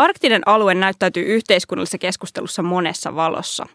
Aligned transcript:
Arktinen 0.00 0.42
alue 0.46 0.74
näyttäytyy 0.74 1.22
yhteiskunnallisessa 1.22 1.98
keskustelussa 1.98 2.62
monessa 2.62 3.14
valossa. 3.16 3.66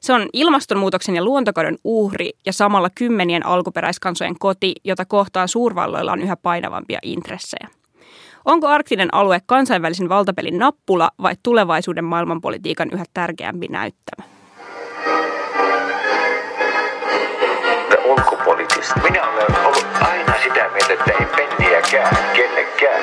Se 0.00 0.12
on 0.12 0.28
ilmastonmuutoksen 0.32 1.16
ja 1.16 1.24
luontokadon 1.24 1.76
uhri 1.84 2.30
ja 2.46 2.52
samalla 2.52 2.90
kymmenien 2.94 3.46
alkuperäiskansojen 3.46 4.38
koti, 4.38 4.74
jota 4.84 5.04
kohtaan 5.04 5.48
suurvalloilla 5.48 6.12
on 6.12 6.22
yhä 6.22 6.36
painavampia 6.36 6.98
intressejä. 7.02 7.68
Onko 8.44 8.66
arktinen 8.66 9.14
alue 9.14 9.40
kansainvälisen 9.46 10.08
valtapelin 10.08 10.58
nappula 10.58 11.10
vai 11.22 11.34
tulevaisuuden 11.42 12.04
maailmanpolitiikan 12.04 12.88
yhä 12.92 13.04
tärkeämpi 13.14 13.68
näyttämä? 13.68 14.28
Minä 19.02 19.28
olen 19.28 19.64
ollut 19.64 19.86
aina 20.00 20.34
sitä 20.42 20.70
mieltä, 20.72 20.92
että 20.92 21.10
ei 21.10 21.26
penniäkään 21.36 22.16
kellekään. 22.34 23.02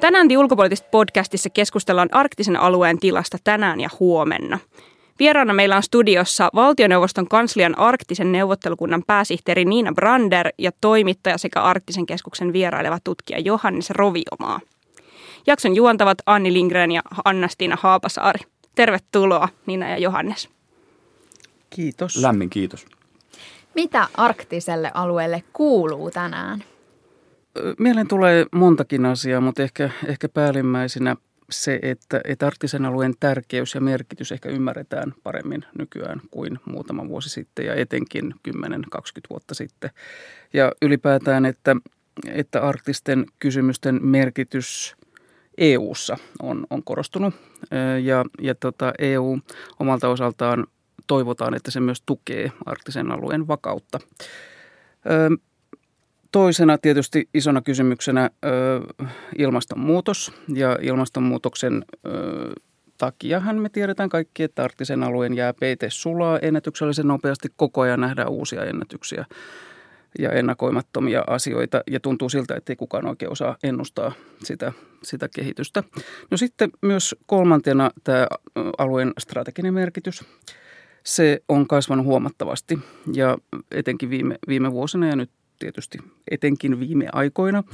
Tänään 0.00 0.28
The 0.28 0.38
Ulkopoliittista 0.38 0.88
podcastissa 0.90 1.50
keskustellaan 1.50 2.08
arktisen 2.12 2.56
alueen 2.56 2.98
tilasta 2.98 3.38
tänään 3.44 3.80
ja 3.80 3.88
huomenna. 4.00 4.58
Vieraana 5.18 5.52
meillä 5.52 5.76
on 5.76 5.82
studiossa 5.82 6.48
valtioneuvoston 6.54 7.28
kanslian 7.28 7.78
arktisen 7.78 8.32
neuvottelukunnan 8.32 9.02
pääsihteeri 9.06 9.64
Niina 9.64 9.92
Brander 9.92 10.48
ja 10.58 10.70
toimittaja 10.80 11.38
sekä 11.38 11.62
arktisen 11.62 12.06
keskuksen 12.06 12.52
vieraileva 12.52 12.98
tutkija 13.04 13.38
Johannes 13.38 13.90
Roviomaa. 13.90 14.60
Jakson 15.46 15.76
juontavat 15.76 16.18
Anni 16.26 16.52
Lindgren 16.52 16.92
ja 16.92 17.02
Anna-Stiina 17.24 17.78
Haapasaari. 17.80 18.40
Tervetuloa 18.74 19.48
Niina 19.66 19.88
ja 19.88 19.98
Johannes. 19.98 20.48
Kiitos. 21.70 22.16
Lämmin 22.16 22.50
kiitos. 22.50 22.86
Mitä 23.74 24.08
arktiselle 24.14 24.90
alueelle 24.94 25.42
kuuluu 25.52 26.10
tänään? 26.10 26.64
Mieleen 27.78 28.08
tulee 28.08 28.46
montakin 28.52 29.06
asiaa, 29.06 29.40
mutta 29.40 29.62
ehkä, 29.62 29.90
ehkä 30.06 30.28
päällimmäisenä 30.28 31.16
se, 31.50 31.78
että, 31.82 32.20
että 32.24 32.46
arktisen 32.46 32.84
alueen 32.84 33.14
tärkeys 33.20 33.74
ja 33.74 33.80
merkitys 33.80 34.32
ehkä 34.32 34.48
ymmärretään 34.48 35.14
paremmin 35.22 35.64
nykyään 35.78 36.20
kuin 36.30 36.58
muutama 36.64 37.08
vuosi 37.08 37.28
sitten 37.28 37.66
ja 37.66 37.74
etenkin 37.74 38.34
10-20 38.48 38.52
vuotta 39.30 39.54
sitten. 39.54 39.90
Ja 40.52 40.72
ylipäätään, 40.82 41.46
että, 41.46 41.76
että 42.26 42.62
arktisten 42.62 43.26
kysymysten 43.38 43.98
merkitys 44.02 44.96
EU:ssa 45.58 46.16
on, 46.42 46.66
on 46.70 46.82
korostunut 46.82 47.34
ja, 48.02 48.24
ja 48.40 48.54
tota 48.54 48.92
EU 48.98 49.38
omalta 49.80 50.08
osaltaan 50.08 50.66
toivotaan, 51.06 51.54
että 51.54 51.70
se 51.70 51.80
myös 51.80 52.02
tukee 52.06 52.52
arktisen 52.66 53.12
alueen 53.12 53.48
vakautta. 53.48 53.98
Toisena 56.32 56.78
tietysti 56.78 57.28
isona 57.34 57.62
kysymyksenä 57.62 58.30
ö, 58.44 58.48
ilmastonmuutos 59.38 60.32
ja 60.54 60.78
ilmastonmuutoksen 60.82 61.84
ö, 62.06 62.52
takiahan 62.98 63.56
me 63.56 63.68
tiedetään 63.68 64.08
kaikki, 64.08 64.42
että 64.42 64.64
arktisen 64.64 65.02
alueen 65.02 65.34
jääpeite 65.34 65.90
sulaa 65.90 66.38
ennätyksellisen 66.38 67.08
nopeasti. 67.08 67.48
Koko 67.56 67.80
ajan 67.80 68.00
nähdään 68.00 68.28
uusia 68.28 68.64
ennätyksiä 68.64 69.24
ja 70.18 70.32
ennakoimattomia 70.32 71.24
asioita 71.26 71.82
ja 71.90 72.00
tuntuu 72.00 72.28
siltä, 72.28 72.54
että 72.54 72.72
ei 72.72 72.76
kukaan 72.76 73.06
oikein 73.06 73.32
osaa 73.32 73.56
ennustaa 73.62 74.12
sitä, 74.44 74.72
sitä 75.02 75.28
kehitystä. 75.34 75.82
No 76.30 76.36
sitten 76.36 76.70
myös 76.82 77.16
kolmantena 77.26 77.90
tämä 78.04 78.26
alueen 78.78 79.12
strateginen 79.18 79.74
merkitys. 79.74 80.24
Se 81.04 81.42
on 81.48 81.68
kasvanut 81.68 82.06
huomattavasti 82.06 82.78
ja 83.12 83.38
etenkin 83.70 84.10
viime, 84.10 84.38
viime 84.48 84.72
vuosina 84.72 85.08
ja 85.08 85.16
nyt 85.16 85.30
tietysti 85.58 85.98
etenkin 86.30 86.80
viime 86.80 87.08
aikoina. 87.12 87.64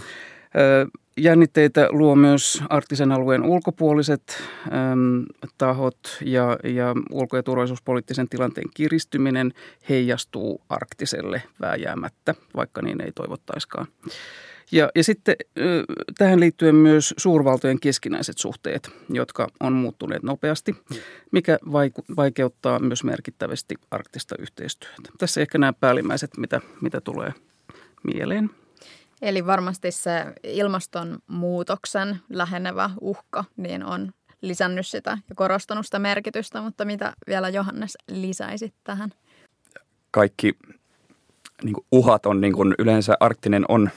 Jännitteitä 1.16 1.88
luo 1.90 2.16
myös 2.16 2.62
arktisen 2.68 3.12
alueen 3.12 3.42
ulkopuoliset 3.42 4.42
tahot 5.58 5.98
ja, 6.24 6.58
ja 6.64 6.94
ulko- 7.10 7.36
ja 7.36 7.42
turvallisuuspoliittisen 7.42 8.28
tilanteen 8.28 8.68
kiristyminen 8.74 9.52
heijastuu 9.88 10.60
arktiselle 10.68 11.42
vääjäämättä, 11.60 12.34
vaikka 12.56 12.82
niin 12.82 13.00
ei 13.00 13.12
toivottaiskaan. 13.12 13.86
Ja, 14.72 14.90
ja 14.94 15.04
sitten 15.04 15.36
tähän 16.18 16.40
liittyen 16.40 16.74
myös 16.74 17.14
suurvaltojen 17.16 17.80
keskinäiset 17.80 18.38
suhteet, 18.38 18.90
jotka 19.10 19.48
on 19.60 19.72
muuttuneet 19.72 20.22
nopeasti, 20.22 20.76
mikä 21.32 21.58
vaikeuttaa 22.16 22.78
myös 22.78 23.04
merkittävästi 23.04 23.74
arktista 23.90 24.34
yhteistyötä. 24.38 25.10
Tässä 25.18 25.40
ehkä 25.40 25.58
nämä 25.58 25.72
päällimmäiset, 25.72 26.36
mitä, 26.36 26.60
mitä 26.80 27.00
tulee 27.00 27.32
mieleen. 28.04 28.50
Eli 29.22 29.46
varmasti 29.46 29.90
se 29.90 30.24
ilmastonmuutoksen 30.42 32.20
lähenevä 32.28 32.90
uhka 33.00 33.44
niin 33.56 33.84
on 33.84 34.12
lisännyt 34.40 34.86
sitä 34.86 35.18
ja 35.28 35.34
korostanut 35.34 35.86
sitä 35.86 35.98
merkitystä, 35.98 36.60
mutta 36.60 36.84
mitä 36.84 37.12
vielä 37.26 37.48
Johannes 37.48 37.98
lisäisit 38.10 38.74
tähän? 38.84 39.10
Kaikki 40.10 40.58
niin 41.62 41.74
kuin 41.74 41.86
uhat 41.92 42.26
on 42.26 42.40
niin 42.40 42.52
kuin 42.52 42.74
yleensä 42.78 43.14
arktinen 43.20 43.64
on 43.68 43.90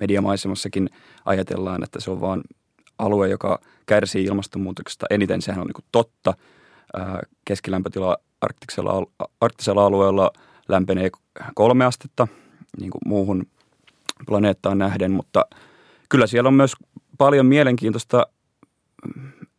mediamaisemassakin 0.00 0.88
ajatellaan, 1.24 1.84
että 1.84 2.00
se 2.00 2.10
on 2.10 2.20
vaan 2.20 2.42
alue, 2.98 3.28
joka 3.28 3.60
kärsii 3.86 4.24
ilmastonmuutoksesta 4.24 5.06
eniten. 5.10 5.42
Sehän 5.42 5.60
on 5.60 5.66
niin 5.66 5.74
kuin 5.74 5.86
totta. 5.92 6.34
Keskilämpötila 7.44 8.16
arktisella, 8.40 9.06
arktisella 9.40 9.86
alueella 9.86 10.32
lämpenee 10.68 11.10
kolme 11.54 11.84
astetta 11.84 12.28
niin 12.80 12.90
kuin 12.90 13.02
muuhun 13.06 13.46
planeettaan 14.26 14.78
nähden, 14.78 15.10
mutta 15.10 15.46
kyllä 16.08 16.26
siellä 16.26 16.48
on 16.48 16.54
myös 16.54 16.72
paljon 17.18 17.46
mielenkiintoista 17.46 18.26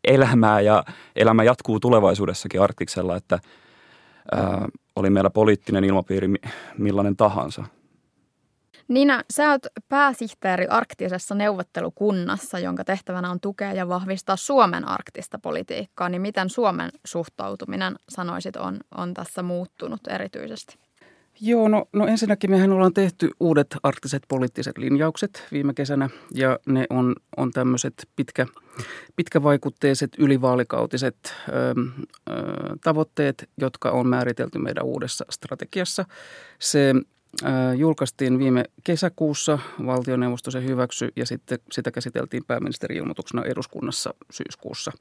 elämää 0.04 0.62
ja 0.62 0.84
elämä 1.16 1.44
jatkuu 1.44 1.80
tulevaisuudessakin 1.80 2.62
Arktiksella, 2.62 3.16
että 3.16 3.40
ää, 4.32 4.68
oli 4.96 5.10
meillä 5.10 5.30
poliittinen 5.30 5.84
ilmapiiri 5.84 6.28
millainen 6.78 7.16
tahansa. 7.16 7.64
Niina, 8.88 9.24
sä 9.34 9.52
oot 9.52 9.62
pääsihteeri 9.90 10.68
arktisessa 10.68 11.36
neuvottelukunnassa, 11.36 12.60
jonka 12.60 12.84
tehtävänä 12.84 13.32
on 13.32 13.40
tukea 13.40 13.74
ja 13.74 13.90
vahvistaa 13.90 14.36
Suomen 14.36 14.88
arktista 14.88 15.40
politiikkaa. 15.40 16.10
Niin 16.10 16.22
miten 16.22 16.50
Suomen 16.50 16.90
suhtautuminen, 17.06 17.96
sanoisit, 18.10 18.56
on, 18.56 18.80
on 18.98 19.14
tässä 19.14 19.44
muuttunut 19.44 20.02
erityisesti? 20.08 20.89
Joo, 21.42 21.68
no, 21.68 21.86
no 21.94 22.08
ensinnäkin 22.08 22.52
mehän 22.52 22.72
ollaan 22.72 22.94
tehty 22.94 23.30
uudet 23.40 23.68
arktiset 23.84 24.24
poliittiset 24.28 24.78
linjaukset 24.78 25.44
viime 25.52 25.74
kesänä 25.74 26.10
ja 26.34 26.60
ne 26.66 26.86
on, 26.90 27.16
on 27.38 27.52
tämmöiset 27.52 28.08
pitkä, 28.16 28.46
pitkävaikutteiset 29.16 30.12
ylivaalikautiset 30.18 31.16
ö, 31.26 31.52
ö, 32.30 32.34
tavoitteet, 32.84 33.50
jotka 33.58 33.92
on 33.92 34.08
määritelty 34.08 34.60
meidän 34.60 34.86
uudessa 34.86 35.26
strategiassa. 35.30 36.06
Se 36.60 36.94
ö, 37.44 37.48
julkaistiin 37.76 38.40
viime 38.40 38.64
kesäkuussa, 38.84 39.60
valtioneuvosto 39.86 40.52
se 40.52 40.64
hyväksy 40.64 41.10
ja 41.16 41.26
sitten 41.26 41.60
sitä 41.72 41.92
käsiteltiin 41.92 42.44
pääministerin 42.48 42.98
ilmoituksena 42.98 43.44
eduskunnassa 43.44 44.14
syyskuussa. 44.32 44.92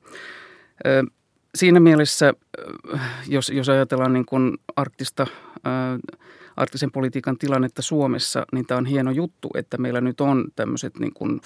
Ö, 0.87 1.03
siinä 1.55 1.81
mielessä, 1.81 2.35
jos, 3.29 3.51
jos 3.51 3.69
ajatellaan 3.69 4.13
niin 4.13 4.27
kuin 4.27 4.59
arktista, 4.77 5.27
arktisen 6.57 6.93
politiikan 6.93 7.39
tilannetta 7.39 7.83
Suomessa, 7.83 8.47
niin 8.53 8.67
tämä 8.67 8.79
on 8.79 8.87
hieno 8.87 9.11
juttu, 9.11 9.51
että 9.55 9.79
meillä 9.79 10.01
nyt 10.01 10.21
on 10.21 10.45
tämmöiset 10.57 10.99
niin 10.99 11.13
kuin 11.15 11.41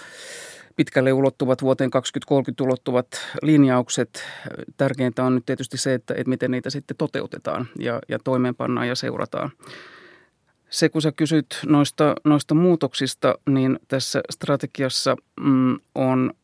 pitkälle 0.77 1.13
ulottuvat, 1.13 1.63
vuoteen 1.63 1.91
2030 1.91 2.65
ulottuvat 2.65 3.07
linjaukset. 3.43 4.25
Tärkeintä 4.77 5.25
on 5.25 5.35
nyt 5.35 5.47
tietysti 5.47 5.79
se, 5.79 5.95
että, 5.95 6.15
että 6.15 6.29
miten 6.29 6.51
niitä 6.51 6.71
sitten 6.71 6.97
toteutetaan 6.97 7.69
ja, 7.79 8.01
ja 8.09 8.19
toimeenpannaan 8.19 8.89
ja 8.89 8.95
seurataan. 8.95 9.51
Se, 10.71 10.89
kun 10.89 11.03
sä 11.03 11.13
kysyt 11.13 11.59
noista, 11.67 12.15
noista 12.25 12.55
muutoksista, 12.55 13.35
niin 13.49 13.79
tässä 13.89 14.21
strategiassa 14.31 15.17
mm, 15.41 15.79
on 15.95 16.35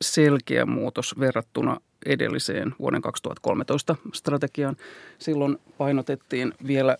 selkeä 0.00 0.66
muutos 0.66 1.18
verrattuna 1.20 1.80
edelliseen 2.06 2.74
vuoden 2.78 3.02
2013 3.02 3.96
strategiaan. 4.12 4.76
Silloin 5.18 5.58
painotettiin 5.78 6.52
vielä 6.66 6.96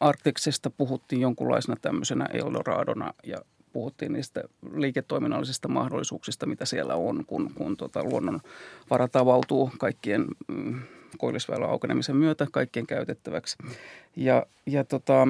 Arktiksesta, 0.00 0.70
puhuttiin 0.70 1.20
jonkunlaisena 1.20 1.76
tämmöisenä 1.82 2.24
Eldoradona 2.24 3.14
ja 3.24 3.38
puhuttiin 3.72 4.12
niistä 4.12 4.42
liiketoiminnallisista 4.74 5.68
mahdollisuuksista, 5.68 6.46
mitä 6.46 6.64
siellä 6.64 6.94
on, 6.94 7.24
kun, 7.26 7.50
kun 7.54 7.76
tota 7.76 8.04
luonnonvarat 8.04 9.16
avautuu 9.16 9.70
kaikkien 9.78 10.26
mm, 10.48 10.80
koillisväylän 11.18 11.70
aukenemisen 11.70 12.16
myötä 12.16 12.46
kaikkien 12.52 12.86
käytettäväksi. 12.86 13.56
Ja, 14.16 14.46
ja 14.66 14.84
tota, 14.84 15.28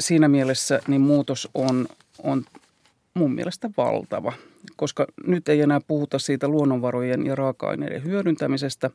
siinä 0.00 0.28
mielessä 0.28 0.80
niin 0.86 1.00
muutos 1.00 1.48
on, 1.54 1.88
on 2.22 2.44
mun 3.14 3.34
mielestä 3.34 3.70
valtava, 3.76 4.32
koska 4.76 5.06
nyt 5.26 5.48
ei 5.48 5.60
enää 5.60 5.80
puhuta 5.88 6.18
siitä 6.18 6.48
luonnonvarojen 6.48 7.26
ja 7.26 7.34
raaka-aineiden 7.34 8.04
hyödyntämisestä, 8.04 8.90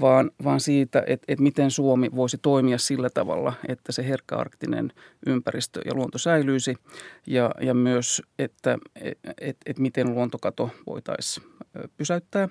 vaan, 0.00 0.30
vaan 0.44 0.60
siitä, 0.60 1.02
että, 1.06 1.24
että 1.28 1.42
miten 1.42 1.70
Suomi 1.70 2.10
voisi 2.14 2.38
toimia 2.42 2.78
sillä 2.78 3.10
tavalla, 3.10 3.52
että 3.68 3.92
se 3.92 4.08
herkkäarktinen 4.08 4.92
ympäristö 5.26 5.80
ja 5.84 5.94
luonto 5.94 6.18
säilyisi 6.18 6.74
ja, 7.26 7.50
ja 7.60 7.74
myös, 7.74 8.22
että 8.38 8.78
että 9.40 9.62
että 9.66 9.82
miten 9.82 10.14
luontokato 10.14 10.70
voitaisiin 10.86 11.46
pysäyttää. 11.96 12.48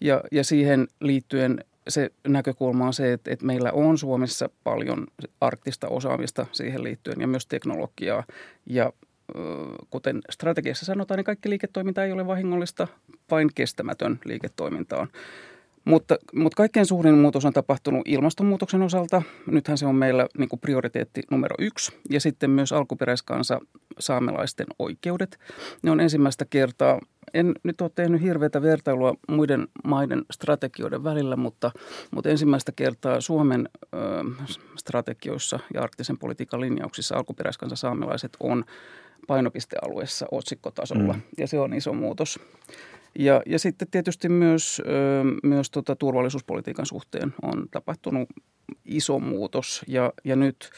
Ja, 0.00 0.24
ja 0.32 0.44
siihen 0.44 0.88
liittyen 1.00 1.64
se 1.88 2.10
näkökulma 2.28 2.86
on 2.86 2.94
se, 2.94 3.12
että, 3.12 3.30
että 3.30 3.46
meillä 3.46 3.72
on 3.72 3.98
Suomessa 3.98 4.50
paljon 4.64 5.06
arktista 5.40 5.88
osaamista 5.88 6.46
siihen 6.52 6.84
liittyen 6.84 7.20
ja 7.20 7.26
myös 7.26 7.46
teknologiaa. 7.46 8.24
Ja 8.66 8.92
kuten 9.90 10.20
strategiassa 10.30 10.86
sanotaan, 10.86 11.18
niin 11.18 11.24
kaikki 11.24 11.50
liiketoiminta 11.50 12.04
ei 12.04 12.12
ole 12.12 12.26
vahingollista, 12.26 12.88
vain 13.30 13.50
kestämätön 13.54 14.20
liiketoiminta 14.24 14.96
on. 14.98 15.08
Mutta, 15.84 16.16
mutta 16.34 16.56
kaikkein 16.56 16.86
suurin 16.86 17.18
muutos 17.18 17.44
on 17.44 17.52
tapahtunut 17.52 18.02
ilmastonmuutoksen 18.08 18.82
osalta. 18.82 19.22
Nythän 19.46 19.78
se 19.78 19.86
on 19.86 19.94
meillä 19.94 20.26
niin 20.38 20.48
kuin 20.48 20.60
prioriteetti 20.60 21.22
numero 21.30 21.54
yksi. 21.58 21.92
Ja 22.10 22.20
sitten 22.20 22.50
myös 22.50 22.72
alkuperäiskansa 22.72 23.60
saamelaisten 23.98 24.66
oikeudet. 24.78 25.38
Ne 25.82 25.90
on 25.90 26.00
ensimmäistä 26.00 26.44
kertaa, 26.50 27.00
en 27.34 27.54
nyt 27.62 27.80
ole 27.80 27.90
tehnyt 27.94 28.22
hirveätä 28.22 28.62
vertailua 28.62 29.14
muiden 29.28 29.68
maiden 29.84 30.24
strategioiden 30.30 31.04
välillä, 31.04 31.36
mutta, 31.36 31.70
mutta 32.10 32.30
ensimmäistä 32.30 32.72
kertaa 32.76 33.20
Suomen 33.20 33.68
ö, 33.82 33.98
strategioissa 34.76 35.58
ja 35.74 35.82
arktisen 35.82 36.18
politiikan 36.18 36.60
linjauksissa 36.60 37.16
alkuperäiskansa 37.16 37.76
saamelaiset 37.76 38.36
on 38.40 38.64
painopistealueessa 39.26 40.26
otsikkotasolla. 40.30 41.12
Mm. 41.12 41.22
Ja 41.38 41.46
se 41.46 41.58
on 41.58 41.74
iso 41.74 41.92
muutos. 41.92 42.40
Ja, 43.18 43.42
ja 43.46 43.58
sitten 43.58 43.88
tietysti 43.90 44.28
myös, 44.28 44.82
myös 45.42 45.70
tota 45.70 45.96
turvallisuuspolitiikan 45.96 46.86
suhteen 46.86 47.34
on 47.42 47.66
tapahtunut 47.70 48.28
iso 48.84 49.18
muutos 49.18 49.82
ja, 49.88 50.12
ja 50.24 50.36
nyt, 50.36 50.70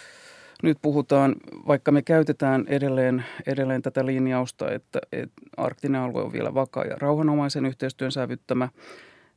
nyt 0.62 0.78
puhutaan, 0.82 1.34
vaikka 1.66 1.92
me 1.92 2.02
käytetään 2.02 2.64
edelleen, 2.68 3.24
edelleen 3.46 3.82
tätä 3.82 4.06
linjausta, 4.06 4.70
että, 4.70 4.98
että 5.12 5.42
arktinen 5.56 6.00
alue 6.00 6.22
on 6.22 6.32
vielä 6.32 6.54
vakaa 6.54 6.84
ja 6.84 6.96
rauhanomaisen 6.98 7.66
yhteistyön 7.66 8.12
sävyttämä, 8.12 8.68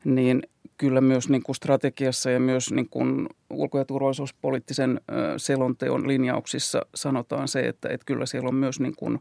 niin 0.04 0.44
kyllä 0.78 1.02
myös 1.02 1.30
niin 1.30 1.44
kuin 1.44 1.56
strategiassa 1.56 2.32
ja 2.32 2.40
myös 2.40 2.72
niin 2.72 2.90
kuin 2.90 3.30
ulko- 3.50 3.78
ja 3.78 3.86
turvallisuuspoliittisen 3.86 5.02
selonteon 5.38 6.08
linjauksissa 6.08 6.82
sanotaan 6.96 7.48
se, 7.48 7.60
että, 7.60 7.90
että 7.90 8.06
kyllä 8.06 8.26
siellä 8.26 8.48
on 8.48 8.56
myös 8.56 8.80
niin 8.80 8.96
kuin 8.96 9.20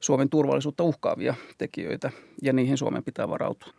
Suomen 0.00 0.28
turvallisuutta 0.28 0.84
uhkaavia 0.84 1.34
tekijöitä 1.58 2.10
ja 2.42 2.52
niihin 2.52 2.78
Suomen 2.78 3.04
pitää 3.04 3.28
varautua. 3.28 3.72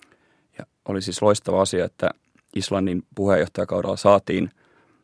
Ja 0.58 0.66
oli 0.86 1.02
siis 1.02 1.22
loistava 1.22 1.62
asia, 1.62 1.86
että 1.86 2.10
Islannin 2.56 3.04
puheenjohtajakaudella 3.16 3.98
saatiin 3.98 4.50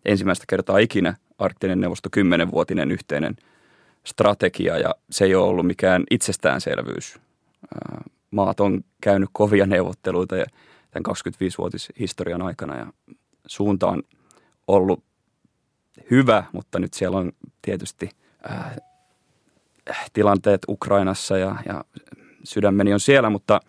ensimmäistä 0.06 0.46
kertaa 0.48 0.78
ikinä 0.78 1.16
arktinen 1.38 1.80
neuvosto 1.80 2.10
kymmenenvuotinen 2.12 2.92
yhteinen 2.92 3.36
strategia 4.04 4.78
ja 4.78 4.96
se 5.10 5.26
ei 5.26 5.36
ole 5.36 5.48
ollut 5.48 5.68
mikään 5.68 6.04
itsestäänselvyys. 6.12 7.20
Maat 8.32 8.60
on 8.60 8.82
käynyt 9.02 9.30
kovia 9.34 9.66
neuvotteluita 9.66 10.38
ja 10.38 10.46
tämän 10.92 11.16
25-vuotishistorian 11.16 12.42
aikana 12.42 12.78
ja 12.78 12.94
suunta 13.48 13.88
on 13.88 14.04
ollut 14.68 15.04
hyvä, 16.12 16.44
mutta 16.54 16.80
nyt 16.80 16.94
siellä 16.94 17.18
on 17.18 17.32
tietysti 17.62 18.10
tilanteet 20.14 20.62
Ukrainassa 20.68 21.38
ja, 21.38 21.56
ja 21.66 21.84
sydämeni 22.44 22.94
on 22.94 23.00
siellä, 23.00 23.30
mutta, 23.30 23.60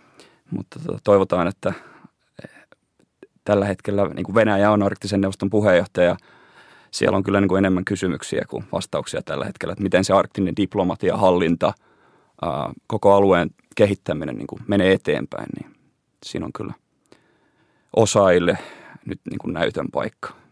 mutta 0.50 0.78
tota, 0.86 0.98
toivotaan, 1.04 1.48
että 1.48 1.72
eh, 2.44 2.50
tällä 3.44 3.64
hetkellä 3.64 4.08
niin 4.08 4.24
kuin 4.24 4.34
Venäjä 4.34 4.70
on 4.70 4.82
arktisen 4.82 5.20
neuvoston 5.20 5.50
puheenjohtaja. 5.50 6.16
Siellä 6.90 7.16
on 7.16 7.22
kyllä 7.22 7.40
niin 7.40 7.48
kuin 7.48 7.58
enemmän 7.58 7.84
kysymyksiä 7.84 8.44
kuin 8.48 8.64
vastauksia 8.72 9.22
tällä 9.22 9.44
hetkellä, 9.44 9.72
että 9.72 9.82
miten 9.82 10.04
se 10.04 10.12
arktinen 10.12 10.56
diplomatia, 10.56 11.16
hallinta, 11.16 11.72
koko 12.86 13.14
alueen 13.14 13.50
kehittäminen 13.76 14.36
niin 14.36 14.46
kuin 14.46 14.62
menee 14.66 14.92
eteenpäin. 14.92 15.46
Niin 15.58 15.74
siinä 16.26 16.46
on 16.46 16.52
kyllä 16.52 16.74
osaille 17.96 18.58
nyt 19.06 19.20
niin 19.30 19.38
kuin 19.38 19.52
näytön 19.52 19.86
paikka. 19.92 20.42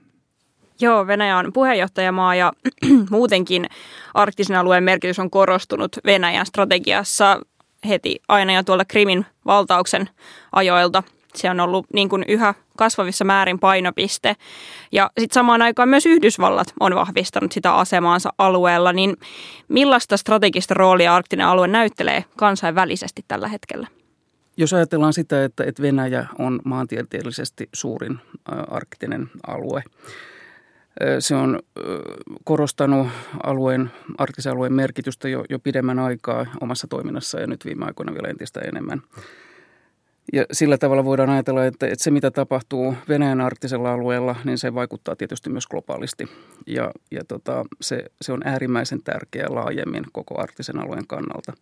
Joo, 0.81 1.06
Venäjä 1.06 1.37
on 1.37 1.52
puheenjohtajamaa 1.52 2.34
ja 2.34 2.52
muutenkin 3.10 3.66
arktisen 4.14 4.56
alueen 4.56 4.84
merkitys 4.84 5.19
on 5.19 5.31
korostunut 5.31 5.96
Venäjän 6.04 6.46
strategiassa 6.46 7.40
heti 7.88 8.20
aina 8.28 8.52
jo 8.52 8.62
tuolta 8.62 8.84
Krimin 8.84 9.26
valtauksen 9.46 10.08
ajoilta. 10.52 11.02
Se 11.34 11.50
on 11.50 11.60
ollut 11.60 11.87
niin 11.92 12.08
kuin 12.08 12.25
yhä 12.28 12.54
kasvavissa 12.76 13.25
määrin 13.25 13.58
painopiste. 13.58 14.37
Ja 14.92 15.10
sitten 15.19 15.34
samaan 15.34 15.62
aikaan 15.62 15.88
myös 15.88 16.06
Yhdysvallat 16.06 16.72
on 16.81 16.94
vahvistanut 16.94 17.52
sitä 17.52 17.75
asemaansa 17.75 18.32
alueella. 18.38 18.92
Niin 18.92 19.16
millaista 19.69 20.16
strategista 20.16 20.75
roolia 20.75 21.14
arktinen 21.14 21.46
alue 21.46 21.69
näyttelee 21.69 22.25
kansainvälisesti 22.37 23.25
tällä 23.28 23.48
hetkellä? 23.48 23.87
Jos 24.61 24.73
ajatellaan 24.73 25.12
sitä, 25.12 25.45
että, 25.45 25.65
että 25.65 25.83
Venäjä 25.83 26.27
on 26.39 26.61
maantieteellisesti 26.65 27.69
suurin 27.73 28.19
arktinen 28.69 29.31
alue, 29.47 29.83
se 31.19 31.35
on 31.35 31.59
korostanut 32.45 33.09
alueen, 33.43 33.91
arktisen 34.19 34.53
alueen 34.53 34.73
merkitystä 34.73 35.29
jo, 35.29 35.45
jo 35.51 35.59
pidemmän 35.59 35.99
aikaa 35.99 36.47
omassa 36.61 36.87
toiminnassa 36.87 37.41
ja 37.41 37.47
nyt 37.47 37.65
viime 37.65 37.85
aikoina 37.85 38.15
vielä 38.15 38.29
entistä 38.29 38.61
enemmän. 38.61 39.03
Ja 40.33 40.45
sillä 40.53 40.79
tavalla 40.79 41.05
voidaan 41.05 41.31
ajatella, 41.31 41.65
että, 41.65 41.87
että 41.87 42.05
se 42.05 42.11
mitä 42.11 42.31
tapahtuu 42.31 42.95
Venäjän 43.09 43.41
arktisella 43.41 43.93
alueella, 43.93 44.37
niin 44.45 44.59
se 44.59 44.75
vaikuttaa 44.75 45.17
tietysti 45.17 45.51
myös 45.51 45.67
globaalisti. 45.67 46.29
Ja, 46.67 46.91
ja 47.11 47.25
tota, 47.29 47.65
se, 47.81 48.05
se 48.21 48.33
on 48.33 48.41
äärimmäisen 48.45 49.03
tärkeää 49.03 49.55
laajemmin 49.55 50.05
koko 50.12 50.41
arktisen 50.41 50.79
alueen 50.79 51.07
kannalta. 51.07 51.53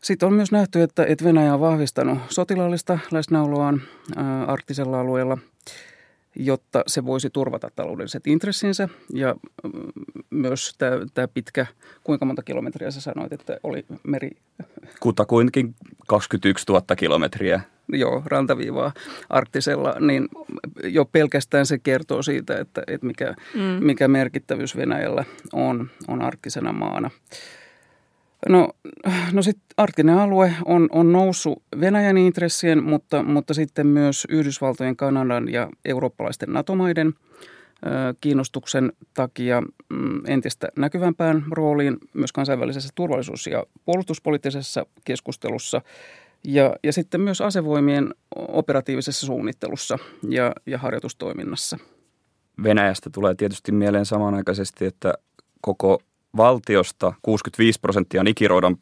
Sitten 0.00 0.26
on 0.26 0.32
myös 0.32 0.52
nähty, 0.52 0.82
että, 0.82 1.04
että 1.04 1.24
Venäjä 1.24 1.54
on 1.54 1.60
vahvistanut 1.60 2.18
sotilaallista 2.28 2.98
läsnäoloaan 3.10 3.82
arktisella 4.46 5.00
alueella– 5.00 5.38
jotta 6.36 6.82
se 6.86 7.04
voisi 7.04 7.30
turvata 7.30 7.70
taloudelliset 7.76 8.26
intressinsä. 8.26 8.88
Ja 9.12 9.34
myös 10.30 10.74
tämä, 10.78 10.96
tämä 11.14 11.28
pitkä, 11.28 11.66
kuinka 12.04 12.24
monta 12.24 12.42
kilometriä 12.42 12.90
sä 12.90 13.00
sanoit, 13.00 13.32
että 13.32 13.56
oli 13.62 13.84
meri? 14.02 14.30
Kutakuinkin 15.00 15.74
21 16.06 16.64
000 16.68 16.96
kilometriä. 16.96 17.60
Joo, 17.92 18.22
rantaviivaa 18.26 18.92
arktisella, 19.28 19.94
niin 20.00 20.28
jo 20.84 21.04
pelkästään 21.04 21.66
se 21.66 21.78
kertoo 21.78 22.22
siitä, 22.22 22.58
että, 22.58 22.82
että 22.86 23.06
mikä, 23.06 23.34
mm. 23.54 23.60
mikä 23.60 24.08
merkittävyys 24.08 24.76
Venäjällä 24.76 25.24
on, 25.52 25.90
on 26.08 26.22
arktisena 26.22 26.72
maana. 26.72 27.10
No, 28.48 28.68
no 29.32 29.42
sitten 29.42 29.66
arktinen 29.76 30.18
alue 30.18 30.54
on, 30.64 30.88
on 30.92 31.12
noussut 31.12 31.62
Venäjän 31.80 32.18
intressien, 32.18 32.84
mutta, 32.84 33.22
mutta 33.22 33.54
sitten 33.54 33.86
myös 33.86 34.26
Yhdysvaltojen, 34.30 34.96
Kanadan 34.96 35.52
ja 35.52 35.68
eurooppalaisten 35.84 36.52
NATO-maiden 36.52 37.14
kiinnostuksen 38.20 38.92
takia 39.14 39.60
mm, 39.60 40.26
entistä 40.26 40.68
näkyvämpään 40.76 41.44
rooliin 41.50 41.96
myös 42.14 42.32
kansainvälisessä 42.32 42.88
turvallisuus- 42.94 43.46
ja 43.46 43.64
puolustuspoliittisessa 43.84 44.86
keskustelussa 45.04 45.82
ja, 46.44 46.76
ja 46.84 46.92
sitten 46.92 47.20
myös 47.20 47.40
asevoimien 47.40 48.14
operatiivisessa 48.36 49.26
suunnittelussa 49.26 49.98
ja, 50.28 50.52
ja 50.66 50.78
harjoitustoiminnassa. 50.78 51.78
Venäjästä 52.62 53.10
tulee 53.10 53.34
tietysti 53.34 53.72
mieleen 53.72 54.06
samanaikaisesti, 54.06 54.84
että 54.84 55.14
koko 55.60 56.00
valtiosta 56.36 57.12
65 57.22 57.80
prosenttia 57.80 58.20
on 58.20 58.26
ikiroudan, 58.26 58.76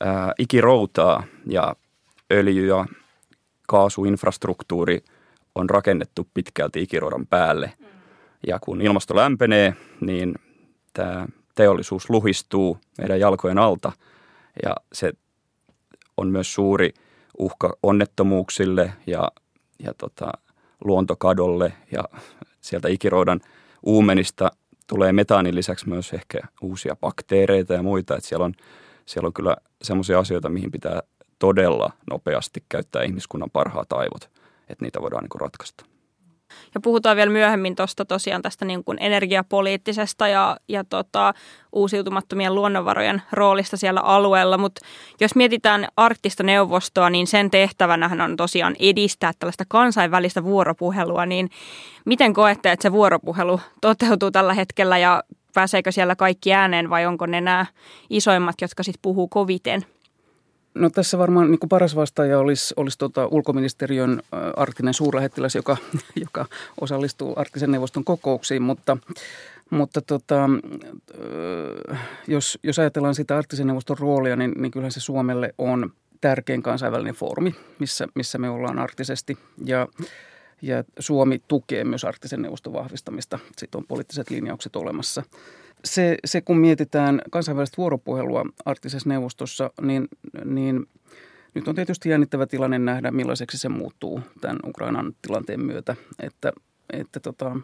ää, 0.00 0.32
ikiroutaa 0.38 1.24
ja 1.46 1.76
öljy- 2.32 2.66
ja 2.66 2.86
kaasuinfrastruktuuri 3.68 5.04
on 5.54 5.70
rakennettu 5.70 6.28
pitkälti 6.34 6.82
ikiroudan 6.82 7.26
päälle. 7.26 7.72
Ja 8.46 8.58
kun 8.60 8.82
ilmasto 8.82 9.16
lämpenee, 9.16 9.74
niin 10.00 10.34
tämä 10.92 11.26
teollisuus 11.54 12.10
luhistuu 12.10 12.78
meidän 12.98 13.20
jalkojen 13.20 13.58
alta 13.58 13.92
ja 14.62 14.74
se 14.92 15.12
on 16.16 16.28
myös 16.28 16.54
suuri 16.54 16.90
uhka 17.38 17.76
onnettomuuksille 17.82 18.92
ja, 19.06 19.28
ja 19.78 19.94
tota, 19.94 20.32
luontokadolle 20.84 21.72
ja 21.92 22.04
sieltä 22.60 22.88
ikiroudan 22.88 23.40
uumenista 23.82 24.50
tulee 24.86 25.12
metaanin 25.12 25.54
lisäksi 25.54 25.88
myös 25.88 26.12
ehkä 26.12 26.38
uusia 26.62 26.96
bakteereita 26.96 27.74
ja 27.74 27.82
muita, 27.82 28.16
että 28.16 28.28
siellä 28.28 28.44
on, 28.44 28.54
siellä 29.06 29.26
on 29.26 29.32
kyllä 29.32 29.56
semmoisia 29.82 30.18
asioita, 30.18 30.48
mihin 30.48 30.70
pitää 30.70 31.02
todella 31.38 31.92
nopeasti 32.10 32.64
käyttää 32.68 33.02
ihmiskunnan 33.02 33.50
parhaat 33.50 33.92
aivot, 33.92 34.30
että 34.68 34.84
niitä 34.84 35.00
voidaan 35.00 35.22
niin 35.24 35.40
ratkaista. 35.40 35.93
Ja 36.74 36.80
puhutaan 36.80 37.16
vielä 37.16 37.30
myöhemmin 37.30 37.76
tuosta 37.76 38.04
tosiaan 38.04 38.42
tästä 38.42 38.64
niin 38.64 38.84
kuin 38.84 38.98
energiapoliittisesta 39.00 40.28
ja, 40.28 40.56
ja 40.68 40.84
tota, 40.84 41.34
uusiutumattomien 41.72 42.54
luonnonvarojen 42.54 43.22
roolista 43.32 43.76
siellä 43.76 44.00
alueella. 44.00 44.58
Mutta 44.58 44.80
jos 45.20 45.34
mietitään 45.34 45.88
arktista 45.96 46.42
neuvostoa, 46.42 47.10
niin 47.10 47.26
sen 47.26 47.50
tehtävänähän 47.50 48.20
on 48.20 48.36
tosiaan 48.36 48.76
edistää 48.78 49.32
tällaista 49.38 49.64
kansainvälistä 49.68 50.44
vuoropuhelua. 50.44 51.26
Niin 51.26 51.50
miten 52.04 52.34
koette, 52.34 52.72
että 52.72 52.82
se 52.82 52.92
vuoropuhelu 52.92 53.60
toteutuu 53.80 54.30
tällä 54.30 54.54
hetkellä 54.54 54.98
ja 54.98 55.22
pääseekö 55.54 55.92
siellä 55.92 56.16
kaikki 56.16 56.54
ääneen 56.54 56.90
vai 56.90 57.06
onko 57.06 57.26
ne 57.26 57.40
nämä 57.40 57.66
isoimmat, 58.10 58.54
jotka 58.60 58.82
sitten 58.82 59.02
puhuu 59.02 59.28
koviten? 59.28 59.93
No 60.74 60.90
tässä 60.90 61.18
varmaan 61.18 61.50
niin 61.50 61.58
paras 61.68 61.96
vastaaja 61.96 62.38
olisi, 62.38 62.74
olisi 62.76 62.98
tota 62.98 63.26
ulkoministeriön 63.26 64.22
arktinen 64.56 64.94
suurlähettiläs, 64.94 65.54
joka, 65.54 65.76
joka 66.24 66.46
osallistuu 66.80 67.32
arktisen 67.36 67.70
neuvoston 67.70 68.04
kokouksiin, 68.04 68.62
mutta, 68.62 68.96
mutta 69.70 70.00
tota, 70.00 70.50
jos, 72.28 72.58
jos 72.62 72.78
ajatellaan 72.78 73.14
sitä 73.14 73.36
arktisen 73.36 73.66
neuvoston 73.66 73.98
roolia, 73.98 74.36
niin, 74.36 74.52
niin 74.56 74.70
kyllähän 74.70 74.92
se 74.92 75.00
Suomelle 75.00 75.54
on 75.58 75.92
tärkein 76.20 76.62
kansainvälinen 76.62 77.14
foorumi, 77.14 77.54
missä, 77.78 78.06
missä 78.14 78.38
me 78.38 78.50
ollaan 78.50 78.78
arktisesti. 78.78 79.38
Ja 79.64 79.88
ja 80.66 80.84
Suomi 80.98 81.42
tukee 81.48 81.84
myös 81.84 82.04
arktisen 82.04 82.42
neuvoston 82.42 82.72
vahvistamista. 82.72 83.38
Sitten 83.58 83.78
on 83.78 83.86
poliittiset 83.86 84.30
linjaukset 84.30 84.76
olemassa 84.76 85.22
se, 85.84 86.16
se, 86.24 86.40
kun 86.40 86.58
mietitään 86.58 87.20
kansainvälistä 87.30 87.76
vuoropuhelua 87.76 88.44
arktisessa 88.64 89.08
neuvostossa, 89.08 89.70
niin, 89.80 90.08
niin 90.44 90.86
nyt 91.54 91.68
on 91.68 91.74
tietysti 91.74 92.08
jännittävä 92.08 92.46
tilanne 92.46 92.78
nähdä, 92.78 93.10
millaiseksi 93.10 93.58
se 93.58 93.68
muuttuu 93.68 94.20
tämän 94.40 94.58
Ukrainan 94.66 95.12
tilanteen 95.22 95.60
myötä, 95.60 95.96
että, 96.20 96.52
että 96.92 97.20
tota, 97.20 97.56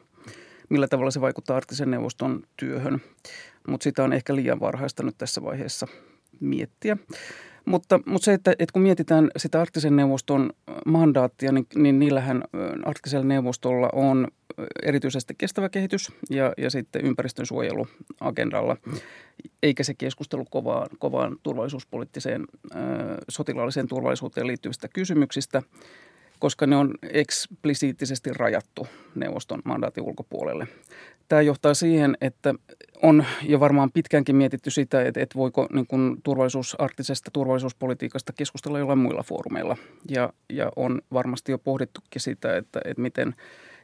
millä 0.68 0.88
tavalla 0.88 1.10
se 1.10 1.20
vaikuttaa 1.20 1.56
arktisen 1.56 1.90
neuvoston 1.90 2.42
työhön. 2.56 3.02
Mutta 3.68 3.84
sitä 3.84 4.04
on 4.04 4.12
ehkä 4.12 4.34
liian 4.36 4.60
varhaista 4.60 5.02
nyt 5.02 5.18
tässä 5.18 5.42
vaiheessa 5.42 5.86
miettiä. 6.40 6.96
Mutta, 7.64 8.00
mutta 8.06 8.24
se, 8.24 8.32
että, 8.32 8.50
että 8.50 8.72
kun 8.72 8.82
mietitään 8.82 9.30
sitä 9.36 9.60
arktisen 9.60 9.96
neuvoston 9.96 10.50
mandaattia, 10.86 11.52
niin, 11.52 11.66
niin 11.74 11.98
niillähän 11.98 12.42
arktisella 12.84 13.26
neuvostolla 13.26 13.88
on 13.92 14.28
erityisesti 14.82 15.34
kestävä 15.38 15.68
kehitys 15.68 16.12
ja, 16.30 16.52
ja 16.58 16.70
sitten 16.70 17.04
ympäristön 17.04 17.46
suojelu 17.46 17.86
agendalla, 18.20 18.76
eikä 19.62 19.84
se 19.84 19.94
keskustelu 19.94 20.44
kovaan, 20.50 20.88
kovaan 20.98 21.36
turvallisuuspoliittiseen, 21.42 22.44
ö, 22.74 22.76
sotilaalliseen 23.28 23.88
turvallisuuteen 23.88 24.46
liittyvistä 24.46 24.88
kysymyksistä, 24.88 25.62
koska 26.40 26.66
ne 26.66 26.76
on 26.76 26.94
eksplisiittisesti 27.02 28.30
rajattu 28.32 28.86
neuvoston 29.14 29.62
mandaatin 29.64 30.04
ulkopuolelle. 30.04 30.68
Tämä 31.28 31.42
johtaa 31.42 31.74
siihen, 31.74 32.16
että 32.20 32.54
on 33.02 33.24
jo 33.42 33.60
varmaan 33.60 33.92
pitkäänkin 33.92 34.36
mietitty 34.36 34.70
sitä, 34.70 35.02
että, 35.02 35.26
voiko 35.36 35.68
niin 35.72 35.86
kuin 35.86 36.16
turvallisuus, 36.22 36.76
arktisesta 36.80 37.30
turvallisuuspolitiikasta 37.30 38.32
keskustella 38.32 38.78
jollain 38.78 38.98
muilla 38.98 39.22
foorumeilla. 39.22 39.76
Ja, 40.08 40.32
ja 40.48 40.72
on 40.76 41.00
varmasti 41.12 41.52
jo 41.52 41.58
pohdittukin 41.58 42.20
sitä, 42.20 42.56
että, 42.56 42.80
että 42.84 43.02
miten, 43.02 43.34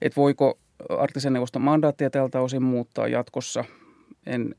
että 0.02 0.16
voiko 0.16 0.58
arktisen 0.98 1.32
neuvoston 1.32 1.62
mandaattia 1.62 2.10
tältä 2.10 2.40
osin 2.40 2.62
muuttaa 2.62 3.08
jatkossa. 3.08 3.64
En, 4.26 4.54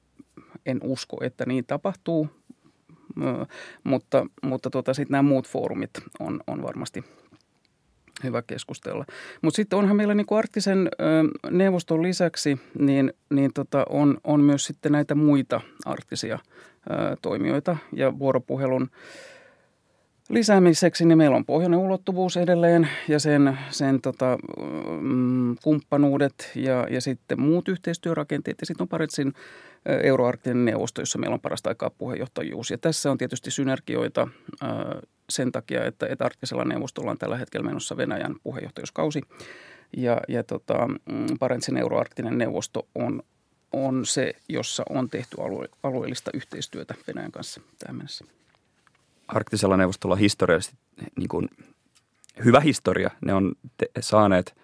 en 0.65 0.79
usko, 0.83 1.17
että 1.21 1.45
niin 1.45 1.65
tapahtuu, 1.65 2.29
mutta, 3.83 4.25
mutta 4.43 4.69
tuota, 4.69 4.93
sitten 4.93 5.11
nämä 5.11 5.29
muut 5.29 5.47
foorumit 5.47 5.91
on, 6.19 6.39
on 6.47 6.63
varmasti 6.63 7.03
hyvä 8.23 8.41
keskustella. 8.41 9.05
Mutta 9.41 9.55
sitten 9.55 9.79
onhan 9.79 9.95
meillä 9.95 10.15
niin 10.15 10.27
arktisen 10.37 10.89
ö, 11.01 11.03
neuvoston 11.51 12.03
lisäksi, 12.03 12.59
niin, 12.79 13.13
niin 13.29 13.51
tota, 13.53 13.85
on, 13.89 14.17
on 14.23 14.41
myös 14.41 14.65
sitten 14.65 14.91
näitä 14.91 15.15
muita 15.15 15.61
arktisia 15.85 16.39
ö, 16.91 17.17
toimijoita 17.21 17.77
ja 17.93 18.19
vuoropuhelun 18.19 18.89
lisäämiseksi, 20.29 21.05
niin 21.05 21.17
meillä 21.17 21.37
on 21.37 21.45
pohjoinen 21.45 21.79
ulottuvuus 21.79 22.37
edelleen 22.37 22.89
ja 23.07 23.19
sen, 23.19 23.57
sen 23.69 24.01
tota, 24.01 24.37
mm, 25.01 25.55
kumppanuudet 25.63 26.51
ja, 26.55 26.87
ja 26.89 27.01
sitten 27.01 27.41
muut 27.41 27.67
yhteistyörakenteet. 27.67 28.57
Ja 28.61 28.65
sitten 28.65 28.83
on 28.83 28.87
Paritsin 28.87 29.33
euroarktinen 30.03 30.65
neuvosto, 30.65 31.01
jossa 31.01 31.17
meillä 31.17 31.33
on 31.33 31.39
parasta 31.39 31.69
aikaa 31.69 31.89
puheenjohtajuus. 31.89 32.71
Ja 32.71 32.77
tässä 32.77 33.11
on 33.11 33.17
tietysti 33.17 33.51
synergioita 33.51 34.27
sen 35.29 35.51
takia, 35.51 35.85
että, 35.85 36.07
että 36.07 36.25
arktisella 36.25 36.65
neuvostolla 36.65 37.11
on 37.11 37.17
tällä 37.17 37.37
hetkellä 37.37 37.65
menossa 37.65 37.97
Venäjän 37.97 38.35
puheenjohtajuuskausi. 38.43 39.21
Ja, 39.97 40.21
ja 40.27 40.43
tota, 40.43 40.87
mm, 40.87 41.25
Parentsin 41.39 41.77
euroarktinen 41.77 42.37
neuvosto 42.37 42.87
on, 42.95 43.23
on 43.71 44.05
se, 44.05 44.33
jossa 44.49 44.83
on 44.89 45.09
tehty 45.09 45.41
alue, 45.41 45.69
alueellista 45.83 46.31
yhteistyötä 46.33 46.95
Venäjän 47.07 47.31
kanssa 47.31 47.61
tähän 47.79 47.95
mennessä 47.95 48.25
arktisella 49.27 49.77
neuvostolla 49.77 50.15
historiallisesti 50.15 50.77
niin 51.17 51.27
kuin 51.27 51.49
hyvä 52.45 52.59
historia. 52.59 53.09
Ne 53.25 53.33
on 53.33 53.55
te- 53.77 53.89
saaneet 53.99 54.55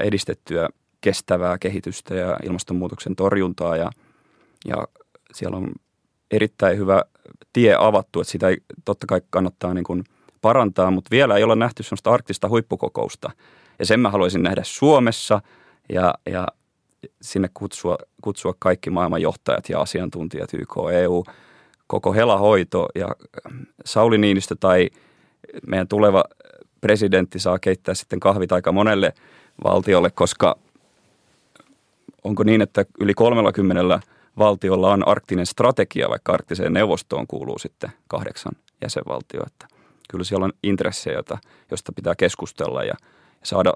edistettyä 0.00 0.68
kestävää 1.00 1.58
kehitystä 1.58 2.14
ja 2.14 2.36
ilmastonmuutoksen 2.44 3.16
torjuntaa 3.16 3.76
ja, 3.76 3.90
ja 4.64 4.88
siellä 5.34 5.56
on 5.56 5.72
erittäin 6.30 6.78
hyvä 6.78 7.02
tie 7.52 7.76
avattu, 7.78 8.20
että 8.20 8.30
sitä 8.30 8.48
ei 8.48 8.56
totta 8.84 9.06
kai 9.06 9.20
kannattaa 9.30 9.74
niin 9.74 9.84
kuin 9.84 10.04
parantaa, 10.40 10.90
mutta 10.90 11.10
vielä 11.10 11.36
ei 11.36 11.42
ole 11.42 11.56
nähty 11.56 11.82
sellaista 11.82 12.10
arktista 12.10 12.48
huippukokousta. 12.48 13.30
Ja 13.78 13.86
sen 13.86 14.00
mä 14.00 14.10
haluaisin 14.10 14.42
nähdä 14.42 14.62
Suomessa 14.64 15.40
ja, 15.92 16.14
ja 16.26 16.46
sinne 17.22 17.48
kutsua, 17.54 17.98
kutsua 18.22 18.54
kaikki 18.58 18.90
maailman 18.90 19.22
johtajat 19.22 19.68
ja 19.68 19.80
asiantuntijat, 19.80 20.54
YK, 20.54 20.76
EU– 20.92 21.24
koko 21.88 22.12
helahoito 22.12 22.88
ja 22.94 23.08
Sauli 23.84 24.18
Niinistö 24.18 24.56
tai 24.60 24.90
meidän 25.66 25.88
tuleva 25.88 26.24
presidentti 26.80 27.38
saa 27.38 27.58
keittää 27.58 27.94
sitten 27.94 28.20
kahvit 28.20 28.52
aika 28.52 28.72
monelle 28.72 29.12
valtiolle, 29.64 30.10
koska 30.10 30.58
onko 32.24 32.42
niin, 32.42 32.62
että 32.62 32.84
yli 33.00 33.14
30 33.14 34.00
valtiolla 34.38 34.92
on 34.92 35.08
arktinen 35.08 35.46
strategia, 35.46 36.08
vaikka 36.08 36.32
arktiseen 36.32 36.72
neuvostoon 36.72 37.26
kuuluu 37.26 37.58
sitten 37.58 37.90
kahdeksan 38.08 38.52
jäsenvaltioa. 38.82 39.46
Että 39.46 39.68
kyllä 40.10 40.24
siellä 40.24 40.44
on 40.44 40.52
intressejä, 40.62 41.22
joista 41.70 41.92
pitää 41.92 42.14
keskustella 42.14 42.84
ja 42.84 42.94
saada 43.42 43.72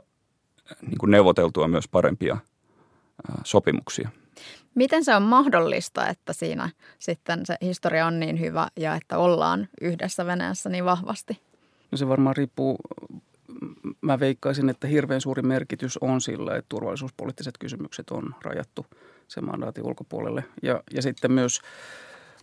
niin 0.83 0.99
kuin 0.99 1.11
neuvoteltua 1.11 1.69
myös 1.69 1.88
parempia 1.88 2.37
sopimuksia. 3.45 4.09
Miten 4.75 5.04
se 5.04 5.16
on 5.16 5.23
mahdollista, 5.23 6.09
että 6.09 6.33
siinä 6.33 6.71
sitten 6.99 7.47
se 7.47 7.57
historia 7.62 8.07
on 8.07 8.21
niin 8.21 8.40
hyvä 8.40 8.69
ja 8.76 8.95
että 8.95 9.19
ollaan 9.19 9.69
yhdessä 9.81 10.26
Venäjässä 10.26 10.69
niin 10.69 10.85
vahvasti? 10.85 11.40
No 11.90 11.99
se 11.99 12.09
varmaan 12.09 12.37
riippuu, 12.37 12.76
mä 14.00 14.21
veikkaisin, 14.21 14.69
että 14.69 14.87
hirveän 14.87 15.21
suuri 15.21 15.42
merkitys 15.42 15.99
on 15.99 16.21
sillä, 16.21 16.57
että 16.57 16.69
turvallisuuspoliittiset 16.69 17.59
kysymykset 17.59 18.11
on 18.11 18.35
rajattu 18.42 18.87
sen 19.32 19.46
mandaatin 19.46 19.86
ulkopuolelle. 19.86 20.44
Ja, 20.62 20.82
ja 20.94 21.02
sitten 21.02 21.32
myös, 21.32 21.60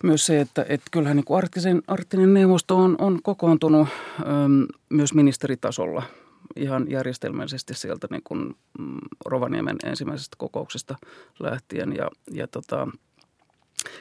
myös 0.04 0.26
se, 0.26 0.42
että, 0.42 0.66
että 0.70 0.88
kyllähän 0.92 1.18
niin 1.18 1.26
kuin 1.26 1.38
arktisen, 1.38 1.82
arktinen 1.88 2.34
neuvosto 2.34 2.78
on, 2.78 2.96
on 3.00 3.20
kokoontunut 3.24 3.88
äm, 4.20 4.66
myös 4.90 5.14
ministeritasolla– 5.14 6.04
ihan 6.56 6.92
järjestelmällisesti 6.92 7.74
sieltä 7.74 8.08
niin 8.12 8.24
kuin 8.24 8.56
mm, 8.80 8.98
Rovaniemen 9.26 9.78
ensimmäisestä 9.84 10.36
kokouksesta 10.38 10.96
lähtien. 11.40 11.96
Ja, 11.96 12.12
ja 12.32 12.48
tota, 12.48 12.88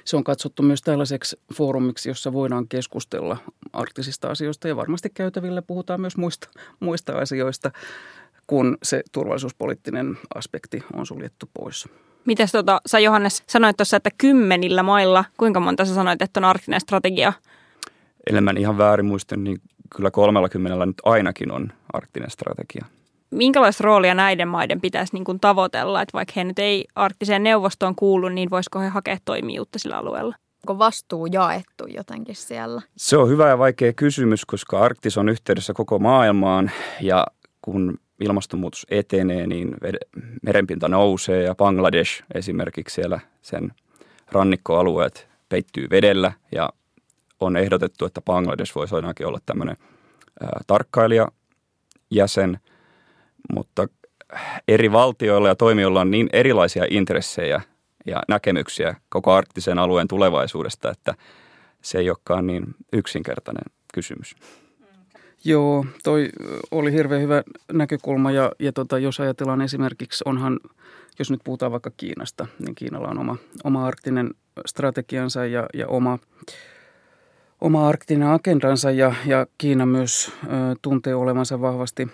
se 0.04 0.16
on 0.16 0.24
katsottu 0.24 0.62
myös 0.62 0.82
tällaiseksi 0.82 1.40
foorumiksi, 1.54 2.08
jossa 2.08 2.32
voidaan 2.32 2.68
keskustella 2.68 3.36
arktisista 3.72 4.28
asioista 4.28 4.68
ja 4.68 4.76
varmasti 4.76 5.10
käytävillä 5.10 5.62
puhutaan 5.62 6.00
myös 6.00 6.16
muista, 6.16 6.48
muista 6.80 7.18
asioista, 7.18 7.70
kun 8.48 8.78
se 8.82 9.02
turvallisuuspoliittinen 9.12 10.18
aspekti 10.34 10.82
on 10.94 11.06
suljettu 11.06 11.50
pois. 11.54 11.88
Mites 12.24 12.52
tota, 12.52 12.80
sä 12.86 12.98
Johannes 12.98 13.42
sanoit 13.46 13.76
tuossa, 13.76 13.96
että 13.96 14.10
kymmenillä 14.18 14.82
mailla, 14.82 15.24
kuinka 15.36 15.60
monta 15.60 15.84
sä 15.84 15.94
sanoit, 15.94 16.22
että 16.22 16.40
on 16.40 16.44
arktinen 16.44 16.80
strategia? 16.80 17.32
Ellei 18.26 18.62
ihan 18.62 18.78
väärin 18.78 19.06
muista, 19.06 19.36
niin 19.36 19.60
kyllä 19.96 20.10
30 20.10 20.86
nyt 20.86 20.96
ainakin 21.04 21.52
on 21.52 21.72
arktinen 21.92 22.30
strategia. 22.30 22.84
Minkälaista 23.30 23.84
roolia 23.84 24.14
näiden 24.14 24.48
maiden 24.48 24.80
pitäisi 24.80 25.14
niin 25.14 25.24
kuin 25.24 25.40
tavoitella, 25.40 26.02
että 26.02 26.12
vaikka 26.12 26.32
he 26.36 26.44
nyt 26.44 26.58
ei 26.58 26.84
arktiseen 26.94 27.42
neuvostoon 27.42 27.94
kuulu, 27.94 28.28
niin 28.28 28.50
voisiko 28.50 28.80
he 28.80 28.88
hakea 28.88 29.18
toimijuutta 29.24 29.78
sillä 29.78 29.96
alueella? 29.96 30.34
Onko 30.68 30.78
vastuu 30.78 31.26
jaettu 31.26 31.86
jotenkin 31.86 32.36
siellä? 32.36 32.82
Se 32.96 33.16
on 33.16 33.28
hyvä 33.28 33.48
ja 33.48 33.58
vaikea 33.58 33.92
kysymys, 33.92 34.44
koska 34.44 34.78
Arktis 34.78 35.18
on 35.18 35.28
yhteydessä 35.28 35.72
koko 35.72 35.98
maailmaan 35.98 36.70
ja 37.00 37.26
kun 37.62 37.98
ilmastonmuutos 38.20 38.86
etenee, 38.90 39.46
niin 39.46 39.76
merenpinta 40.42 40.88
nousee 40.88 41.42
ja 41.42 41.54
Bangladesh 41.54 42.22
esimerkiksi 42.34 42.94
siellä 42.94 43.20
sen 43.42 43.72
rannikkoalueet 44.32 45.28
peittyy 45.48 45.86
vedellä 45.90 46.32
ja 46.52 46.70
on 47.40 47.56
ehdotettu, 47.56 48.06
että 48.06 48.20
Bangladesh 48.20 48.74
voisi 48.74 48.94
ainakin 48.94 49.26
olla 49.26 49.38
tämmöinen 49.46 49.76
tarkkailija 50.66 51.28
jäsen 52.10 52.58
mutta 53.54 53.88
eri 54.68 54.92
valtioilla 54.92 55.48
ja 55.48 55.54
toimijoilla 55.54 56.00
on 56.00 56.10
niin 56.10 56.28
erilaisia 56.32 56.84
intressejä 56.90 57.60
ja 58.06 58.22
näkemyksiä 58.28 58.96
koko 59.08 59.32
arktisen 59.32 59.78
alueen 59.78 60.08
tulevaisuudesta, 60.08 60.90
että 60.90 61.14
se 61.82 61.98
ei 61.98 62.10
olekaan 62.10 62.46
niin 62.46 62.64
yksinkertainen 62.92 63.64
kysymys. 63.94 64.34
Joo, 65.44 65.86
toi 66.04 66.28
oli 66.70 66.92
hirveän 66.92 67.22
hyvä 67.22 67.42
näkökulma 67.72 68.30
ja, 68.30 68.52
ja 68.58 68.72
tota, 68.72 68.98
jos 68.98 69.20
ajatellaan 69.20 69.60
esimerkiksi, 69.60 70.24
onhan, 70.26 70.60
jos 71.18 71.30
nyt 71.30 71.40
puhutaan 71.44 71.72
vaikka 71.72 71.90
Kiinasta, 71.96 72.46
niin 72.58 72.74
Kiinalla 72.74 73.08
on 73.08 73.18
oma, 73.18 73.36
oma 73.64 73.86
arktinen 73.86 74.30
strategiansa 74.66 75.46
ja, 75.46 75.66
ja 75.74 75.88
oma, 75.88 76.18
oma 77.60 77.88
arktinen 77.88 78.28
agendansa 78.28 78.90
ja, 78.90 79.14
ja 79.26 79.46
Kiina 79.58 79.86
myös 79.86 80.32
ö, 80.44 80.48
tuntee 80.82 81.14
olevansa 81.14 81.60
vahvasti 81.60 82.08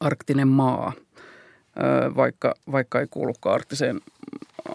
arktinen 0.00 0.48
maa, 0.48 0.92
ö, 0.96 2.14
vaikka, 2.16 2.54
vaikka 2.72 3.00
ei 3.00 3.06
kuulukaan 3.10 3.54
arktiseen, 3.54 4.00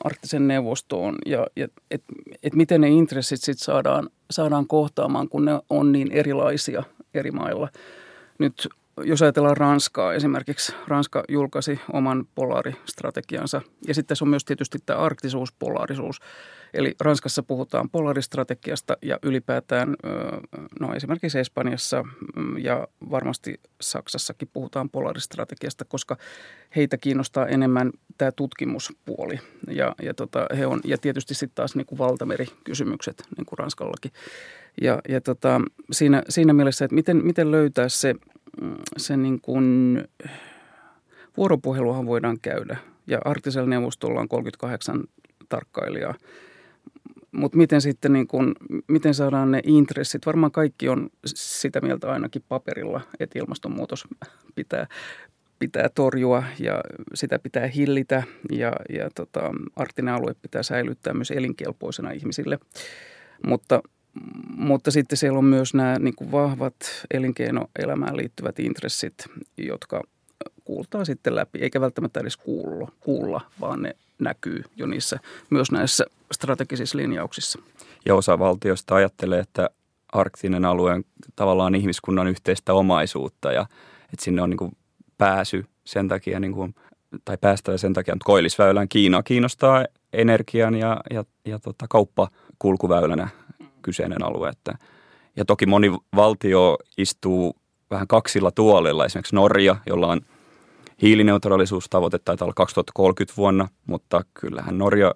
arktisen 0.04 0.48
neuvostoon. 0.48 1.16
Ja, 1.26 1.48
ja 1.56 1.68
et, 1.92 2.04
et 2.44 2.54
miten 2.56 2.82
ne 2.82 2.90
intressit 2.90 3.42
sitten 3.42 3.66
saadaan, 3.66 4.10
saadaan 4.32 4.68
kohtaamaan, 4.68 5.30
kun 5.30 5.46
ne 5.46 5.60
on 5.70 5.92
niin 5.92 6.12
erilaisia 6.12 6.84
eri 7.14 7.32
mailla. 7.32 7.70
Nyt 8.40 8.68
jos 8.98 9.22
ajatellaan 9.22 9.58
Ranskaa 9.58 10.14
esimerkiksi, 10.14 10.74
Ranska 10.88 11.24
julkaisi 11.30 11.80
oman 11.94 12.26
polaristrategiansa 12.36 13.62
ja 13.88 13.94
sitten 13.94 14.08
tässä 14.08 14.26
on 14.26 14.30
myös 14.30 14.46
tietysti 14.46 14.78
tämä 14.86 15.00
arktisuus, 15.00 15.52
polaarisuus. 15.52 16.20
Eli 16.74 16.96
Ranskassa 17.00 17.44
puhutaan 17.44 17.90
polaristrategiasta 17.90 18.98
ja 19.02 19.20
ylipäätään, 19.24 19.96
no 20.80 20.94
esimerkiksi 20.94 21.40
Espanjassa 21.40 22.04
mm, 22.36 22.58
ja 22.58 22.88
varmasti 23.10 23.60
Saksassakin 23.82 24.50
puhutaan 24.54 24.90
polaristrategiasta, 24.90 25.86
koska 25.86 26.18
heitä 26.76 26.98
kiinnostaa 26.98 27.48
enemmän 27.48 27.92
tämä 28.18 28.32
tutkimuspuoli. 28.32 29.40
Ja, 29.68 29.96
ja, 30.02 30.14
tota, 30.14 30.46
he 30.58 30.66
on, 30.68 30.82
ja 30.84 30.98
tietysti 30.98 31.34
sitten 31.34 31.56
taas 31.56 31.76
niin 31.76 31.86
kuin 31.86 32.00
valtamerikysymykset, 32.00 33.24
niin 33.38 33.46
kuin 33.46 33.60
Ranskallakin. 33.60 34.12
Ja, 34.82 35.00
ja 35.10 35.22
tota, 35.22 35.62
siinä, 35.92 36.24
siinä 36.30 36.54
mielessä, 36.54 36.86
että 36.86 36.96
miten, 36.96 37.26
miten 37.26 37.52
löytää 37.52 37.90
se, 37.90 38.16
se 38.98 39.18
niin 39.18 39.42
kuin, 39.42 39.98
vuoropuheluhan 41.38 42.06
voidaan 42.06 42.38
käydä. 42.42 42.78
Ja 43.08 43.20
arktisella 43.26 43.70
neuvostolla 43.70 44.20
on 44.20 44.30
38 44.30 45.04
tarkkailijaa. 45.50 46.16
Mutta 47.32 47.58
miten 47.58 47.82
sitten 47.82 48.14
niin 48.14 48.28
kun, 48.28 48.56
miten 48.88 49.14
saadaan 49.14 49.52
ne 49.52 49.62
intressit? 49.64 50.26
Varmaan 50.26 50.52
kaikki 50.52 50.90
on 50.90 51.10
sitä 51.26 51.82
mieltä 51.82 52.12
ainakin 52.12 52.44
paperilla, 52.50 53.02
että 53.20 53.40
ilmastonmuutos 53.40 54.08
pitää, 54.56 54.88
pitää 55.60 55.90
torjua 55.96 56.44
ja 56.60 56.82
sitä 57.14 57.40
pitää 57.40 57.68
hillitä 57.68 58.24
ja, 58.52 58.74
ja 58.90 59.10
tota, 59.16 59.52
arktinen 59.76 60.14
alue 60.14 60.36
pitää 60.42 60.64
säilyttää 60.64 61.14
myös 61.14 61.32
elinkelpoisena 61.32 62.12
ihmisille. 62.12 62.60
Mutta 63.46 63.82
mutta 64.58 64.92
sitten 64.92 65.18
siellä 65.18 65.38
on 65.38 65.46
myös 65.46 65.74
nämä 65.74 66.00
niin 66.00 66.16
kuin 66.16 66.32
vahvat 66.32 66.76
elinkeinoelämään 67.14 68.18
liittyvät 68.18 68.60
intressit, 68.60 69.14
jotka 69.58 70.04
kuultaa 70.64 71.06
sitten 71.06 71.36
läpi, 71.36 71.60
eikä 71.60 71.82
välttämättä 71.82 72.20
edes 72.20 72.38
kuulla, 72.38 72.92
kuulla 73.00 73.42
vaan 73.62 73.82
ne 73.82 73.96
näkyy 74.20 74.64
jo 74.76 74.86
niissä, 74.86 75.20
myös 75.50 75.72
näissä 75.72 76.06
strategisissa 76.32 76.98
linjauksissa. 76.98 77.60
Ja 78.06 78.16
osa 78.16 78.40
valtioista 78.40 78.96
ajattelee, 78.96 79.40
että 79.40 79.70
arktinen 80.14 80.66
alue 80.66 80.94
on 80.94 81.04
tavallaan 81.36 81.76
ihmiskunnan 81.76 82.28
yhteistä 82.28 82.74
omaisuutta 82.74 83.52
ja 83.52 83.66
että 84.14 84.24
sinne 84.24 84.42
on 84.42 84.50
niin 84.50 84.58
kuin 84.58 84.72
pääsy 85.18 85.66
sen 85.86 86.08
takia, 86.08 86.40
niin 86.40 86.54
kuin, 86.54 86.76
tai 87.26 87.38
päästävä 87.38 87.78
sen 87.78 87.94
takia, 87.94 88.14
että 88.14 88.26
koillisväylän 88.26 88.90
Kiina 88.90 89.24
kiinnostaa 89.24 89.86
energian 90.14 90.76
ja, 90.76 91.02
ja, 91.12 91.26
ja 91.46 91.60
tota, 91.60 91.86
kauppakulkuväylänä 91.90 93.30
kyseinen 93.84 94.24
alue. 94.24 94.50
Että, 94.50 94.78
ja 95.36 95.46
toki 95.46 95.66
moni 95.66 95.92
valtio 96.16 96.78
istuu 96.98 97.56
vähän 97.92 98.08
kaksilla 98.08 98.52
tuolilla, 98.52 99.06
esimerkiksi 99.06 99.36
Norja, 99.36 99.76
jolla 99.86 100.08
on 100.08 100.22
hiilineutraalisuustavoite 101.02 102.20
taitaa 102.20 102.46
olla 102.46 102.54
2030 102.54 103.38
vuonna, 103.38 103.68
mutta 103.86 104.22
kyllähän 104.34 104.78
Norja 104.78 105.16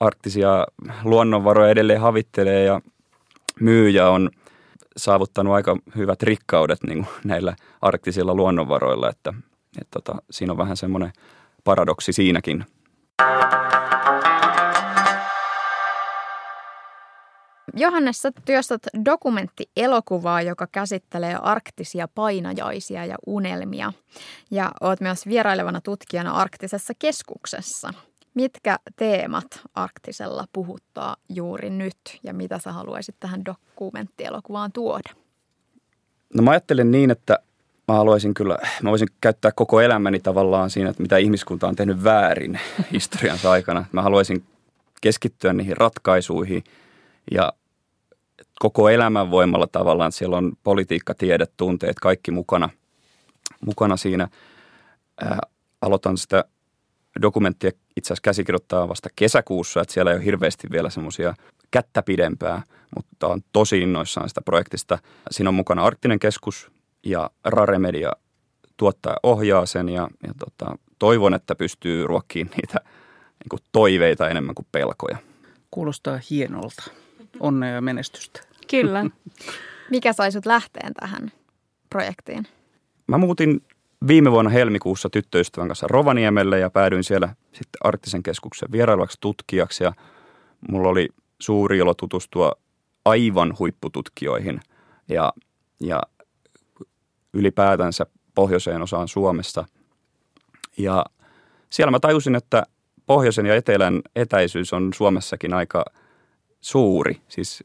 arktisia 0.00 0.66
luonnonvaroja 1.04 1.70
edelleen 1.70 2.00
havittelee 2.00 2.64
ja 2.64 2.80
myy 3.60 3.88
ja 3.88 4.08
on 4.08 4.30
saavuttanut 4.96 5.54
aika 5.54 5.76
hyvät 5.96 6.22
rikkaudet 6.22 6.82
niin 6.82 6.98
kuin 6.98 7.14
näillä 7.24 7.56
arktisilla 7.82 8.34
luonnonvaroilla, 8.34 9.10
että, 9.10 9.34
että 9.80 10.00
tota, 10.00 10.22
siinä 10.30 10.52
on 10.52 10.58
vähän 10.58 10.76
semmoinen 10.76 11.12
paradoksi 11.64 12.12
siinäkin. 12.12 12.64
Johannes, 17.74 18.18
sä 18.18 18.32
työstät 18.44 18.82
dokumenttielokuvaa, 19.04 20.42
joka 20.42 20.66
käsittelee 20.66 21.34
arktisia 21.42 22.08
painajaisia 22.14 23.04
ja 23.04 23.16
unelmia. 23.26 23.92
Ja 24.50 24.70
oot 24.80 25.00
myös 25.00 25.26
vierailevana 25.26 25.80
tutkijana 25.80 26.32
arktisessa 26.32 26.92
keskuksessa. 26.98 27.94
Mitkä 28.34 28.78
teemat 28.96 29.60
arktisella 29.74 30.44
puhuttaa 30.52 31.16
juuri 31.28 31.70
nyt 31.70 31.96
ja 32.22 32.34
mitä 32.34 32.58
sä 32.58 32.72
haluaisit 32.72 33.16
tähän 33.20 33.44
dokumenttielokuvaan 33.44 34.72
tuoda? 34.72 35.10
No 36.34 36.42
mä 36.42 36.50
ajattelen 36.50 36.90
niin, 36.90 37.10
että 37.10 37.38
mä 37.88 37.94
haluaisin 37.94 38.34
kyllä, 38.34 38.58
mä 38.82 38.90
voisin 38.90 39.08
käyttää 39.20 39.52
koko 39.52 39.80
elämäni 39.80 40.20
tavallaan 40.20 40.70
siinä, 40.70 40.90
että 40.90 41.02
mitä 41.02 41.16
ihmiskunta 41.16 41.68
on 41.68 41.76
tehnyt 41.76 42.04
väärin 42.04 42.60
historiansa 42.92 43.50
aikana. 43.50 43.84
Mä 43.92 44.02
haluaisin 44.02 44.44
keskittyä 45.00 45.52
niihin 45.52 45.76
ratkaisuihin 45.76 46.64
ja 47.30 47.52
koko 48.58 48.88
elämän 48.88 49.30
voimalla 49.30 49.66
tavallaan, 49.66 50.12
siellä 50.12 50.36
on 50.36 50.52
politiikka, 50.64 51.14
tiede, 51.14 51.46
tunteet, 51.56 52.00
kaikki 52.00 52.30
mukana, 52.30 52.68
mukana 53.66 53.96
siinä. 53.96 54.28
Ää, 55.20 55.38
aloitan 55.80 56.18
sitä 56.18 56.44
dokumenttia 57.22 57.70
itse 57.96 58.06
asiassa 58.06 58.22
käsikirjoittaa 58.22 58.88
vasta 58.88 59.08
kesäkuussa, 59.16 59.80
että 59.80 59.94
siellä 59.94 60.10
ei 60.10 60.16
ole 60.16 60.24
hirveästi 60.24 60.68
vielä 60.70 60.90
semmoisia 60.90 61.34
kättä 61.70 62.02
pidempää, 62.02 62.62
mutta 62.96 63.26
on 63.26 63.40
tosi 63.52 63.78
innoissaan 63.78 64.28
sitä 64.28 64.40
projektista. 64.40 64.98
Siinä 65.30 65.48
on 65.48 65.54
mukana 65.54 65.84
Arktinen 65.84 66.18
keskus 66.18 66.70
ja 67.06 67.30
Rare 67.44 67.78
Media 67.78 68.12
tuottaa 68.76 69.16
ohjaa 69.22 69.66
sen 69.66 69.88
ja, 69.88 70.08
ja 70.26 70.34
tota, 70.38 70.76
toivon, 70.98 71.34
että 71.34 71.54
pystyy 71.54 72.06
ruokkiin 72.06 72.50
niitä 72.56 72.80
niin 73.14 73.48
kuin 73.50 73.60
toiveita 73.72 74.28
enemmän 74.28 74.54
kuin 74.54 74.66
pelkoja. 74.72 75.16
Kuulostaa 75.70 76.20
hienolta. 76.30 76.82
Onnea 77.40 77.74
ja 77.74 77.80
menestystä. 77.80 78.40
Kyllä. 78.70 79.04
Mikä 79.90 80.12
sai 80.12 80.32
sut 80.32 80.46
lähteen 80.46 80.94
tähän 80.94 81.32
projektiin? 81.90 82.46
Mä 83.06 83.18
muutin 83.18 83.60
viime 84.06 84.30
vuonna 84.30 84.50
helmikuussa 84.50 85.10
tyttöystävän 85.10 85.68
kanssa 85.68 85.86
Rovaniemelle 85.90 86.58
ja 86.58 86.70
päädyin 86.70 87.04
siellä 87.04 87.28
sitten 87.52 87.78
Arktisen 87.84 88.22
keskuksen 88.22 88.72
vierailuksi 88.72 89.18
tutkijaksi 89.20 89.84
ja 89.84 89.92
mulla 90.70 90.88
oli 90.88 91.08
suuri 91.38 91.78
ilo 91.78 91.94
tutustua 91.94 92.52
aivan 93.04 93.54
huippututkijoihin 93.58 94.60
ja, 95.08 95.32
ja 95.80 96.02
ylipäätänsä 97.32 98.06
pohjoiseen 98.34 98.82
osaan 98.82 99.08
Suomessa. 99.08 99.64
Ja 100.78 101.04
siellä 101.70 101.90
mä 101.90 102.00
tajusin, 102.00 102.34
että 102.34 102.62
pohjoisen 103.06 103.46
ja 103.46 103.54
etelän 103.54 104.00
etäisyys 104.16 104.72
on 104.72 104.92
Suomessakin 104.94 105.54
aika 105.54 105.84
suuri. 106.62 107.20
Siis 107.28 107.64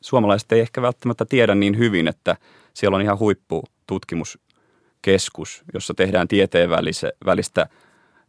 suomalaiset 0.00 0.52
ei 0.52 0.60
ehkä 0.60 0.82
välttämättä 0.82 1.24
tiedä 1.24 1.54
niin 1.54 1.78
hyvin, 1.78 2.08
että 2.08 2.36
siellä 2.74 2.96
on 2.96 3.02
ihan 3.02 3.18
huippututkimuskeskus, 3.18 5.64
jossa 5.74 5.94
tehdään 5.94 6.28
tieteen 6.28 6.70
välistä 7.26 7.66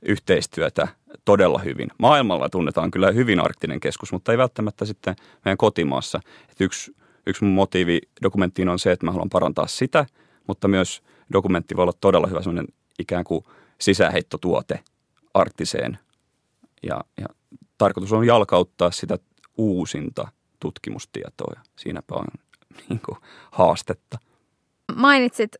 yhteistyötä 0.01 0.87
todella 1.25 1.59
hyvin. 1.59 1.89
Maailmalla 1.97 2.49
tunnetaan 2.49 2.91
kyllä 2.91 3.11
hyvin 3.11 3.39
arktinen 3.39 3.79
keskus, 3.79 4.11
mutta 4.11 4.31
ei 4.31 4.37
välttämättä 4.37 4.85
sitten 4.85 5.15
meidän 5.45 5.57
kotimaassa. 5.57 6.19
Et 6.49 6.61
yksi, 6.61 6.95
yksi 7.27 7.43
mun 7.43 7.53
motiivi 7.53 8.01
dokumenttiin 8.21 8.69
on 8.69 8.79
se, 8.79 8.91
että 8.91 9.05
mä 9.05 9.11
haluan 9.11 9.29
parantaa 9.29 9.67
sitä, 9.67 10.05
mutta 10.47 10.67
myös 10.67 11.03
dokumentti 11.33 11.75
voi 11.75 11.83
olla 11.83 11.93
todella 12.01 12.27
hyvä 12.27 12.41
sellainen 12.41 12.67
ikään 12.99 13.23
kuin 13.23 13.45
sisäheittotuote 13.79 14.79
arktiseen. 15.33 15.97
Ja, 16.83 17.01
ja 17.17 17.25
tarkoitus 17.77 18.13
on 18.13 18.25
jalkauttaa 18.25 18.91
sitä 18.91 19.17
uusinta 19.57 20.27
tutkimustietoa. 20.59 21.61
Siinäpä 21.75 22.15
on 22.15 22.25
niin 22.89 23.01
kuin, 23.05 23.17
haastetta. 23.51 24.17
Mainitsit 24.95 25.55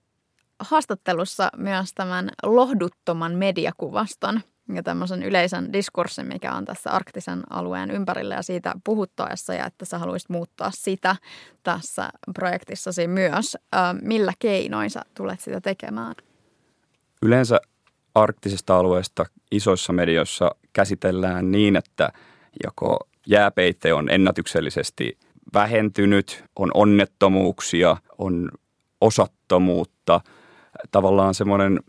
haastattelussa 0.59 1.49
myös 1.57 1.93
tämän 1.95 2.29
lohduttoman 2.43 3.35
mediakuvaston 3.35 4.41
ja 4.73 4.83
tämmöisen 4.83 5.23
yleisen 5.23 5.73
diskurssin, 5.73 6.27
mikä 6.27 6.53
on 6.53 6.65
tässä 6.65 6.91
arktisen 6.91 7.43
alueen 7.49 7.91
ympärillä 7.91 8.35
ja 8.35 8.41
siitä 8.41 8.73
puhuttaessa 8.83 9.53
ja 9.53 9.65
että 9.65 9.85
sä 9.85 9.97
haluaisit 9.97 10.29
muuttaa 10.29 10.71
sitä 10.73 11.15
tässä 11.63 12.09
projektissasi 12.33 13.07
myös. 13.07 13.57
Millä 14.01 14.33
keinoin 14.39 14.89
sä 14.89 15.01
tulet 15.15 15.39
sitä 15.39 15.61
tekemään? 15.61 16.15
yleensä 17.23 17.61
arktisesta 18.15 18.77
alueesta 18.77 19.25
isoissa 19.51 19.93
medioissa 19.93 20.51
käsitellään 20.73 21.51
niin, 21.51 21.75
että 21.75 22.09
joko 22.63 23.07
jääpeite 23.27 23.93
on 23.93 24.09
ennätyksellisesti 24.09 25.17
vähentynyt, 25.53 26.43
on 26.55 26.71
onnettomuuksia, 26.73 27.97
on 28.17 28.51
osattomuutta, 29.01 30.21
tavallaan 30.91 31.33
semmoinen 31.33 31.79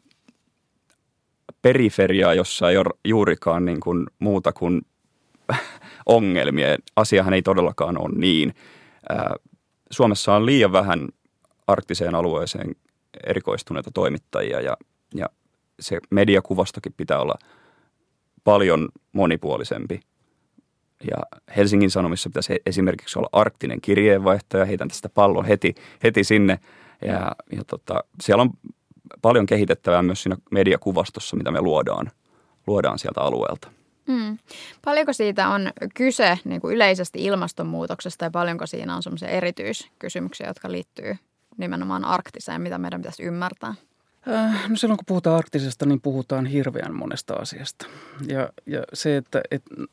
periferia, 1.62 2.34
jossa 2.34 2.70
ei 2.70 2.76
ole 2.76 2.98
juurikaan 3.04 3.64
niin 3.64 3.80
kuin 3.80 4.06
muuta 4.18 4.52
kuin 4.52 4.82
ongelmia. 6.06 6.66
Asiahan 6.96 7.34
ei 7.34 7.42
todellakaan 7.42 7.98
ole 7.98 8.14
niin. 8.16 8.54
Suomessa 9.90 10.34
on 10.34 10.46
liian 10.46 10.72
vähän 10.72 11.08
arktiseen 11.66 12.14
alueeseen 12.14 12.76
erikoistuneita 13.26 13.90
toimittajia 13.94 14.60
ja, 14.60 14.76
ja 15.14 15.26
se 15.80 15.98
mediakuvastokin 16.10 16.94
pitää 16.96 17.20
olla 17.20 17.34
paljon 18.44 18.88
monipuolisempi. 19.12 20.00
Ja 21.10 21.40
Helsingin 21.56 21.90
Sanomissa 21.90 22.30
pitäisi 22.30 22.56
esimerkiksi 22.66 23.18
olla 23.18 23.28
arktinen 23.32 23.80
kirjeenvaihtaja, 23.80 24.64
heitän 24.64 24.88
tästä 24.88 25.08
pallon 25.08 25.44
heti, 25.44 25.74
heti 26.02 26.24
sinne. 26.24 26.58
Ja, 27.04 27.36
ja 27.52 27.64
tota, 27.66 28.04
siellä 28.20 28.42
on 28.42 28.50
paljon 29.22 29.46
kehitettävää 29.46 30.02
myös 30.02 30.22
siinä 30.22 30.36
mediakuvastossa, 30.50 31.36
mitä 31.36 31.50
me 31.50 31.60
luodaan, 31.60 32.10
luodaan 32.66 32.98
sieltä 32.98 33.20
alueelta. 33.20 33.68
Mm. 34.06 34.38
Paljonko 34.84 35.12
siitä 35.12 35.48
on 35.48 35.70
kyse 35.94 36.38
niin 36.44 36.60
kuin 36.60 36.74
yleisesti 36.74 37.24
ilmastonmuutoksesta 37.24 38.24
ja 38.24 38.30
paljonko 38.30 38.66
siinä 38.66 38.96
on 38.96 39.02
sellaisia 39.02 39.28
erityiskysymyksiä, 39.28 40.46
jotka 40.46 40.72
liittyy 40.72 41.16
nimenomaan 41.56 42.04
arktiseen, 42.04 42.60
mitä 42.60 42.78
meidän 42.78 43.00
pitäisi 43.00 43.22
ymmärtää? 43.22 43.74
Äh, 44.28 44.68
no 44.68 44.76
silloin 44.76 44.98
kun 44.98 45.06
puhutaan 45.06 45.36
arktisesta, 45.36 45.86
niin 45.86 46.00
puhutaan 46.00 46.46
hirveän 46.46 46.94
monesta 46.94 47.34
asiasta. 47.34 47.86
Ja, 48.26 48.48
ja 48.66 48.82
se, 48.92 49.16
että 49.16 49.40
et, 49.50 49.62
äh, 49.80 49.84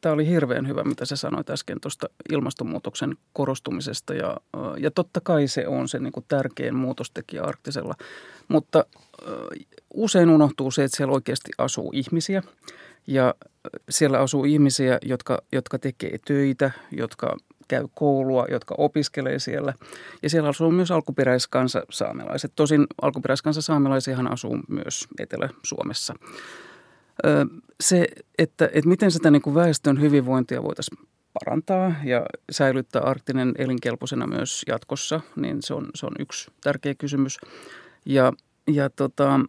tämä 0.00 0.12
oli 0.12 0.26
hirveän 0.26 0.68
hyvä, 0.68 0.84
mitä 0.84 1.04
sä 1.04 1.16
sanoit 1.16 1.50
äsken 1.50 1.80
tuosta 1.80 2.06
ilmastonmuutoksen 2.32 3.16
korostumisesta. 3.32 4.14
Ja, 4.14 4.36
ja 4.78 4.90
totta 4.90 5.20
kai 5.20 5.48
se 5.48 5.66
on 5.66 5.88
se 5.88 5.98
niin 5.98 6.12
kuin 6.12 6.24
tärkein 6.28 6.76
muutostekijä 6.76 7.42
arktisella. 7.42 7.94
Mutta 8.48 8.84
usein 9.94 10.30
unohtuu 10.30 10.70
se, 10.70 10.84
että 10.84 10.96
siellä 10.96 11.14
oikeasti 11.14 11.50
asuu 11.58 11.90
ihmisiä. 11.94 12.42
Ja 13.06 13.34
siellä 13.90 14.18
asuu 14.18 14.44
ihmisiä, 14.44 14.98
jotka, 15.02 15.42
jotka 15.52 15.78
tekee 15.78 16.18
töitä, 16.26 16.70
jotka 16.92 17.36
käy 17.68 17.88
koulua, 17.94 18.46
jotka 18.50 18.74
opiskelee 18.78 19.38
siellä. 19.38 19.74
Ja 20.22 20.30
siellä 20.30 20.48
asuu 20.48 20.70
myös 20.70 20.90
alkuperäiskansa 20.90 21.82
saamelaiset. 21.90 22.52
Tosin 22.56 22.86
alkuperäiskansa 23.02 23.62
saamelaisiahan 23.62 24.32
asuu 24.32 24.58
myös 24.68 25.08
Etelä-Suomessa. 25.18 26.14
Se, 27.80 28.06
että, 28.38 28.64
että 28.72 28.88
miten 28.88 29.10
sitä 29.10 29.30
niin 29.30 29.42
kuin 29.42 29.54
väestön 29.54 30.00
hyvinvointia 30.00 30.62
voitaisiin 30.62 31.08
parantaa 31.32 31.94
ja 32.04 32.26
säilyttää 32.50 33.02
arktinen 33.02 33.54
elinkelpoisena 33.58 34.26
myös 34.26 34.62
jatkossa, 34.66 35.20
niin 35.36 35.62
se 35.62 35.74
on, 35.74 35.88
se 35.94 36.06
on 36.06 36.12
yksi 36.18 36.50
tärkeä 36.62 36.94
kysymys. 36.94 37.38
Ja, 38.06 38.32
ja 38.66 38.90
tota, 38.90 39.40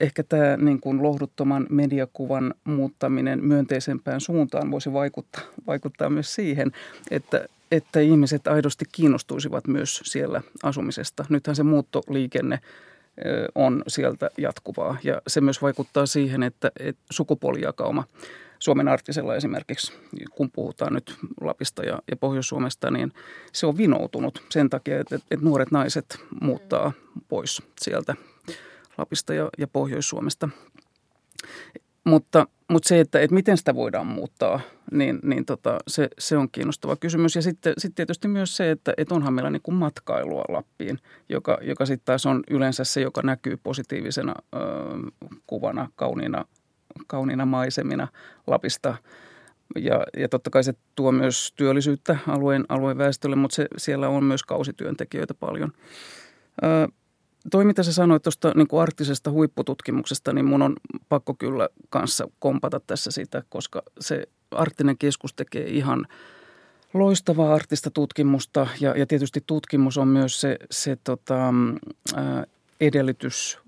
ehkä 0.00 0.22
tämä 0.22 0.56
niin 0.56 0.80
kuin 0.80 1.02
lohduttoman 1.02 1.66
mediakuvan 1.70 2.54
muuttaminen 2.64 3.44
myönteisempään 3.44 4.20
suuntaan 4.20 4.70
voisi 4.70 4.92
vaikuttaa, 4.92 5.42
vaikuttaa 5.66 6.10
myös 6.10 6.34
siihen, 6.34 6.72
että, 7.10 7.48
että 7.72 8.00
ihmiset 8.00 8.46
aidosti 8.46 8.84
kiinnostuisivat 8.92 9.66
myös 9.66 10.00
siellä 10.04 10.42
asumisesta. 10.62 11.24
Nythän 11.28 11.56
se 11.56 11.62
muuttoliikenne 11.62 12.60
on 13.54 13.82
sieltä 13.88 14.30
jatkuvaa 14.38 14.96
ja 15.04 15.22
se 15.26 15.40
myös 15.40 15.62
vaikuttaa 15.62 16.06
siihen, 16.06 16.42
että, 16.42 16.70
että 16.80 17.02
sukupuolijakauma 17.10 18.04
Suomen 18.58 18.88
artisella 18.88 19.36
esimerkiksi, 19.36 19.92
kun 20.30 20.50
puhutaan 20.50 20.92
nyt 20.92 21.14
Lapista 21.40 21.82
ja, 21.82 21.98
ja 22.10 22.16
Pohjois-Suomesta, 22.16 22.90
niin 22.90 23.12
se 23.52 23.66
on 23.66 23.76
vinoutunut 23.76 24.42
sen 24.50 24.70
takia, 24.70 25.00
että, 25.00 25.16
että 25.16 25.44
nuoret 25.44 25.70
naiset 25.70 26.20
muuttaa 26.40 26.92
pois 27.28 27.62
sieltä 27.80 28.14
Lapista 28.98 29.34
ja, 29.34 29.48
ja 29.58 29.66
Pohjois-Suomesta. 29.66 30.48
Mutta, 32.08 32.46
mutta 32.68 32.88
se, 32.88 33.00
että, 33.00 33.20
että 33.20 33.34
miten 33.34 33.56
sitä 33.56 33.74
voidaan 33.74 34.06
muuttaa, 34.06 34.60
niin, 34.90 35.18
niin 35.22 35.44
tota, 35.44 35.78
se, 35.88 36.08
se 36.18 36.36
on 36.36 36.48
kiinnostava 36.50 36.96
kysymys. 36.96 37.36
Ja 37.36 37.42
sitten, 37.42 37.72
sitten 37.78 37.94
tietysti 37.94 38.28
myös 38.28 38.56
se, 38.56 38.70
että, 38.70 38.94
että 38.96 39.14
onhan 39.14 39.34
meillä 39.34 39.50
niin 39.50 39.62
kuin 39.62 39.74
matkailua 39.74 40.44
Lappiin, 40.48 40.98
joka, 41.28 41.58
joka 41.62 41.86
sitten 41.86 42.04
taas 42.04 42.26
on 42.26 42.42
yleensä 42.50 42.84
se, 42.84 43.00
joka 43.00 43.22
näkyy 43.22 43.56
positiivisena 43.56 44.34
ö, 44.54 44.58
kuvana, 45.46 45.88
kauniina, 45.96 46.44
kauniina 47.06 47.46
maisemina 47.46 48.08
Lapista. 48.46 48.96
Ja, 49.76 50.04
ja 50.16 50.28
totta 50.28 50.50
kai 50.50 50.64
se 50.64 50.74
tuo 50.94 51.12
myös 51.12 51.52
työllisyyttä 51.56 52.18
alueen, 52.26 52.64
alueen 52.68 52.98
väestölle, 52.98 53.36
mutta 53.36 53.54
se, 53.54 53.66
siellä 53.76 54.08
on 54.08 54.24
myös 54.24 54.42
kausityöntekijöitä 54.42 55.34
paljon. 55.34 55.72
Ö, 56.64 56.88
toi, 57.50 57.64
mitä 57.64 57.82
sä 57.82 57.92
sanoit 57.92 58.22
tuosta 58.22 58.52
niin 58.54 58.68
arktisesta 58.80 59.30
huippututkimuksesta, 59.30 60.32
niin 60.32 60.44
mun 60.44 60.62
on 60.62 60.76
pakko 61.08 61.34
kyllä 61.34 61.68
kanssa 61.90 62.28
kompata 62.38 62.80
tässä 62.80 63.10
sitä, 63.10 63.42
koska 63.48 63.82
se 64.00 64.28
arktinen 64.50 64.98
keskus 64.98 65.34
tekee 65.34 65.68
ihan 65.68 66.06
loistavaa 66.94 67.54
arktista 67.54 67.90
tutkimusta 67.90 68.66
ja, 68.80 68.94
ja 68.96 69.06
tietysti 69.06 69.42
tutkimus 69.46 69.98
on 69.98 70.08
myös 70.08 70.40
se, 70.40 70.56
se 70.70 70.96
tota, 71.04 71.54
ää, 72.14 72.44
edellytys 72.80 73.58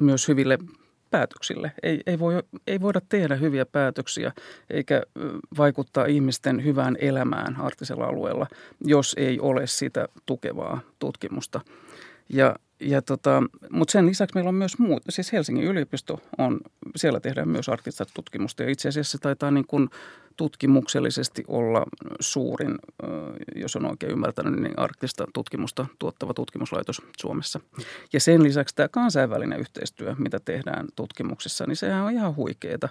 myös 0.00 0.28
hyville 0.28 0.58
päätöksille. 1.10 1.72
Ei, 1.82 2.00
ei, 2.06 2.18
voi, 2.18 2.42
ei 2.66 2.80
voida 2.80 3.00
tehdä 3.08 3.36
hyviä 3.36 3.66
päätöksiä 3.66 4.32
eikä 4.70 5.02
vaikuttaa 5.58 6.06
ihmisten 6.06 6.64
hyvään 6.64 6.96
elämään 7.00 7.56
arktisella 7.60 8.04
alueella, 8.04 8.46
jos 8.84 9.14
ei 9.18 9.40
ole 9.40 9.66
sitä 9.66 10.08
tukevaa 10.26 10.80
tutkimusta. 10.98 11.60
Ja 12.28 12.56
ja 12.80 13.02
tota, 13.02 13.42
mutta 13.70 13.92
sen 13.92 14.06
lisäksi 14.06 14.34
meillä 14.34 14.48
on 14.48 14.54
myös 14.54 14.78
muut, 14.78 15.02
siis 15.08 15.32
Helsingin 15.32 15.64
yliopisto 15.64 16.20
on, 16.38 16.60
siellä 16.96 17.20
tehdään 17.20 17.48
myös 17.48 17.68
arktista 17.68 18.04
tutkimusta 18.14 18.62
ja 18.62 18.70
itse 18.70 18.88
asiassa 18.88 19.12
se 19.12 19.18
taitaa 19.18 19.50
niin 19.50 19.66
kuin 19.66 19.88
tutkimuksellisesti 20.36 21.44
olla 21.48 21.84
suurin, 22.20 22.78
jos 23.56 23.76
on 23.76 23.86
oikein 23.86 24.12
ymmärtänyt, 24.12 24.60
niin 24.60 24.78
arktista 24.78 25.24
tutkimusta 25.34 25.86
tuottava 25.98 26.34
tutkimuslaitos 26.34 27.02
Suomessa. 27.20 27.60
Ja 28.12 28.20
sen 28.20 28.42
lisäksi 28.42 28.74
tämä 28.74 28.88
kansainvälinen 28.88 29.60
yhteistyö, 29.60 30.14
mitä 30.18 30.38
tehdään 30.44 30.86
tutkimuksessa, 30.96 31.66
niin 31.66 31.76
sehän 31.76 32.04
on 32.04 32.12
ihan 32.12 32.36
huikeeta. 32.36 32.88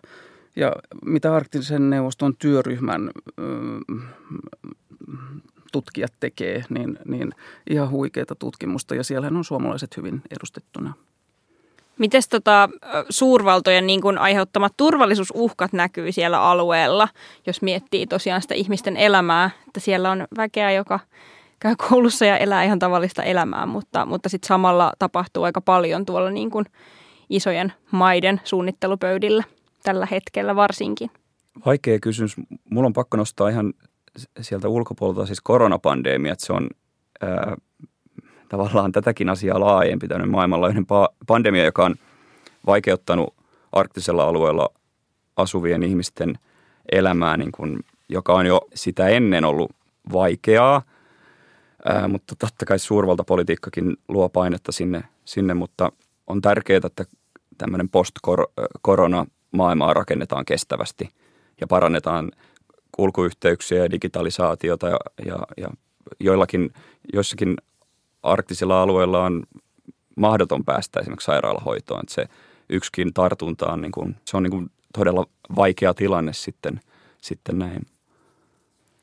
Ja 0.56 0.74
mitä 1.06 1.36
arktisen 1.36 1.90
neuvoston 1.90 2.36
työryhmän 2.36 3.12
tutkijat 5.72 6.14
tekee, 6.20 6.64
niin, 6.70 7.00
niin 7.06 7.32
ihan 7.70 7.90
huikeita 7.90 8.36
tutkimusta 8.36 8.96
ja 8.96 9.04
siellä 9.04 9.28
on 9.28 9.44
suomalaiset 9.44 9.98
hyvin 9.98 10.22
edustettuna. 10.38 10.94
Miten 11.98 12.22
tota, 12.30 12.70
suurvaltojen 13.10 13.88
niin 13.88 14.02
kun 14.02 14.18
aiheuttamat 14.18 14.74
turvallisuusuhkat 14.78 15.74
näkyy 15.74 16.12
siellä 16.12 16.42
alueella, 16.42 17.08
jos 17.48 17.62
miettii 17.62 18.08
tosiaan 18.08 18.42
sitä 18.42 18.56
ihmisten 18.56 18.98
elämää, 18.98 19.50
että 19.68 19.80
siellä 19.80 20.12
on 20.12 20.28
väkeä, 20.38 20.72
joka 20.72 21.00
käy 21.60 21.76
koulussa 21.90 22.26
ja 22.26 22.38
elää 22.38 22.64
ihan 22.64 22.80
tavallista 22.80 23.24
elämää, 23.24 23.66
mutta, 23.66 24.06
mutta 24.06 24.30
sitten 24.30 24.48
samalla 24.48 24.94
tapahtuu 25.00 25.44
aika 25.44 25.62
paljon 25.62 26.06
tuolla 26.06 26.30
niin 26.30 26.52
kun 26.52 26.66
isojen 27.30 27.74
maiden 27.92 28.42
suunnittelupöydillä 28.44 29.44
tällä 29.84 30.08
hetkellä 30.12 30.56
varsinkin. 30.56 31.12
Vaikea 31.66 32.00
kysymys. 32.00 32.36
Mulla 32.70 32.88
on 32.88 32.94
pakko 32.94 33.18
nostaa 33.18 33.50
ihan 33.50 33.74
sieltä 34.42 34.68
ulkopuolelta 34.68 35.26
siis 35.26 35.42
koronapandemia, 35.42 36.34
että 36.34 36.46
se 36.46 36.54
on 36.54 36.70
ää, 37.22 37.56
tavallaan 38.50 38.92
tätäkin 38.92 39.30
asiaa 39.30 39.60
laajempi 39.60 40.08
tämmöinen 40.08 40.32
maailmanlaajuinen 40.32 40.84
pa- 40.84 41.16
pandemia, 41.28 41.66
joka 41.66 41.86
on 41.86 41.96
vaikeuttanut 42.66 43.36
arktisella 43.72 44.24
alueella 44.24 44.70
asuvien 45.38 45.84
ihmisten 45.84 46.40
elämää, 46.92 47.38
niin 47.38 47.52
kuin, 47.52 47.80
joka 48.10 48.34
on 48.34 48.46
jo 48.46 48.62
sitä 48.74 49.08
ennen 49.08 49.46
ollut 49.46 49.72
vaikeaa, 50.14 50.82
ää, 51.86 52.08
mutta 52.08 52.36
totta 52.40 52.66
kai 52.66 52.80
suurvaltapolitiikkakin 52.80 53.98
luo 54.08 54.30
painetta 54.30 54.72
sinne, 54.72 55.04
sinne 55.26 55.54
mutta 55.54 55.92
on 56.28 56.42
tärkeää, 56.42 56.82
että 56.86 57.06
tämmöinen 57.58 57.90
post-korona 57.90 59.26
maailmaa 59.52 59.94
rakennetaan 59.94 60.46
kestävästi 60.46 61.10
ja 61.62 61.68
parannetaan 61.68 62.32
kulkuyhteyksiä 62.98 63.84
ja 63.84 63.92
digitalisaatiota 63.92 64.88
ja, 64.88 64.98
ja, 65.26 65.38
ja 65.58 65.68
joillakin, 66.20 66.74
joissakin 67.14 67.58
arktisilla 68.24 68.82
alueilla 68.82 69.24
on 69.24 69.44
mahdoton 70.16 70.66
päästä 70.66 71.00
esimerkiksi 71.00 71.26
sairaalahoitoon. 71.26 72.00
Että 72.00 72.14
se 72.14 72.26
yksikin 72.70 73.14
tartunta 73.14 73.66
on, 73.66 73.82
niin 73.82 73.92
kuin, 73.92 74.16
se 74.26 74.38
on 74.38 74.44
niin 74.44 74.52
kuin 74.52 74.70
todella 74.94 75.26
vaikea 75.56 75.94
tilanne 75.94 76.34
sitten, 76.34 76.80
sitten 77.22 77.60
näin. 77.60 77.86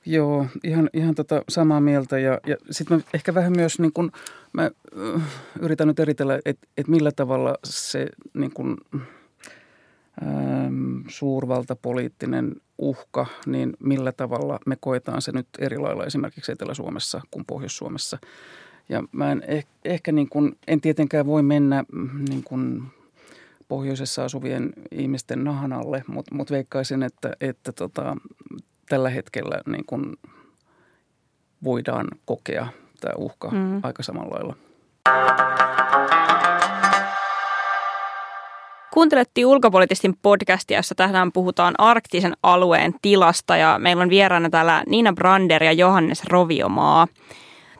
Joo, 0.06 0.46
ihan, 0.64 0.90
ihan 0.92 1.14
tota 1.14 1.42
samaa 1.48 1.80
mieltä 1.80 2.18
ja, 2.18 2.40
ja 2.46 2.56
sitten 2.70 2.96
mä 2.96 3.02
ehkä 3.14 3.34
vähän 3.34 3.52
myös 3.56 3.78
niin 3.78 3.92
kun, 3.92 4.12
mä 4.52 4.70
yritän 5.60 5.88
nyt 5.88 6.00
eritellä, 6.00 6.40
että 6.44 6.66
et 6.76 6.88
millä 6.88 7.10
tavalla 7.16 7.54
se 7.64 8.06
niin 8.34 8.52
kun, 8.52 8.76
suurvaltapoliittinen 11.08 12.56
uhka, 12.78 13.26
niin 13.46 13.76
millä 13.80 14.12
tavalla 14.12 14.58
me 14.66 14.76
koetaan 14.80 15.22
se 15.22 15.32
nyt 15.32 15.48
eri 15.58 15.78
lailla 15.78 16.04
esimerkiksi 16.04 16.52
Etelä-Suomessa 16.52 17.20
kuin 17.30 17.44
Pohjois-Suomessa. 17.44 18.18
Ja 18.88 19.02
mä 19.12 19.32
en 19.32 19.42
eh, 19.46 19.66
ehkä 19.84 20.12
niin 20.12 20.28
kun, 20.28 20.56
en 20.66 20.80
tietenkään 20.80 21.26
voi 21.26 21.42
mennä 21.42 21.84
mm, 21.92 22.24
niin 22.28 22.44
kun 22.44 22.86
pohjoisessa 23.68 24.24
asuvien 24.24 24.72
ihmisten 24.90 25.44
nahan 25.44 25.72
alle, 25.72 26.04
mutta 26.06 26.34
mut 26.34 26.50
veikkaisin, 26.50 27.02
että, 27.02 27.32
että 27.40 27.72
tota, 27.72 28.16
tällä 28.88 29.10
hetkellä 29.10 29.60
niin 29.66 29.84
kun 29.86 30.16
voidaan 31.64 32.06
kokea 32.24 32.66
tämä 33.00 33.14
uhka 33.16 33.50
mm. 33.50 33.80
aika 33.82 34.02
samalla 34.02 34.34
lailla. 34.34 34.56
Kuuntelettiin 38.94 39.46
ulkopoliitistin 39.46 40.16
podcastia, 40.22 40.78
jossa 40.78 40.94
tänään 40.94 41.32
puhutaan 41.32 41.74
arktisen 41.78 42.36
alueen 42.42 42.94
tilasta 43.02 43.56
ja 43.56 43.78
meillä 43.78 44.02
on 44.02 44.10
vieraana 44.10 44.50
täällä 44.50 44.82
Niina 44.86 45.12
Brander 45.12 45.64
ja 45.64 45.72
Johannes 45.72 46.24
Roviomaa. 46.24 47.06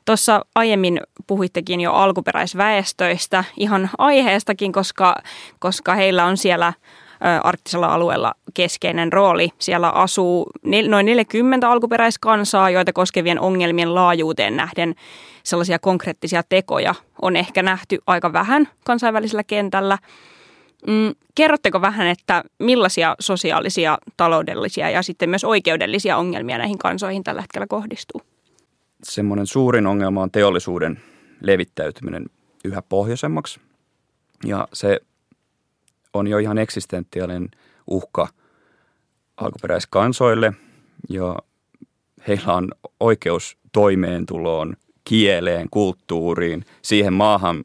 Tuossa 0.05 0.45
aiemmin 0.55 1.01
puhuittekin 1.27 1.81
jo 1.81 1.93
alkuperäisväestöistä 1.93 3.45
ihan 3.57 3.91
aiheestakin, 3.99 4.73
koska, 4.73 5.17
koska 5.59 5.95
heillä 5.95 6.25
on 6.25 6.37
siellä 6.37 6.73
arktisella 7.45 7.87
alueella 7.87 8.35
keskeinen 8.55 9.13
rooli. 9.13 9.49
Siellä 9.59 9.91
asuu 9.91 10.51
noin 10.89 11.07
40 11.07 11.71
alkuperäiskansaa, 11.71 12.71
joita 12.71 12.93
koskevien 12.93 13.41
ongelmien 13.41 13.95
laajuuteen 13.95 14.57
nähden 14.57 14.95
sellaisia 15.43 15.79
konkreettisia 15.79 16.43
tekoja 16.49 16.95
on 17.23 17.37
ehkä 17.37 17.63
nähty 17.63 17.99
aika 18.07 18.33
vähän 18.33 18.69
kansainvälisellä 18.85 19.45
kentällä. 19.45 19.99
Mm, 20.87 21.15
kerrotteko 21.35 21.81
vähän, 21.81 22.07
että 22.07 22.45
millaisia 22.59 23.15
sosiaalisia, 23.21 23.99
taloudellisia 24.17 24.91
ja 24.91 25.03
sitten 25.03 25.31
myös 25.31 25.45
oikeudellisia 25.45 26.17
ongelmia 26.17 26.59
näihin 26.59 26.79
kansoihin 26.79 27.25
tällä 27.25 27.41
hetkellä 27.41 27.67
kohdistuu? 27.67 28.23
Semmoinen 29.03 29.47
suurin 29.47 29.87
ongelma 29.87 30.23
on 30.23 30.31
teollisuuden 30.31 31.01
levittäytyminen 31.41 32.27
yhä 32.65 32.83
pohjoisemmaksi. 32.83 33.61
Ja 34.45 34.69
se 34.73 35.01
on 36.15 36.27
jo 36.27 36.39
ihan 36.39 36.59
eksistentiaalinen 36.59 37.49
uhka 37.87 38.29
alkuperäiskansoille 39.37 40.53
ja 41.09 41.37
heillä 42.29 42.55
on 42.55 42.69
oikeus 43.01 43.57
toimeentuloon, 43.73 44.77
kieleen, 45.05 45.69
kulttuuriin, 45.71 46.65
siihen 46.83 47.13
maahan, 47.13 47.63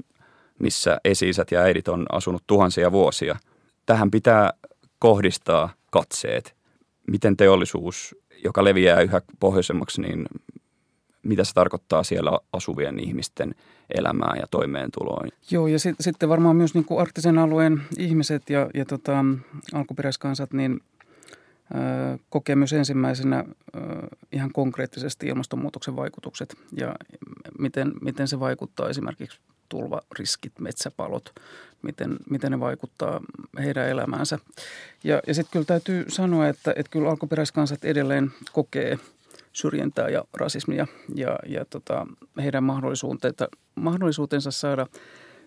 missä 0.60 0.98
esiisät 1.06 1.52
ja 1.52 1.60
äidit 1.60 1.88
on 1.88 2.06
asunut 2.12 2.44
tuhansia 2.48 2.92
vuosia. 2.92 3.36
Tähän 3.86 4.12
pitää 4.12 4.52
kohdistaa 5.00 5.74
katseet. 5.92 6.56
Miten 7.08 7.38
teollisuus, 7.38 8.16
joka 8.44 8.64
leviää 8.64 9.02
yhä 9.02 9.22
pohjoisemmaksi, 9.40 10.02
niin 10.02 10.26
mitä 11.24 11.44
se 11.44 11.54
tarkoittaa 11.54 12.04
siellä 12.04 12.40
asuvien 12.54 13.00
ihmisten 13.00 13.56
elämään 13.96 14.38
ja 14.38 14.48
toimeentuloon. 14.52 15.30
Joo, 15.52 15.68
ja 15.68 15.80
sit, 15.80 15.96
sitten 16.00 16.30
varmaan 16.30 16.56
myös 16.56 16.74
niin 16.74 16.86
kuin 16.86 17.02
arktisen 17.02 17.38
alueen 17.38 17.82
ihmiset 17.98 18.50
ja, 18.50 18.70
ja 18.74 18.86
tota, 18.86 19.26
alkuperäiskansat 19.74 20.54
niin, 20.54 20.80
ö, 21.76 22.18
kokee 22.30 22.56
myös 22.56 22.74
ensimmäisenä 22.74 23.46
ö, 23.76 23.80
ihan 24.32 24.52
konkreettisesti 24.54 25.28
ilmastonmuutoksen 25.28 25.96
vaikutukset 25.96 26.56
ja 26.78 26.96
miten, 27.60 27.92
miten 28.02 28.28
se 28.28 28.40
vaikuttaa 28.40 28.90
esimerkiksi 28.90 29.40
tulvariskit, 29.70 30.60
metsäpalot, 30.60 31.34
miten, 31.82 32.18
miten 32.30 32.52
ne 32.52 32.60
vaikuttaa 32.60 33.22
heidän 33.60 33.88
elämäänsä. 33.88 34.40
Ja, 35.04 35.22
ja 35.28 35.34
sitten 35.34 35.52
kyllä 35.52 35.66
täytyy 35.66 36.06
sanoa, 36.08 36.48
että, 36.48 36.74
että 36.76 36.90
kyllä 36.90 37.10
alkuperäiskansat 37.10 37.86
edelleen 37.86 38.32
kokee– 38.54 39.00
syrjintää 39.54 40.10
ja 40.10 40.24
rasismia 40.34 40.88
ja, 41.16 41.40
ja 41.46 41.66
tota, 41.66 42.08
heidän 42.38 42.64
mahdollisuutensa, 43.76 44.52
saada 44.52 44.88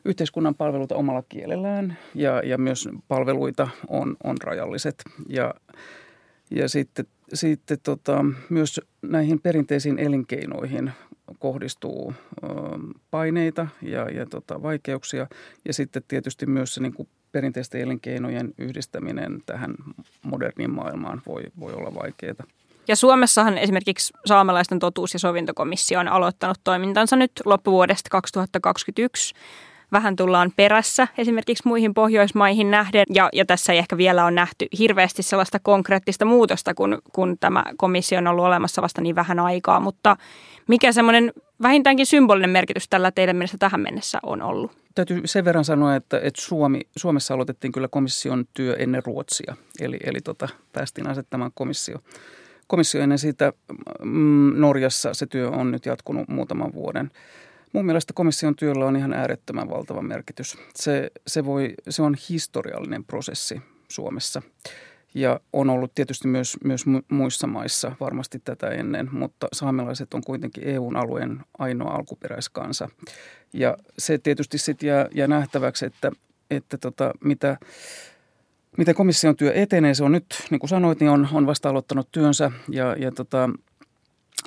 yhteiskunnan 0.05 0.55
palveluita 0.55 0.95
omalla 0.95 1.23
kielellään 1.29 1.99
ja, 2.15 2.43
ja 2.45 2.59
myös 2.59 2.89
palveluita 3.09 3.69
on, 3.89 4.17
on 4.25 4.37
rajalliset. 4.45 5.05
Ja, 5.29 5.55
ja 6.51 6.69
sitten, 6.69 7.07
sitten 7.35 7.79
tota, 7.83 8.25
myös 8.49 8.81
näihin 9.03 9.41
perinteisiin 9.41 9.99
elinkeinoihin 9.99 10.93
kohdistuu 11.39 12.15
paineita 13.11 13.67
ja, 13.83 14.09
ja 14.11 14.27
tota, 14.27 14.63
vaikeuksia. 14.63 15.27
Ja 15.65 15.75
sitten 15.75 16.03
tietysti 16.09 16.47
myös 16.47 16.75
se 16.75 16.81
niin 16.81 16.95
kuin 16.95 17.09
perinteisten 17.33 17.81
elinkeinojen 17.81 18.55
yhdistäminen 18.59 19.43
tähän 19.47 19.75
moderniin 20.23 20.71
maailmaan 20.71 21.23
voi, 21.27 21.43
voi 21.61 21.73
olla 21.73 21.95
vaikeaa. 21.95 22.45
Ja 22.89 22.97
Suomessahan 22.97 23.59
esimerkiksi 23.59 24.13
saamelaisten 24.27 24.79
totuus- 24.79 25.13
ja 25.13 25.19
sovintokomissio 25.19 26.01
on 26.01 26.09
aloittanut 26.09 26.59
toimintansa 26.65 27.17
nyt 27.17 27.33
loppuvuodesta 27.45 28.11
2021. 28.11 29.35
Vähän 29.93 30.17
tullaan 30.17 30.53
perässä 30.57 31.09
esimerkiksi 31.19 31.69
muihin 31.69 31.95
Pohjoismaihin 31.95 32.71
nähden, 32.71 33.05
ja, 33.15 33.29
ja 33.33 33.47
tässä 33.47 33.73
ei 33.73 33.79
ehkä 33.79 33.97
vielä 33.97 34.25
on 34.25 34.35
nähty 34.35 34.67
hirveästi 34.79 35.23
sellaista 35.23 35.59
konkreettista 35.63 36.25
muutosta, 36.25 36.75
kun, 36.75 36.99
kun 37.13 37.39
tämä 37.39 37.65
komissio 37.77 38.19
on 38.19 38.27
ollut 38.27 38.45
olemassa 38.45 38.83
vasta 38.83 39.01
niin 39.01 39.15
vähän 39.15 39.39
aikaa. 39.39 39.81
Mutta 39.81 40.17
mikä 40.69 40.93
semmoinen 40.93 41.33
vähintäänkin 41.63 42.07
symbolinen 42.07 42.51
merkitys 42.51 42.89
tällä 42.89 43.11
teidän 43.11 43.37
mielestä 43.37 43.59
tähän 43.59 43.81
mennessä 43.81 44.19
on 44.23 44.43
ollut? 44.43 44.73
Täytyy 44.95 45.21
sen 45.25 45.45
verran 45.45 45.65
sanoa, 45.65 45.97
että, 45.97 46.21
että 46.23 46.43
Suomi, 46.43 46.81
Suomessa 46.97 47.35
aloitettiin 47.35 47.73
kyllä 47.73 47.89
komission 47.89 48.45
työ 48.55 48.77
ennen 48.79 49.03
Ruotsia, 49.07 49.57
eli, 49.81 49.99
eli 50.05 50.21
tota, 50.21 50.49
päästiin 50.73 51.09
asettamaan 51.09 51.51
komissio 51.55 51.99
komissio 52.73 53.03
ennen 53.03 53.19
siitä 53.19 53.53
mm, 54.03 54.61
Norjassa 54.61 55.15
se 55.15 55.27
työ 55.27 55.51
on 55.51 55.71
nyt 55.71 55.87
jatkunut 55.87 56.29
muutaman 56.29 56.73
vuoden. 56.73 57.11
Mun 57.73 57.87
mielestä 57.87 58.13
komission 58.13 58.57
työllä 58.57 58.87
on 58.87 58.97
ihan 58.97 59.13
äärettömän 59.13 59.71
valtava 59.71 60.03
merkitys. 60.03 60.59
Se, 60.75 61.11
se, 61.27 61.45
voi, 61.45 61.75
se 61.89 62.03
on 62.03 62.17
historiallinen 62.29 63.05
prosessi 63.05 63.63
Suomessa 63.89 64.43
ja 65.15 65.41
on 65.53 65.71
ollut 65.71 65.95
tietysti 65.95 66.29
myös, 66.29 66.57
myös 66.65 66.85
muissa 67.09 67.47
maissa 67.47 67.97
varmasti 68.01 68.39
tätä 68.45 68.69
ennen, 68.69 69.09
mutta 69.13 69.49
saamelaiset 69.53 70.15
on 70.15 70.23
kuitenkin 70.27 70.65
EUn 70.69 70.97
alueen 70.97 71.41
ainoa 71.59 71.95
alkuperäiskansa. 71.95 72.89
Ja 73.53 73.77
se 73.99 74.19
tietysti 74.19 74.59
sitten 74.59 74.87
jää, 74.87 75.09
jää 75.15 75.29
nähtäväksi, 75.29 75.87
että, 75.87 76.13
että 76.51 76.79
tota, 76.79 77.13
mitä 77.25 77.57
Miten 78.77 78.95
komission 78.95 79.37
työ 79.37 79.53
etenee, 79.55 79.95
se 79.95 80.05
on 80.05 80.13
nyt, 80.13 80.27
niin 80.51 80.59
kuin 80.59 80.69
sanoit, 80.69 81.01
niin 81.01 81.11
on, 81.11 81.29
on 81.33 81.47
vasta 81.47 81.69
aloittanut 81.69 82.09
työnsä 82.13 82.51
ja, 82.69 82.97
ja 82.99 83.13
tota, 83.13 83.51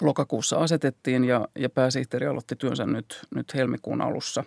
lokakuussa 0.01 0.57
asetettiin 0.57 1.25
ja, 1.25 1.47
ja 1.59 1.69
pääsihteeri 1.69 2.27
aloitti 2.27 2.55
työnsä 2.55 2.85
nyt, 2.85 3.21
nyt 3.35 3.53
helmikuun 3.53 4.01
alussa. 4.01 4.43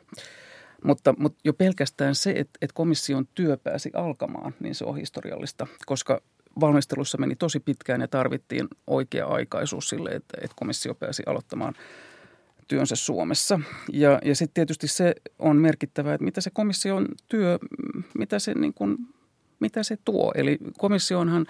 Mutta, 0.84 1.14
mutta 1.18 1.38
jo 1.44 1.52
pelkästään 1.52 2.14
se, 2.14 2.30
että, 2.30 2.58
että 2.62 2.74
komission 2.74 3.28
työ 3.34 3.56
pääsi 3.56 3.90
alkamaan, 3.94 4.54
niin 4.61 4.74
se 4.74 4.84
on 4.84 4.96
historiallista, 4.96 5.66
koska 5.87 6.20
valmistelussa 6.61 7.18
meni 7.18 7.37
tosi 7.37 7.61
pitkään 7.61 8.00
ja 8.00 8.08
tarvittiin 8.08 8.68
oikea-aikaisuus 8.87 9.88
sille, 9.88 10.11
että, 10.11 10.38
että 10.42 10.56
komissio 10.56 10.94
pääsi 10.94 11.22
aloittamaan 11.26 11.74
työnsä 12.68 12.96
Suomessa. 12.96 13.61
Ja, 13.92 14.18
ja 14.24 14.37
sitten 14.37 14.54
tietysti 14.54 14.88
se 14.88 15.14
on 15.38 15.56
merkittävää, 15.56 16.14
että 16.14 16.24
mitä 16.24 16.40
se 16.40 16.50
komission 16.50 17.08
työ, 17.28 17.58
mitä 18.18 18.38
se 18.38 18.54
niin 18.54 18.74
kuin 18.74 18.98
mitä 19.61 19.82
se 19.82 19.98
tuo. 20.04 20.32
Eli 20.34 20.58
komissionhan 20.78 21.46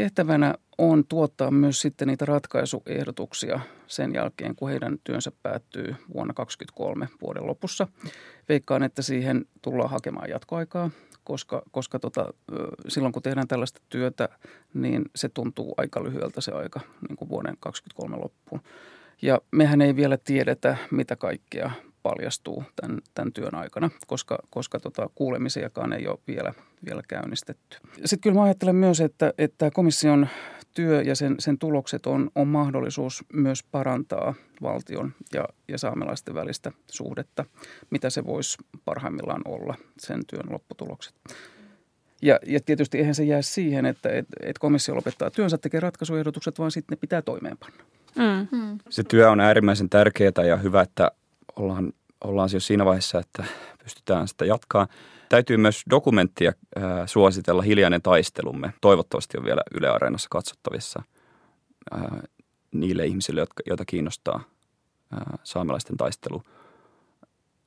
tehtävänä 0.00 0.54
on 0.78 1.04
tuottaa 1.08 1.50
myös 1.50 1.80
sitten 1.80 2.08
niitä 2.08 2.24
ratkaisuehdotuksia 2.24 3.60
sen 3.86 4.14
jälkeen, 4.14 4.56
kun 4.56 4.70
heidän 4.70 4.98
työnsä 5.04 5.32
päättyy 5.42 5.94
vuonna 6.14 6.34
2023 6.34 7.08
vuoden 7.22 7.46
lopussa. 7.46 7.88
Veikkaan, 8.48 8.82
että 8.82 9.02
siihen 9.02 9.44
tullaan 9.62 9.90
hakemaan 9.90 10.30
jatkoaikaa, 10.30 10.90
koska, 11.24 11.62
koska 11.70 11.98
tota, 11.98 12.34
silloin 12.88 13.12
kun 13.12 13.22
tehdään 13.22 13.48
tällaista 13.48 13.80
työtä, 13.88 14.28
niin 14.74 15.04
se 15.14 15.28
tuntuu 15.28 15.74
aika 15.76 16.04
lyhyeltä 16.04 16.40
se 16.40 16.52
aika 16.52 16.80
niin 17.08 17.16
kuin 17.16 17.28
vuoden 17.28 17.56
2023 17.60 18.16
loppuun. 18.16 18.60
Ja 19.22 19.40
mehän 19.50 19.80
ei 19.80 19.96
vielä 19.96 20.16
tiedetä, 20.16 20.76
mitä 20.90 21.16
kaikkea 21.16 21.70
paljastuu 22.08 22.64
tämän, 22.80 22.98
tämän 23.14 23.32
työn 23.32 23.54
aikana, 23.54 23.90
koska, 24.06 24.38
koska 24.50 24.80
tota, 24.80 25.10
kuulemisiakaan 25.14 25.92
ei 25.92 26.08
ole 26.08 26.18
vielä, 26.26 26.52
vielä 26.84 27.02
käynnistetty. 27.08 27.78
Sitten 28.04 28.20
kyllä 28.20 28.34
mä 28.34 28.42
ajattelen 28.42 28.76
myös, 28.76 29.00
että, 29.00 29.32
että 29.38 29.70
komission 29.70 30.28
työ 30.74 31.02
ja 31.02 31.14
sen, 31.14 31.34
sen 31.38 31.58
tulokset 31.58 32.06
on, 32.06 32.30
on 32.34 32.48
mahdollisuus 32.48 33.24
myös 33.32 33.62
parantaa 33.62 34.34
valtion 34.62 35.12
ja, 35.34 35.44
ja 35.68 35.78
saamelaisten 35.78 36.34
välistä 36.34 36.72
suhdetta, 36.90 37.44
mitä 37.90 38.10
se 38.10 38.26
voisi 38.26 38.58
parhaimmillaan 38.84 39.42
olla, 39.44 39.74
sen 39.98 40.26
työn 40.26 40.46
lopputulokset. 40.50 41.14
Ja, 42.22 42.38
ja 42.46 42.60
tietysti 42.60 42.98
eihän 42.98 43.14
se 43.14 43.24
jää 43.24 43.42
siihen, 43.42 43.86
että 43.86 44.08
et, 44.08 44.26
et 44.42 44.58
komissio 44.58 44.94
lopettaa 44.94 45.30
työnsä, 45.30 45.58
tekee 45.58 45.80
ratkaisuehdotukset, 45.80 46.58
vaan 46.58 46.70
sitten 46.70 46.96
ne 46.96 47.00
pitää 47.00 47.22
toimeenpanna. 47.22 47.84
Mm. 48.16 48.78
Se 48.90 49.02
työ 49.02 49.30
on 49.30 49.40
äärimmäisen 49.40 49.90
tärkeää 49.90 50.46
ja 50.48 50.56
hyvä, 50.56 50.80
että 50.80 51.10
ollaan, 51.56 51.92
ollaan 52.24 52.48
jo 52.52 52.60
siinä 52.60 52.84
vaiheessa, 52.84 53.18
että 53.18 53.44
pystytään 53.84 54.28
sitä 54.28 54.44
jatkaa. 54.44 54.86
Täytyy 55.28 55.56
myös 55.56 55.82
dokumenttia 55.90 56.52
suositella 57.06 57.62
Hiljainen 57.62 58.02
taistelumme. 58.02 58.72
Toivottavasti 58.80 59.38
on 59.38 59.44
vielä 59.44 59.60
Yle 59.74 59.88
Areenassa 59.88 60.28
katsottavissa 60.30 61.02
niille 62.72 63.06
ihmisille, 63.06 63.40
jotka, 63.40 63.62
joita 63.66 63.84
kiinnostaa 63.84 64.40
saamelaisten 65.44 65.96
taistelu 65.96 66.42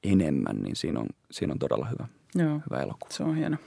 enemmän, 0.03 0.55
niin 0.63 0.75
siinä 0.75 0.99
on, 0.99 1.07
siinä 1.31 1.53
on 1.53 1.59
todella 1.59 1.85
hyvä, 1.85 2.07
Joo, 2.35 2.61
hyvä 2.69 2.81
elokuva. 2.81 3.11
se 3.13 3.23
on 3.23 3.35
hieno. 3.35 3.57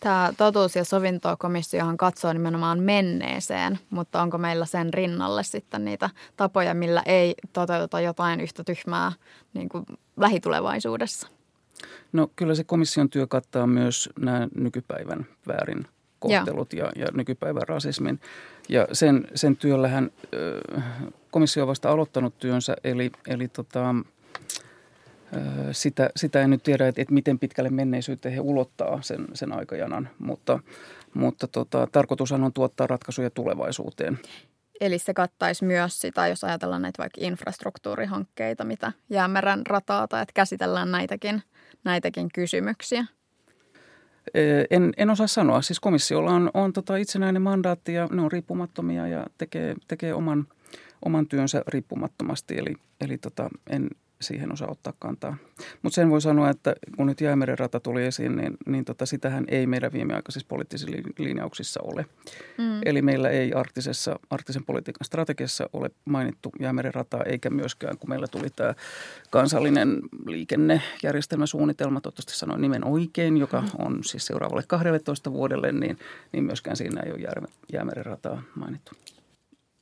Tämä 0.00 0.32
totuus- 0.36 0.76
ja 0.76 0.84
sovintokomissiohan 0.84 1.96
katsoo 1.96 2.32
nimenomaan 2.32 2.80
menneeseen, 2.80 3.78
mutta 3.90 4.22
onko 4.22 4.38
meillä 4.38 4.66
sen 4.66 4.94
rinnalle 4.94 5.42
sitten 5.42 5.84
niitä 5.84 6.10
tapoja, 6.36 6.74
millä 6.74 7.02
ei 7.06 7.34
toteuteta 7.52 8.00
jotain 8.00 8.40
yhtä 8.40 8.64
tyhmää 8.64 9.12
niin 9.54 9.68
kuin 9.68 9.84
lähitulevaisuudessa? 10.16 11.28
No 12.12 12.30
kyllä 12.36 12.54
se 12.54 12.64
komission 12.64 13.10
työ 13.10 13.26
kattaa 13.26 13.66
myös 13.66 14.10
nämä 14.18 14.48
nykypäivän 14.54 15.26
väärin 15.46 15.86
kohtelut 16.18 16.72
ja, 16.72 16.92
ja 16.96 17.06
nykypäivän 17.12 17.68
rasismin. 17.68 18.20
Ja 18.68 18.86
sen, 18.92 19.28
sen 19.34 19.56
työllähän 19.56 20.10
ö, 20.34 20.60
komissio 21.30 21.62
on 21.62 21.68
vasta 21.68 21.90
aloittanut 21.90 22.38
työnsä, 22.38 22.76
eli, 22.84 23.12
eli 23.26 23.48
tota, 23.48 23.94
sitä, 25.72 26.10
sitä 26.16 26.42
en 26.42 26.50
nyt 26.50 26.62
tiedä, 26.62 26.88
että, 26.88 27.02
että 27.02 27.14
miten 27.14 27.38
pitkälle 27.38 27.70
menneisyyteen 27.70 28.34
he 28.34 28.40
ulottaa 28.40 29.02
sen, 29.02 29.26
sen 29.34 29.52
aikajanan, 29.52 30.08
mutta, 30.18 30.58
mutta 31.14 31.48
tota, 31.48 31.88
tarkoitushan 31.92 32.44
on 32.44 32.52
tuottaa 32.52 32.86
ratkaisuja 32.86 33.30
tulevaisuuteen. 33.30 34.18
Eli 34.80 34.98
se 34.98 35.14
kattaisi 35.14 35.64
myös 35.64 36.00
sitä, 36.00 36.28
jos 36.28 36.44
ajatellaan 36.44 36.82
näitä 36.82 36.98
vaikka 36.98 37.20
infrastruktuurihankkeita, 37.20 38.64
mitä 38.64 38.92
jäämeren 39.10 39.66
rataa 39.66 40.08
tai 40.08 40.22
että 40.22 40.32
käsitellään 40.34 40.90
näitäkin, 40.90 41.42
näitäkin 41.84 42.28
kysymyksiä. 42.34 43.06
En, 44.70 44.92
en 44.96 45.10
osaa 45.10 45.26
sanoa. 45.26 45.62
Siis 45.62 45.80
komissiolla 45.80 46.30
on, 46.30 46.50
on 46.54 46.72
tota 46.72 46.96
itsenäinen 46.96 47.42
mandaatti 47.42 47.94
ja 47.94 48.08
ne 48.12 48.22
on 48.22 48.32
riippumattomia 48.32 49.08
ja 49.08 49.26
tekee, 49.38 49.74
tekee 49.88 50.14
oman, 50.14 50.46
oman 51.04 51.26
työnsä 51.26 51.62
riippumattomasti. 51.66 52.58
Eli, 52.58 52.74
eli 53.00 53.18
tota, 53.18 53.48
en 53.70 53.90
siihen 54.24 54.52
osaa 54.52 54.70
ottaa 54.70 54.92
kantaa. 54.98 55.36
Mutta 55.82 55.94
sen 55.94 56.10
voi 56.10 56.20
sanoa, 56.20 56.50
että 56.50 56.74
kun 56.96 57.06
nyt 57.06 57.20
jäämeren 57.20 57.58
rata 57.58 57.80
tuli 57.80 58.04
esiin, 58.04 58.36
niin, 58.36 58.56
niin 58.66 58.84
tota, 58.84 59.06
sitähän 59.06 59.44
ei 59.48 59.66
meidän 59.66 59.92
viimeaikaisissa 59.92 60.46
poliittisissa 60.48 60.96
li- 60.96 61.02
linjauksissa 61.18 61.80
ole. 61.82 62.06
Mm. 62.58 62.80
Eli 62.84 63.02
meillä 63.02 63.30
ei 63.30 63.52
arktisessa, 63.52 64.18
arktisen 64.30 64.64
politiikan 64.64 65.04
strategiassa 65.04 65.68
ole 65.72 65.90
mainittu 66.04 66.52
jäämeren 66.60 66.94
rataa, 66.94 67.22
eikä 67.22 67.50
myöskään, 67.50 67.98
kun 67.98 68.10
meillä 68.10 68.26
tuli 68.26 68.48
tämä 68.56 68.74
kansallinen 69.30 70.00
liikennejärjestelmäsuunnitelma, 70.26 72.00
toivottavasti 72.00 72.36
sanoin 72.36 72.60
nimen 72.60 72.84
oikein, 72.84 73.36
joka 73.36 73.64
on 73.78 74.04
siis 74.04 74.26
seuraavalle 74.26 74.62
12 74.66 75.32
vuodelle, 75.32 75.72
niin, 75.72 75.98
niin 76.32 76.44
myöskään 76.44 76.76
siinä 76.76 77.02
ei 77.02 77.12
ole 77.12 77.20
jää- 77.20 77.48
jäämeren 77.72 78.06
rataa 78.06 78.42
mainittu. 78.54 78.92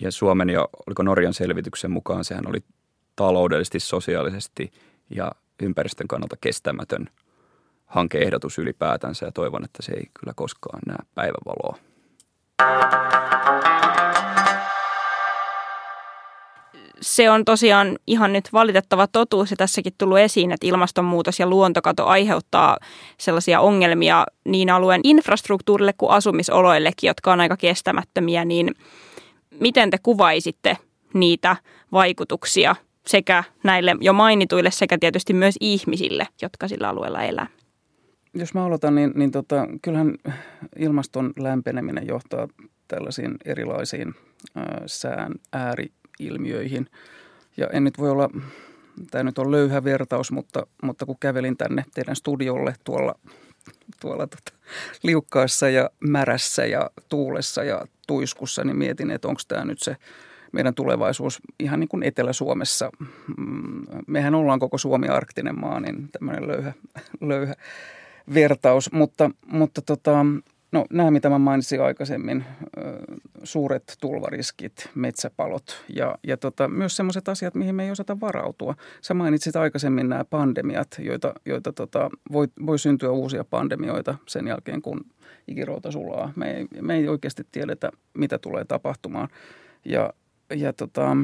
Ja 0.02 0.10
Suomen 0.10 0.50
ja 0.50 0.68
oliko 0.86 1.02
Norjan 1.02 1.34
selvityksen 1.34 1.90
mukaan 1.90 2.24
sehän 2.24 2.48
oli 2.48 2.58
taloudellisesti, 3.26 3.80
sosiaalisesti 3.80 4.72
ja 5.10 5.32
ympäristön 5.62 6.08
kannalta 6.08 6.36
kestämätön 6.40 7.08
hankeehdotus 7.86 8.58
ylipäätänsä 8.58 9.26
ja 9.26 9.32
toivon, 9.32 9.64
että 9.64 9.82
se 9.82 9.92
ei 9.92 10.04
kyllä 10.20 10.32
koskaan 10.36 10.80
näe 10.86 10.98
päivävaloa. 11.14 11.78
se 17.00 17.30
on 17.30 17.44
tosiaan 17.44 17.98
ihan 18.06 18.32
nyt 18.32 18.52
valitettava 18.52 19.06
totuus 19.06 19.50
ja 19.50 19.56
tässäkin 19.56 19.92
tullut 19.98 20.18
esiin, 20.18 20.52
että 20.52 20.66
ilmastonmuutos 20.66 21.40
ja 21.40 21.46
luontokato 21.46 22.06
aiheuttaa 22.06 22.76
sellaisia 23.18 23.60
ongelmia 23.60 24.26
niin 24.44 24.70
alueen 24.70 25.00
infrastruktuurille 25.04 25.92
kuin 25.92 26.10
asumisoloillekin, 26.10 27.08
jotka 27.08 27.32
on 27.32 27.40
aika 27.40 27.56
kestämättömiä, 27.56 28.44
niin 28.44 28.74
miten 29.60 29.90
te 29.90 29.98
kuvaisitte 30.02 30.76
niitä 31.14 31.56
vaikutuksia 31.92 32.76
sekä 33.06 33.44
näille 33.64 33.96
jo 34.00 34.12
mainituille 34.12 34.70
sekä 34.70 34.98
tietysti 34.98 35.32
myös 35.32 35.54
ihmisille, 35.60 36.28
jotka 36.42 36.68
sillä 36.68 36.88
alueella 36.88 37.22
elää? 37.22 37.46
Jos 38.34 38.54
mä 38.54 38.64
aloitan, 38.64 38.94
niin, 38.94 39.12
niin 39.14 39.30
tota, 39.30 39.66
kyllähän 39.82 40.14
ilmaston 40.78 41.32
lämpeneminen 41.38 42.06
johtaa 42.06 42.48
tällaisiin 42.88 43.34
erilaisiin 43.44 44.14
ää, 44.54 44.82
sään 44.86 45.34
ääriilmiöihin. 45.52 46.86
Ja 47.56 47.66
en 47.72 47.84
nyt 47.84 47.98
voi 47.98 48.10
olla, 48.10 48.30
tämä 49.10 49.24
nyt 49.24 49.38
on 49.38 49.50
löyhä 49.50 49.84
vertaus, 49.84 50.32
mutta, 50.32 50.66
mutta 50.82 51.06
kun 51.06 51.16
kävelin 51.20 51.56
tänne 51.56 51.84
teidän 51.94 52.16
studiolle 52.16 52.74
tuolla, 52.84 53.14
tuolla 54.00 54.26
tota, 54.26 54.58
liukkaassa 55.02 55.68
ja 55.68 55.90
märässä 56.00 56.66
ja 56.66 56.90
tuulessa 57.08 57.64
ja 57.64 57.86
tuiskussa, 58.06 58.64
niin 58.64 58.76
mietin, 58.76 59.10
että 59.10 59.28
onko 59.28 59.40
tämä 59.48 59.64
nyt 59.64 59.80
se 59.80 59.96
meidän 60.52 60.74
tulevaisuus 60.74 61.40
ihan 61.60 61.80
niin 61.80 61.88
kuin 61.88 62.02
Etelä-Suomessa. 62.02 62.90
Mm, 63.36 63.82
Mehän 64.06 64.34
ollaan 64.34 64.60
koko 64.60 64.78
Suomi 64.78 65.08
arktinen 65.08 65.60
maa, 65.60 65.80
niin 65.80 66.08
tämmöinen 66.12 66.48
löyhä, 66.48 66.72
löyhä 67.20 67.54
vertaus, 68.34 68.92
mutta, 68.92 69.30
mutta 69.46 69.82
tota, 69.82 70.26
no, 70.72 70.86
nämä, 70.90 71.10
mitä 71.10 71.30
mä 71.30 71.38
mainitsin 71.38 71.82
aikaisemmin, 71.82 72.44
suuret 73.44 73.96
tulvariskit, 74.00 74.90
metsäpalot 74.94 75.84
ja, 75.88 76.18
ja 76.26 76.36
tota, 76.36 76.68
myös 76.68 76.96
sellaiset 76.96 77.28
asiat, 77.28 77.54
mihin 77.54 77.74
me 77.74 77.84
ei 77.84 77.90
osata 77.90 78.20
varautua. 78.20 78.74
Sä 79.00 79.14
mainitsit 79.14 79.56
aikaisemmin 79.56 80.08
nämä 80.08 80.24
pandemiat, 80.24 80.88
joita, 80.98 81.34
joita 81.46 81.72
tota, 81.72 82.10
voi, 82.32 82.48
voi 82.66 82.78
syntyä 82.78 83.10
uusia 83.10 83.44
pandemioita 83.44 84.14
sen 84.26 84.46
jälkeen, 84.46 84.82
kun 84.82 85.00
ikirouta 85.48 85.90
sulaa. 85.90 86.32
Me 86.36 86.50
ei, 86.50 86.66
me 86.80 86.94
ei 86.94 87.08
oikeasti 87.08 87.42
tiedetä, 87.52 87.90
mitä 88.14 88.38
tulee 88.38 88.64
tapahtumaan. 88.64 89.28
Ja, 89.84 90.12
ja 90.54 90.72
tota, 90.72 91.16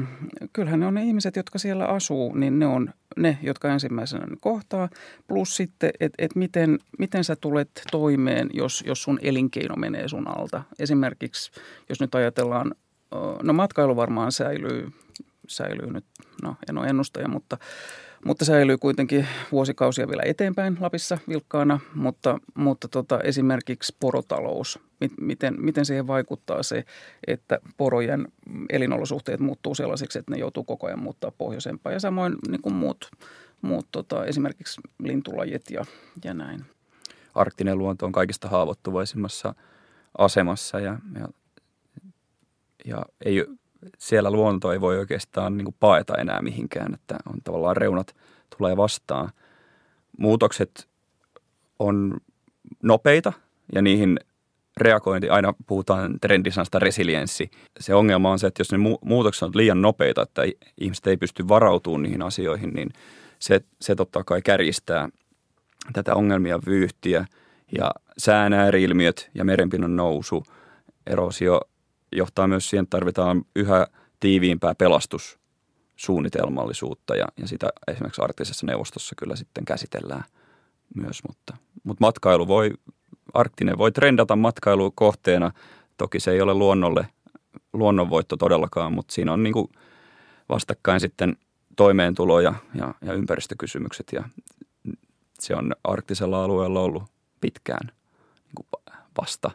kyllähän 0.53 0.79
ne 0.79 0.85
on 0.85 0.93
ne 0.93 1.03
ihmiset, 1.03 1.35
jotka 1.35 1.59
siellä 1.59 1.85
asuu, 1.85 2.33
niin 2.33 2.59
ne 2.59 2.65
on 2.65 2.93
ne, 3.17 3.37
jotka 3.41 3.73
ensimmäisenä 3.73 4.25
ne 4.25 4.37
kohtaa. 4.41 4.89
Plus 5.27 5.55
sitten, 5.55 5.91
että 5.99 6.25
et 6.25 6.35
miten, 6.35 6.79
miten 6.99 7.23
sä 7.23 7.35
tulet 7.35 7.71
toimeen, 7.91 8.49
jos, 8.53 8.83
jos 8.87 9.03
sun 9.03 9.19
elinkeino 9.21 9.75
menee 9.75 10.07
sun 10.07 10.27
alta. 10.27 10.63
Esimerkiksi, 10.79 11.51
jos 11.89 11.99
nyt 11.99 12.15
ajatellaan, 12.15 12.71
no 13.43 13.53
matkailu 13.53 13.95
varmaan 13.95 14.31
säilyy, 14.31 14.91
säilyy 15.47 15.93
nyt, 15.93 16.05
no 16.43 16.55
en 16.69 16.77
ole 16.77 16.87
ennustaja, 16.87 17.27
mutta, 17.27 17.57
mutta 18.25 18.45
säilyy 18.45 18.77
kuitenkin 18.77 19.27
vuosikausia 19.51 20.07
vielä 20.07 20.23
eteenpäin 20.25 20.77
Lapissa 20.79 21.17
vilkkaana, 21.27 21.79
mutta, 21.95 22.39
mutta 22.55 22.87
tota, 22.87 23.19
esimerkiksi 23.19 23.95
porotalous, 23.99 24.79
mi- 24.99 25.09
miten, 25.21 25.55
miten 25.57 25.85
siihen 25.85 26.07
vaikuttaa 26.07 26.63
se, 26.63 26.85
että 27.27 27.59
porojen 27.77 28.27
elinolosuhteet 28.69 29.39
muuttuu 29.39 29.75
sellaisiksi, 29.75 30.19
että 30.19 30.31
ne 30.31 30.39
joutuu 30.39 30.63
koko 30.63 30.87
ajan 30.87 31.03
muuttaa 31.03 31.31
pohjoisempaan 31.31 31.93
ja 31.93 31.99
samoin 31.99 32.35
niin 32.47 32.61
kuin 32.61 32.75
muut, 32.75 33.11
muut 33.61 33.87
tota, 33.91 34.25
esimerkiksi 34.25 34.81
lintulajit 35.03 35.71
ja, 35.71 35.85
ja 36.23 36.33
näin. 36.33 36.65
Arktinen 37.35 37.77
luonto 37.77 38.05
on 38.05 38.11
kaikista 38.11 38.47
haavoittuvaisimmassa 38.47 39.55
asemassa 40.17 40.79
ja, 40.79 40.99
ja, 41.19 41.27
ja 42.85 43.05
ei, 43.25 43.45
siellä 43.97 44.31
luonto 44.31 44.71
ei 44.71 44.81
voi 44.81 44.97
oikeastaan 44.97 45.57
niin 45.57 45.65
kuin 45.65 45.75
paeta 45.79 46.17
enää 46.17 46.41
mihinkään, 46.41 46.93
että 46.93 47.17
on 47.33 47.41
tavallaan 47.43 47.77
reunat 47.77 48.15
tulee 48.57 48.77
vastaan. 48.77 49.29
Muutokset 50.17 50.87
on 51.79 52.17
nopeita 52.83 53.33
ja 53.75 53.81
niihin 53.81 54.19
reagointi, 54.77 55.29
aina 55.29 55.53
puhutaan 55.67 56.19
trendisanasta 56.21 56.79
resilienssi. 56.79 57.51
Se 57.79 57.95
ongelma 57.95 58.31
on 58.31 58.39
se, 58.39 58.47
että 58.47 58.61
jos 58.61 58.71
ne 58.71 58.77
mu- 58.77 58.99
muutokset 59.05 59.43
on 59.43 59.51
liian 59.53 59.81
nopeita, 59.81 60.21
että 60.21 60.41
ihmiset 60.81 61.07
ei 61.07 61.17
pysty 61.17 61.47
varautumaan 61.47 62.03
niihin 62.03 62.21
asioihin, 62.21 62.69
niin 62.73 62.89
se, 63.39 63.61
se 63.81 63.95
totta 63.95 64.23
kai 64.23 64.41
kärjistää 64.41 65.09
tätä 65.93 66.15
ongelmia 66.15 66.59
vyyhtiä 66.65 67.25
ja 67.77 67.91
sään 68.17 68.53
ääriilmiöt 68.53 69.29
ja 69.33 69.45
merenpinnan 69.45 69.95
nousu, 69.95 70.43
erosio 71.07 71.61
johtaa 72.11 72.47
myös 72.47 72.69
siihen, 72.69 72.83
että 72.83 72.97
tarvitaan 72.97 73.45
yhä 73.55 73.87
tiiviimpää 74.19 74.75
pelastussuunnitelmallisuutta 74.75 77.15
ja, 77.15 77.25
ja 77.37 77.47
sitä 77.47 77.69
esimerkiksi 77.87 78.21
arktisessa 78.21 78.65
neuvostossa 78.65 79.15
kyllä 79.17 79.35
sitten 79.35 79.65
käsitellään 79.65 80.23
myös, 80.95 81.21
mutta, 81.27 81.57
mutta 81.83 82.05
matkailu 82.05 82.47
voi, 82.47 82.73
arktinen 83.33 83.77
voi 83.77 83.91
trendata 83.91 84.35
matkailukohteena. 84.35 85.51
Toki 85.97 86.19
se 86.19 86.31
ei 86.31 86.41
ole 86.41 86.53
luonnolle 86.53 87.07
luonnonvoitto 87.73 88.37
todellakaan, 88.37 88.93
mutta 88.93 89.13
siinä 89.13 89.33
on 89.33 89.43
niin 89.43 89.53
kuin 89.53 89.67
vastakkain 90.49 90.99
sitten 90.99 91.37
toimeentulo 91.75 92.39
ja, 92.39 92.53
ja, 92.75 92.93
ja 93.01 93.13
ympäristökysymykset 93.13 94.07
ja 94.13 94.23
se 95.39 95.55
on 95.55 95.75
arktisella 95.83 96.43
alueella 96.43 96.81
ollut 96.81 97.03
pitkään 97.41 97.87
niin 97.87 98.55
kuin 98.55 98.67
vasta, 99.21 99.51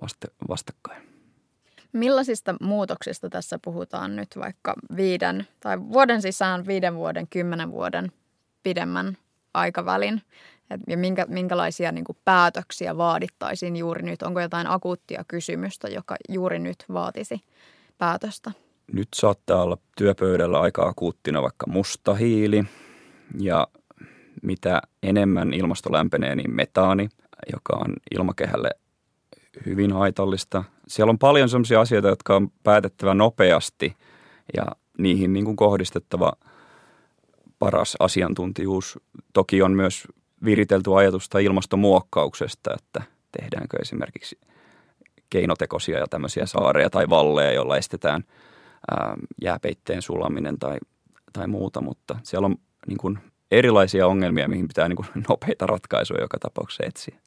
vasta, 0.00 0.28
vastakkain. 0.48 1.11
Millaisista 1.92 2.54
muutoksista 2.60 3.28
tässä 3.28 3.58
puhutaan 3.64 4.16
nyt 4.16 4.28
vaikka 4.36 4.74
viiden 4.96 5.46
tai 5.60 5.80
vuoden 5.80 6.22
sisään, 6.22 6.66
viiden 6.66 6.94
vuoden, 6.94 7.28
kymmenen 7.28 7.70
vuoden 7.70 8.12
pidemmän 8.62 9.16
aikavälin? 9.54 10.22
Ja 10.88 10.96
minkä, 10.96 11.26
minkälaisia 11.28 11.92
niin 11.92 12.04
kuin, 12.04 12.18
päätöksiä 12.24 12.96
vaadittaisiin 12.96 13.76
juuri 13.76 14.02
nyt? 14.02 14.22
Onko 14.22 14.40
jotain 14.40 14.66
akuuttia 14.66 15.24
kysymystä, 15.28 15.88
joka 15.88 16.16
juuri 16.28 16.58
nyt 16.58 16.84
vaatisi 16.92 17.40
päätöstä? 17.98 18.52
Nyt 18.92 19.08
saattaa 19.14 19.62
olla 19.62 19.78
työpöydällä 19.96 20.60
aika 20.60 20.88
akuuttina 20.88 21.42
vaikka 21.42 21.66
musta 21.66 22.14
hiili 22.14 22.64
ja 23.40 23.68
mitä 24.42 24.82
enemmän 25.02 25.54
ilmasto 25.54 25.92
lämpenee, 25.92 26.36
niin 26.36 26.54
metaani, 26.54 27.08
joka 27.52 27.76
on 27.76 27.94
ilmakehälle 28.14 28.70
hyvin 29.66 29.92
haitallista. 29.92 30.64
Siellä 30.92 31.10
on 31.10 31.18
paljon 31.18 31.48
sellaisia 31.48 31.80
asioita, 31.80 32.08
jotka 32.08 32.36
on 32.36 32.48
päätettävä 32.62 33.14
nopeasti 33.14 33.96
ja 34.56 34.66
niihin 34.98 35.32
niin 35.32 35.44
kuin 35.44 35.56
kohdistettava 35.56 36.32
paras 37.58 37.96
asiantuntijuus. 38.00 38.98
Toki 39.32 39.62
on 39.62 39.72
myös 39.72 40.08
viritelty 40.44 40.96
ajatusta 40.96 41.38
ilmastonmuokkauksesta, 41.38 42.74
että 42.78 43.02
tehdäänkö 43.40 43.76
esimerkiksi 43.80 44.40
keinotekoisia 45.30 45.98
ja 45.98 46.06
tämmöisiä 46.10 46.46
saareja 46.46 46.90
tai 46.90 47.08
valleja, 47.08 47.52
joilla 47.52 47.76
estetään 47.76 48.24
jääpeitteen 49.42 50.02
sulaminen 50.02 50.58
tai, 50.58 50.78
tai 51.32 51.46
muuta, 51.46 51.80
mutta 51.80 52.18
siellä 52.22 52.46
on 52.46 52.56
niin 52.86 52.98
kuin 52.98 53.18
erilaisia 53.50 54.06
ongelmia, 54.06 54.48
mihin 54.48 54.68
pitää 54.68 54.88
niin 54.88 54.96
kuin 54.96 55.08
nopeita 55.28 55.66
ratkaisuja 55.66 56.20
joka 56.20 56.38
tapauksessa 56.38 56.84
etsiä. 56.86 57.18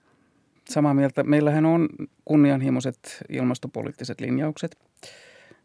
Samaa 0.70 0.94
mieltä. 0.94 1.24
Meillähän 1.24 1.66
on 1.66 1.90
kunnianhimoiset 2.26 3.24
ilmastopoliittiset 3.30 4.22
linjaukset 4.22 4.78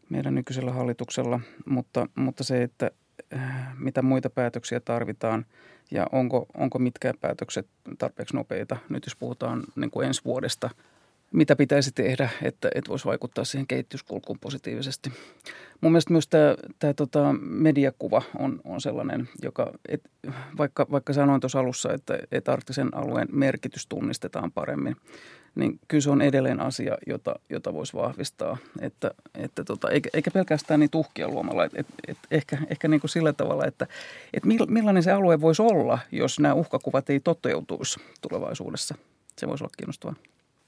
meidän 0.09 0.35
nykyisellä 0.35 0.71
hallituksella, 0.71 1.39
mutta, 1.65 2.07
mutta 2.15 2.43
se, 2.43 2.63
että 2.63 2.91
äh, 3.35 3.77
mitä 3.77 4.01
muita 4.01 4.29
päätöksiä 4.29 4.79
tarvitaan 4.79 5.45
ja 5.91 6.07
onko, 6.11 6.45
onko 6.57 6.79
mitkään 6.79 7.15
päätökset 7.21 7.67
tarpeeksi 7.97 8.35
nopeita. 8.35 8.77
Nyt 8.89 9.05
jos 9.05 9.15
puhutaan 9.15 9.63
niin 9.75 9.91
kuin 9.91 10.07
ensi 10.07 10.21
vuodesta– 10.25 10.69
mitä 11.31 11.55
pitäisi 11.55 11.91
tehdä, 11.91 12.29
että, 12.43 12.69
että 12.75 12.89
voisi 12.89 13.05
vaikuttaa 13.05 13.45
siihen 13.45 13.67
kehityskulkuun 13.67 14.39
positiivisesti. 14.39 15.11
Mun 15.81 15.91
mielestä 15.91 16.11
myös 16.11 16.27
tämä, 16.27 16.55
tämä 16.79 16.93
tota, 16.93 17.35
mediakuva 17.41 18.21
on, 18.39 18.61
on 18.63 18.81
sellainen, 18.81 19.29
joka, 19.41 19.71
et, 19.89 20.01
vaikka, 20.57 20.87
vaikka 20.91 21.13
sanoin 21.13 21.41
tuossa 21.41 21.59
alussa, 21.59 21.93
että, 21.93 22.19
että 22.31 22.53
arktisen 22.53 22.97
alueen 22.97 23.27
merkitys 23.31 23.87
tunnistetaan 23.87 24.51
paremmin, 24.51 24.95
niin 25.55 25.79
kyllä 25.87 26.01
se 26.01 26.09
on 26.09 26.21
edelleen 26.21 26.59
asia, 26.59 26.97
jota, 27.07 27.35
jota 27.49 27.73
voisi 27.73 27.93
vahvistaa. 27.93 28.57
Että, 28.79 29.11
että 29.35 29.63
tota, 29.63 29.89
eikä, 29.89 30.09
eikä 30.13 30.31
pelkästään 30.31 30.79
niin 30.79 30.89
tuhkia 30.89 31.27
luomalla, 31.27 31.65
että 31.65 31.79
et, 31.79 31.87
et 32.07 32.17
ehkä, 32.31 32.57
ehkä 32.69 32.87
niin 32.87 33.01
kuin 33.01 33.11
sillä 33.11 33.33
tavalla, 33.33 33.65
että 33.65 33.87
et 34.33 34.43
millainen 34.67 35.03
se 35.03 35.11
alue 35.11 35.41
voisi 35.41 35.61
olla, 35.61 35.99
jos 36.11 36.39
nämä 36.39 36.53
uhkakuvat 36.53 37.09
ei 37.09 37.19
toteutuisi 37.19 37.99
tulevaisuudessa. 38.21 38.95
Se 39.37 39.47
voisi 39.47 39.63
olla 39.63 39.73
kiinnostavaa 39.77 40.15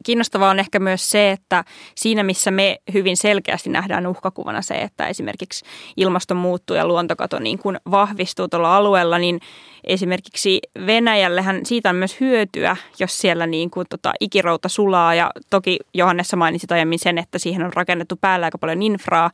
kiinnostavaa 0.03 0.49
on 0.49 0.59
ehkä 0.59 0.79
myös 0.79 1.09
se, 1.09 1.31
että 1.31 1.63
siinä 1.95 2.23
missä 2.23 2.51
me 2.51 2.77
hyvin 2.93 3.17
selkeästi 3.17 3.69
nähdään 3.69 4.07
uhkakuvana 4.07 4.61
se, 4.61 4.73
että 4.73 5.07
esimerkiksi 5.07 5.65
ilmaston 5.97 6.37
muuttuu 6.37 6.75
ja 6.75 6.87
luontokato 6.87 7.39
niin 7.39 7.59
kuin 7.59 7.77
vahvistuu 7.91 8.47
tuolla 8.47 8.77
alueella, 8.77 9.17
niin 9.17 9.39
esimerkiksi 9.83 10.59
Venäjällehän 10.85 11.65
siitä 11.65 11.89
on 11.89 11.95
myös 11.95 12.19
hyötyä, 12.19 12.77
jos 12.99 13.17
siellä 13.17 13.47
niin 13.47 13.71
kuin 13.71 13.87
tota 13.89 14.13
ikirouta 14.19 14.69
sulaa. 14.69 15.15
Ja 15.15 15.31
toki 15.49 15.79
Johannessa 15.93 16.37
mainitsit 16.37 16.71
aiemmin 16.71 16.99
sen, 16.99 17.17
että 17.17 17.39
siihen 17.39 17.63
on 17.63 17.73
rakennettu 17.73 18.15
päällä 18.15 18.45
aika 18.45 18.57
paljon 18.57 18.81
infraa, 18.81 19.31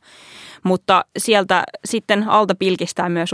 mutta 0.62 1.04
sieltä 1.18 1.64
sitten 1.84 2.28
alta 2.28 2.54
pilkistää 2.54 3.08
myös 3.08 3.30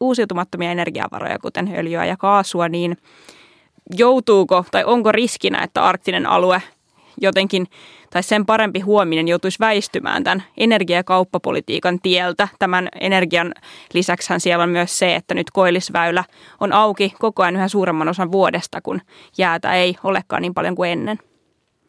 uusiutumattomia 0.00 0.70
energiavaroja, 0.70 1.38
kuten 1.38 1.74
öljyä 1.76 2.04
ja 2.04 2.16
kaasua, 2.16 2.68
niin– 2.68 2.96
joutuuko 3.96 4.64
tai 4.70 4.84
onko 4.84 5.12
riskinä, 5.12 5.62
että 5.62 5.84
arktinen 5.84 6.26
alue 6.26 6.62
jotenkin 7.20 7.66
tai 8.10 8.22
sen 8.22 8.46
parempi 8.46 8.80
huominen 8.80 9.28
joutuisi 9.28 9.58
väistymään 9.60 10.24
tämän 10.24 10.42
energia- 10.56 10.96
ja 10.96 11.04
kauppapolitiikan 11.04 11.98
tieltä. 12.02 12.48
Tämän 12.58 12.88
energian 13.00 13.54
lisäksi 13.92 14.34
siellä 14.38 14.62
on 14.62 14.70
myös 14.70 14.98
se, 14.98 15.14
että 15.14 15.34
nyt 15.34 15.50
koillisväylä 15.50 16.24
on 16.60 16.72
auki 16.72 17.14
koko 17.18 17.42
ajan 17.42 17.56
yhä 17.56 17.68
suuremman 17.68 18.08
osan 18.08 18.32
vuodesta, 18.32 18.80
kun 18.80 19.00
jäätä 19.38 19.74
ei 19.74 19.96
olekaan 20.04 20.42
niin 20.42 20.54
paljon 20.54 20.74
kuin 20.74 20.90
ennen. 20.90 21.18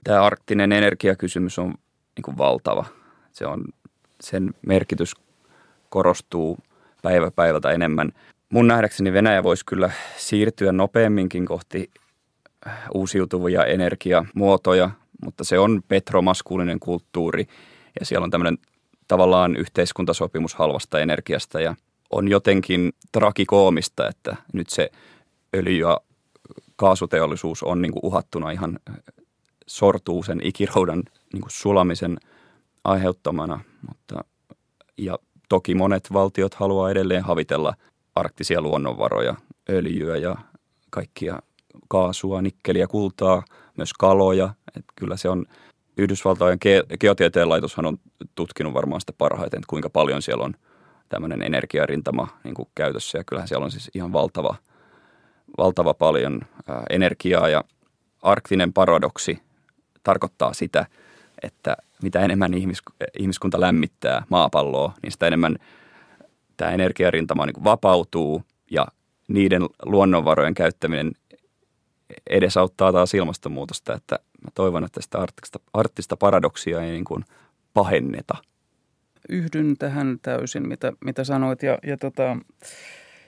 Tämä 0.04 0.24
arktinen 0.24 0.72
energiakysymys 0.72 1.60
on 1.60 1.68
niin 2.16 2.24
kuin 2.24 2.38
valtava. 2.38 2.86
Se 3.32 3.48
on, 3.48 3.64
sen 4.22 4.54
merkitys 4.68 5.16
korostuu 5.90 6.58
päivä 7.02 7.32
päivältä 7.32 7.72
enemmän– 7.72 8.12
mun 8.50 8.68
nähdäkseni 8.68 9.14
Venäjä 9.14 9.44
voisi 9.44 9.66
kyllä 9.66 9.92
siirtyä 10.18 10.72
nopeamminkin 10.72 11.46
kohti 11.46 11.92
uusiutuvia 12.94 13.66
energiamuotoja, 13.66 14.90
mutta 15.24 15.44
se 15.44 15.60
on 15.60 15.82
petromaskuulinen 15.88 16.80
kulttuuri 16.80 17.48
ja 18.00 18.06
siellä 18.06 18.24
on 18.24 18.32
tämmöinen 18.32 18.58
tavallaan 19.08 19.56
yhteiskuntasopimus 19.56 20.56
halvasta 20.56 21.00
energiasta 21.00 21.62
ja 21.62 21.76
on 22.12 22.28
jotenkin 22.28 22.92
trakikoomista, 23.12 24.08
että 24.08 24.36
nyt 24.54 24.70
se 24.70 24.90
öljy- 25.56 25.80
ja 25.80 26.02
kaasuteollisuus 26.76 27.64
on 27.64 27.82
niin 27.82 27.92
kuin 27.92 28.06
uhattuna 28.06 28.52
ihan 28.52 28.80
sortuu 29.68 30.24
sen 30.24 30.40
ikiroudan 30.44 31.04
niin 31.34 31.42
kuin 31.42 31.52
sulamisen 31.52 32.18
aiheuttamana, 32.84 33.60
mutta 33.88 34.24
ja 34.98 35.20
toki 35.50 35.76
monet 35.76 36.14
valtiot 36.14 36.54
haluaa 36.54 36.92
edelleen 36.92 37.24
havitella– 37.24 37.74
arktisia 38.16 38.62
luonnonvaroja, 38.62 39.36
öljyä 39.70 40.18
ja 40.18 40.36
kaikkia 40.90 41.40
kaasua, 41.88 42.42
nikkeliä, 42.42 42.88
kultaa, 42.88 43.44
myös 43.78 43.94
kaloja. 43.94 44.54
Et 44.78 44.86
kyllä 44.96 45.18
se 45.18 45.30
on, 45.30 45.46
Yhdysvaltojen 45.98 46.58
ge- 46.66 46.98
geotieteen 47.00 47.50
laitoshan 47.50 47.86
on 47.86 47.98
tutkinut 48.36 48.74
varmaan 48.74 49.02
sitä 49.02 49.14
parhaiten, 49.18 49.58
että 49.58 49.70
kuinka 49.70 49.90
paljon 49.90 50.22
siellä 50.22 50.44
on 50.44 50.54
tämmöinen 51.10 51.42
energiarintama 51.42 52.28
niin 52.44 52.56
kuin 52.56 52.68
käytössä. 52.76 53.18
Ja 53.18 53.24
kyllähän 53.24 53.48
siellä 53.48 53.66
on 53.66 53.72
siis 53.72 53.92
ihan 53.94 54.14
valtava, 54.14 54.56
valtava 55.58 55.94
paljon 55.94 56.42
ää, 56.68 56.84
energiaa 56.90 57.50
ja 57.50 57.64
arktinen 58.22 58.74
paradoksi 58.74 59.40
tarkoittaa 60.04 60.54
sitä, 60.54 60.86
että 61.44 61.78
mitä 62.04 62.20
enemmän 62.20 62.54
ihmis, 62.54 62.82
ihmiskunta 63.20 63.62
lämmittää 63.62 64.26
maapalloa, 64.30 64.94
niin 65.04 65.12
sitä 65.12 65.28
enemmän– 65.28 65.56
tämä 66.60 66.72
energiarintama 66.72 67.46
niin 67.46 67.64
vapautuu 67.64 68.44
ja 68.72 68.88
niiden 69.28 69.62
luonnonvarojen 69.86 70.54
käyttäminen 70.54 71.12
edesauttaa 72.30 72.92
taas 72.94 73.14
ilmastonmuutosta, 73.14 73.94
että 73.94 74.20
mä 74.44 74.52
toivon, 74.56 74.86
että 74.86 75.02
sitä 75.02 75.18
arktista, 75.18 75.60
arktista 75.74 76.18
paradoksia 76.18 76.82
ei 76.82 76.92
niin 76.92 77.06
kuin 77.06 77.26
pahenneta. 77.74 78.38
Yhdyn 79.30 79.78
tähän 79.78 80.20
täysin, 80.22 80.68
mitä, 80.68 80.94
mitä 81.06 81.24
sanoit 81.24 81.64
ja, 81.64 81.78
ja 81.84 81.98
tota, 81.98 82.38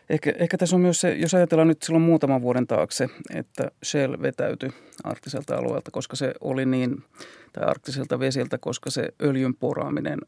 ehkä, 0.10 0.34
ehkä 0.40 0.58
tässä 0.58 0.76
on 0.76 0.82
myös 0.82 1.02
se, 1.02 1.14
jos 1.14 1.34
ajatellaan 1.34 1.68
nyt 1.68 1.82
silloin 1.82 2.04
muutaman 2.04 2.42
vuoden 2.42 2.68
taakse, 2.68 3.08
että 3.36 3.72
Shell 3.86 4.22
vetäytyi 4.22 4.70
arktiselta 5.04 5.56
alueelta, 5.56 5.92
koska 5.92 6.16
se 6.16 6.34
oli 6.42 6.66
niin, 6.66 7.04
tai 7.54 7.64
arktiselta 7.64 8.20
vesiltä, 8.20 8.58
koska 8.58 8.90
se 8.90 9.10
öljyn 9.22 9.56
poraaminen 9.56 10.20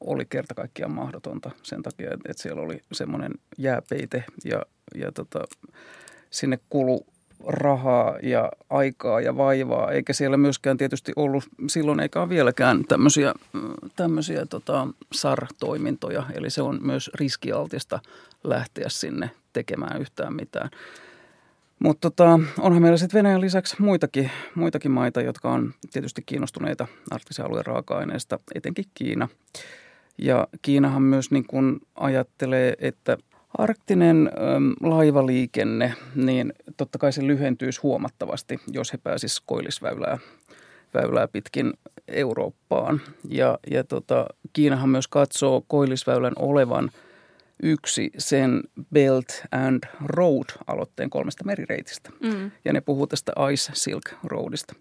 oli 0.00 0.24
kerta 0.24 0.54
kaikkiaan 0.54 0.94
mahdotonta 0.94 1.50
sen 1.62 1.82
takia, 1.82 2.10
että 2.28 2.42
siellä 2.42 2.62
oli 2.62 2.80
semmoinen 2.92 3.32
jääpeite 3.58 4.24
ja, 4.44 4.62
ja 4.94 5.12
tota, 5.12 5.44
sinne 6.30 6.58
kulu 6.68 7.06
rahaa 7.46 8.18
ja 8.22 8.52
aikaa 8.70 9.20
ja 9.20 9.36
vaivaa, 9.36 9.90
eikä 9.90 10.12
siellä 10.12 10.36
myöskään 10.36 10.76
tietysti 10.76 11.12
ollut 11.16 11.44
silloin 11.66 12.00
eikä 12.00 12.20
ole 12.20 12.28
vieläkään 12.28 12.84
tämmöisiä, 12.88 13.34
tämmöisiä 13.96 14.46
tota, 14.46 14.88
SAR-toimintoja, 15.12 16.22
eli 16.34 16.50
se 16.50 16.62
on 16.62 16.78
myös 16.82 17.10
riskialtista 17.14 18.00
lähteä 18.44 18.88
sinne 18.88 19.30
tekemään 19.52 20.00
yhtään 20.00 20.34
mitään. 20.34 20.70
Mutta 21.78 22.10
tota, 22.10 22.40
onhan 22.58 22.82
meillä 22.82 22.98
sitten 22.98 23.18
Venäjän 23.18 23.40
lisäksi 23.40 23.76
muitakin, 23.78 24.30
muitakin 24.54 24.90
maita, 24.90 25.20
jotka 25.20 25.50
on 25.50 25.74
tietysti 25.92 26.22
kiinnostuneita 26.26 26.86
arktisen 27.10 27.44
alueen 27.44 27.66
raaka-aineista, 27.66 28.38
etenkin 28.54 28.84
Kiina. 28.94 29.28
Ja 30.22 30.48
Kiinahan 30.62 31.02
myös 31.02 31.30
niin 31.30 31.46
kuin 31.46 31.80
ajattelee, 31.94 32.74
että 32.78 33.18
arktinen 33.58 34.30
äm, 34.56 34.90
laivaliikenne, 34.90 35.94
niin 36.14 36.52
totta 36.76 36.98
kai 36.98 37.12
se 37.12 37.26
lyhentyisi 37.26 37.80
huomattavasti, 37.80 38.60
jos 38.72 38.92
he 38.92 38.98
pääsisivät 38.98 39.42
koillisväylää 39.46 40.18
väylää 40.94 41.28
pitkin 41.28 41.72
Eurooppaan. 42.08 43.00
Ja, 43.28 43.58
ja 43.70 43.84
tota, 43.84 44.26
Kiinahan 44.52 44.88
myös 44.88 45.08
katsoo 45.08 45.64
koillisväylän 45.68 46.32
olevan 46.36 46.90
yksi 47.62 48.10
sen 48.18 48.60
Belt 48.92 49.42
and 49.50 49.84
Road-aloitteen 50.04 51.10
kolmesta 51.10 51.44
merireitistä. 51.44 52.10
Mm. 52.20 52.50
Ja 52.64 52.72
ne 52.72 52.80
puhuu 52.80 53.06
tästä 53.06 53.32
Ice 53.52 53.72
Silk 53.74 54.04
Roadista. 54.24 54.74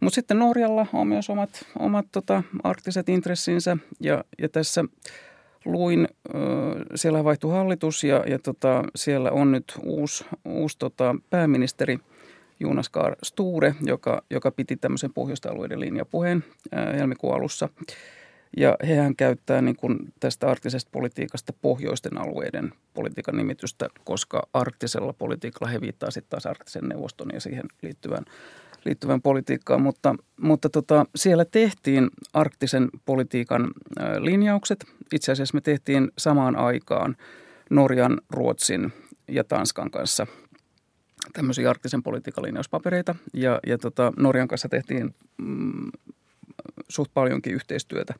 Mutta 0.00 0.14
sitten 0.14 0.38
Norjalla 0.38 0.86
on 0.92 1.06
myös 1.06 1.30
omat, 1.30 1.66
omat 1.78 2.06
tota, 2.12 2.42
arktiset 2.62 3.08
intressinsä 3.08 3.76
ja, 4.00 4.24
ja 4.38 4.48
tässä 4.48 4.84
luin, 5.64 6.08
siellä 6.94 7.24
vaihtui 7.24 7.52
hallitus 7.52 8.04
ja, 8.04 8.24
ja 8.26 8.38
tota, 8.38 8.84
siellä 8.96 9.30
on 9.30 9.52
nyt 9.52 9.78
uusi, 9.82 10.24
uusi 10.44 10.78
tota, 10.78 11.16
pääministeri 11.30 11.98
Jonas 12.60 12.88
Kaar 12.88 13.16
Sture, 13.22 13.74
joka, 13.86 14.22
joka 14.30 14.50
piti 14.50 14.76
tämmöisen 14.76 15.12
pohjoista 15.12 15.50
alueiden 15.50 15.80
linjapuheen 15.80 16.44
helmikuun 16.96 17.34
alussa. 17.34 17.68
Ja 18.56 18.76
hehän 18.88 19.16
käyttää 19.16 19.62
niin 19.62 19.76
kuin 19.76 19.98
tästä 20.20 20.46
arktisesta 20.46 20.90
politiikasta 20.92 21.52
pohjoisten 21.62 22.18
alueiden 22.18 22.72
politiikan 22.94 23.36
nimitystä, 23.36 23.88
koska 24.04 24.48
arktisella 24.52 25.12
politiikalla 25.12 25.72
he 25.72 25.80
viittaa 25.80 26.10
sitten 26.10 26.30
taas 26.30 26.46
arktisen 26.46 26.88
neuvoston 26.88 27.28
ja 27.32 27.40
siihen 27.40 27.64
liittyvään, 27.82 28.24
liittyvään 28.84 29.22
politiikkaan. 29.22 29.82
Mutta, 29.82 30.14
mutta 30.40 30.68
tota, 30.68 31.06
siellä 31.16 31.44
tehtiin 31.44 32.10
arktisen 32.32 32.88
politiikan 33.04 33.70
linjaukset. 34.18 34.84
Itse 35.12 35.32
asiassa 35.32 35.54
me 35.54 35.60
tehtiin 35.60 36.10
samaan 36.18 36.56
aikaan 36.56 37.16
Norjan, 37.70 38.20
Ruotsin 38.30 38.92
ja 39.28 39.44
Tanskan 39.44 39.90
kanssa 39.90 40.26
tämmöisiä 41.32 41.70
arktisen 41.70 42.02
politiikan 42.02 42.44
linjauspapereita. 42.44 43.14
Ja, 43.34 43.60
ja 43.66 43.78
tota, 43.78 44.12
Norjan 44.16 44.48
kanssa 44.48 44.68
tehtiin 44.68 45.14
mm, 45.38 45.90
suht 46.88 47.14
paljonkin 47.14 47.54
yhteistyötä. 47.54 48.14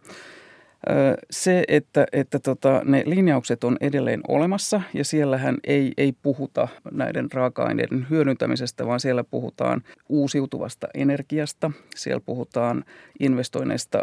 Se, 1.31 1.65
että, 1.69 2.07
että 2.13 2.39
tota, 2.39 2.83
ne 2.85 3.03
linjaukset 3.07 3.65
on 3.65 3.77
edelleen 3.81 4.21
olemassa 4.29 4.81
ja 4.95 5.05
siellähän 5.05 5.57
ei, 5.65 5.93
ei 5.97 6.13
puhuta 6.13 6.69
näiden 6.91 7.33
raaka-aineiden 7.33 8.07
hyödyntämisestä, 8.11 8.87
vaan 8.87 9.01
siellä 9.01 9.25
puhutaan 9.25 9.83
uusiutuvasta 10.09 10.89
energiasta. 10.95 11.71
Siellä 11.97 12.21
puhutaan 12.21 12.85
investoinneista 13.21 14.03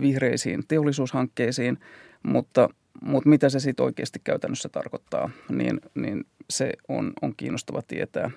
vihreisiin 0.00 0.64
teollisuushankkeisiin, 0.68 1.78
mutta, 2.22 2.68
mutta 3.00 3.28
mitä 3.28 3.48
se 3.48 3.60
sitten 3.60 3.84
oikeasti 3.84 4.20
käytännössä 4.24 4.68
tarkoittaa, 4.68 5.30
niin, 5.48 5.80
niin 5.94 6.24
se 6.50 6.72
on, 6.88 7.12
on 7.22 7.32
kiinnostava 7.36 7.82
tietää. 7.82 8.30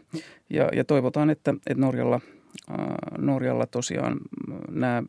Ja, 0.49 0.69
ja 0.73 0.83
toivotaan, 0.83 1.29
että, 1.29 1.53
että 1.67 1.81
Norjalla– 1.81 2.21
Norjalla 3.17 3.65
tosiaan 3.65 4.17
nämä 4.69 5.03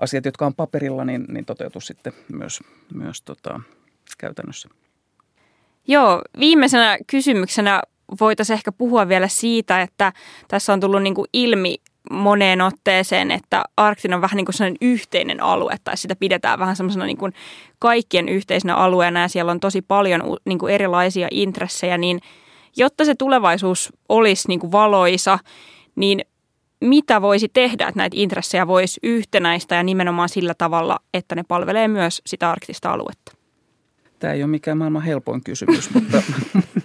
asiat, 0.00 0.24
jotka 0.24 0.46
on 0.46 0.54
paperilla, 0.54 1.04
niin, 1.04 1.24
niin 1.28 1.44
toteutuu 1.44 1.80
sitten 1.80 2.12
myös, 2.32 2.60
myös 2.94 3.22
tota, 3.22 3.60
käytännössä. 4.18 4.68
Joo, 5.88 6.22
viimeisenä 6.38 6.98
kysymyksenä 7.06 7.82
voitaisiin 8.20 8.54
ehkä 8.54 8.72
puhua 8.72 9.08
vielä 9.08 9.28
siitä, 9.28 9.82
että 9.82 10.12
tässä 10.48 10.72
on 10.72 10.80
tullut 10.80 11.02
niin 11.02 11.14
kuin 11.14 11.28
ilmi 11.32 11.76
moneen 12.10 12.60
otteeseen, 12.60 13.30
että 13.30 13.64
Arktin 13.76 14.14
on 14.14 14.20
vähän 14.20 14.36
niin 14.36 14.44
kuin 14.44 14.54
sellainen 14.54 14.78
yhteinen 14.80 15.42
alue, 15.42 15.76
tai 15.84 15.96
sitä 15.96 16.16
pidetään 16.16 16.58
vähän 16.58 16.76
semmoisena 16.76 17.06
niin 17.06 17.16
kuin 17.16 17.32
kaikkien 17.78 18.28
yhteisenä 18.28 18.74
alueena, 18.74 19.20
ja 19.20 19.28
siellä 19.28 19.52
on 19.52 19.60
tosi 19.60 19.82
paljon 19.82 20.36
niin 20.44 20.58
kuin 20.58 20.74
erilaisia 20.74 21.28
intressejä, 21.30 21.98
niin 21.98 22.20
jotta 22.76 23.04
se 23.04 23.14
tulevaisuus 23.14 23.92
olisi 24.08 24.48
niin 24.48 24.60
kuin 24.60 24.72
valoisa, 24.72 25.38
niin 25.96 26.20
mitä 26.80 27.22
voisi 27.22 27.48
tehdä, 27.48 27.88
että 27.88 27.98
näitä 27.98 28.16
intressejä 28.16 28.66
voisi 28.66 29.00
yhtenäistä 29.02 29.74
ja 29.74 29.82
nimenomaan 29.82 30.28
sillä 30.28 30.54
tavalla, 30.58 30.98
että 31.14 31.34
ne 31.34 31.42
palvelee 31.48 31.88
myös 31.88 32.22
sitä 32.26 32.50
arktista 32.50 32.92
aluetta? 32.92 33.32
Tämä 34.18 34.32
ei 34.32 34.42
ole 34.42 34.50
mikään 34.50 34.78
maailman 34.78 35.02
helpoin 35.02 35.44
kysymys, 35.44 35.90
mutta, 35.94 36.22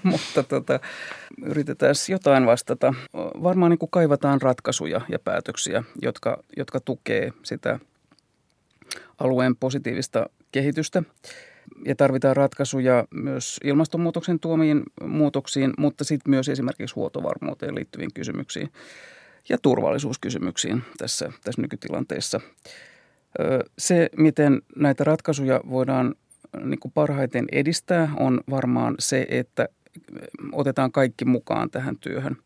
mutta 0.03 0.43
tota, 0.43 0.79
yritetään 1.45 1.95
jotain 2.09 2.45
vastata. 2.45 2.93
Varmaan 3.43 3.69
niin 3.69 3.79
kuin 3.79 3.91
kaivataan 3.91 4.41
ratkaisuja 4.41 5.01
ja 5.09 5.19
päätöksiä, 5.19 5.83
jotka, 6.01 6.43
jotka 6.57 6.79
tukee 6.79 7.33
sitä 7.43 7.79
alueen 9.19 9.55
positiivista 9.55 10.25
kehitystä. 10.51 11.03
Ja 11.85 11.95
tarvitaan 11.95 12.35
ratkaisuja 12.35 13.05
myös 13.11 13.59
ilmastonmuutoksen 13.63 14.39
tuomiin 14.39 14.83
muutoksiin, 15.03 15.73
mutta 15.77 16.03
sitten 16.03 16.29
myös 16.29 16.49
esimerkiksi 16.49 16.95
huoltovarmuuteen 16.95 17.75
liittyviin 17.75 18.13
kysymyksiin 18.13 18.71
ja 19.49 19.57
turvallisuuskysymyksiin 19.61 20.83
tässä, 20.97 21.31
tässä 21.43 21.61
nykytilanteessa. 21.61 22.41
Se, 23.77 24.09
miten 24.17 24.61
näitä 24.75 25.03
ratkaisuja 25.03 25.61
voidaan 25.69 26.15
niin 26.63 26.79
kuin 26.79 26.91
parhaiten 26.91 27.45
edistää, 27.51 28.11
on 28.19 28.41
varmaan 28.49 28.95
se, 28.99 29.27
että 29.29 29.67
otetaan 30.51 30.91
kaikki 30.91 31.25
mukaan 31.25 31.71
tähän 31.71 31.97
työhön. 31.97 32.37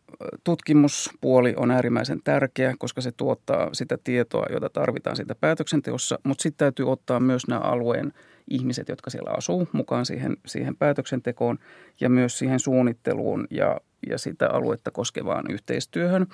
Tutkimuspuoli 0.43 1.53
on 1.57 1.71
äärimmäisen 1.71 2.21
tärkeä, 2.23 2.73
koska 2.79 3.01
se 3.01 3.11
tuottaa 3.11 3.69
sitä 3.73 3.97
tietoa, 4.03 4.45
jota 4.51 4.69
tarvitaan 4.69 5.15
siitä 5.15 5.35
päätöksenteossa, 5.35 6.19
mutta 6.23 6.41
sitten 6.41 6.57
täytyy 6.57 6.91
ottaa 6.91 7.19
myös 7.19 7.47
nämä 7.47 7.61
alueen 7.61 8.13
ihmiset, 8.49 8.89
jotka 8.89 9.09
siellä 9.09 9.31
asuu, 9.37 9.67
mukaan 9.71 10.05
siihen, 10.05 10.37
siihen 10.45 10.75
päätöksentekoon 10.75 11.59
ja 11.99 12.09
myös 12.09 12.39
siihen 12.39 12.59
suunnitteluun 12.59 13.47
ja, 13.49 13.81
ja 14.09 14.17
sitä 14.17 14.49
aluetta 14.49 14.91
koskevaan 14.91 15.45
yhteistyöhön 15.51 16.27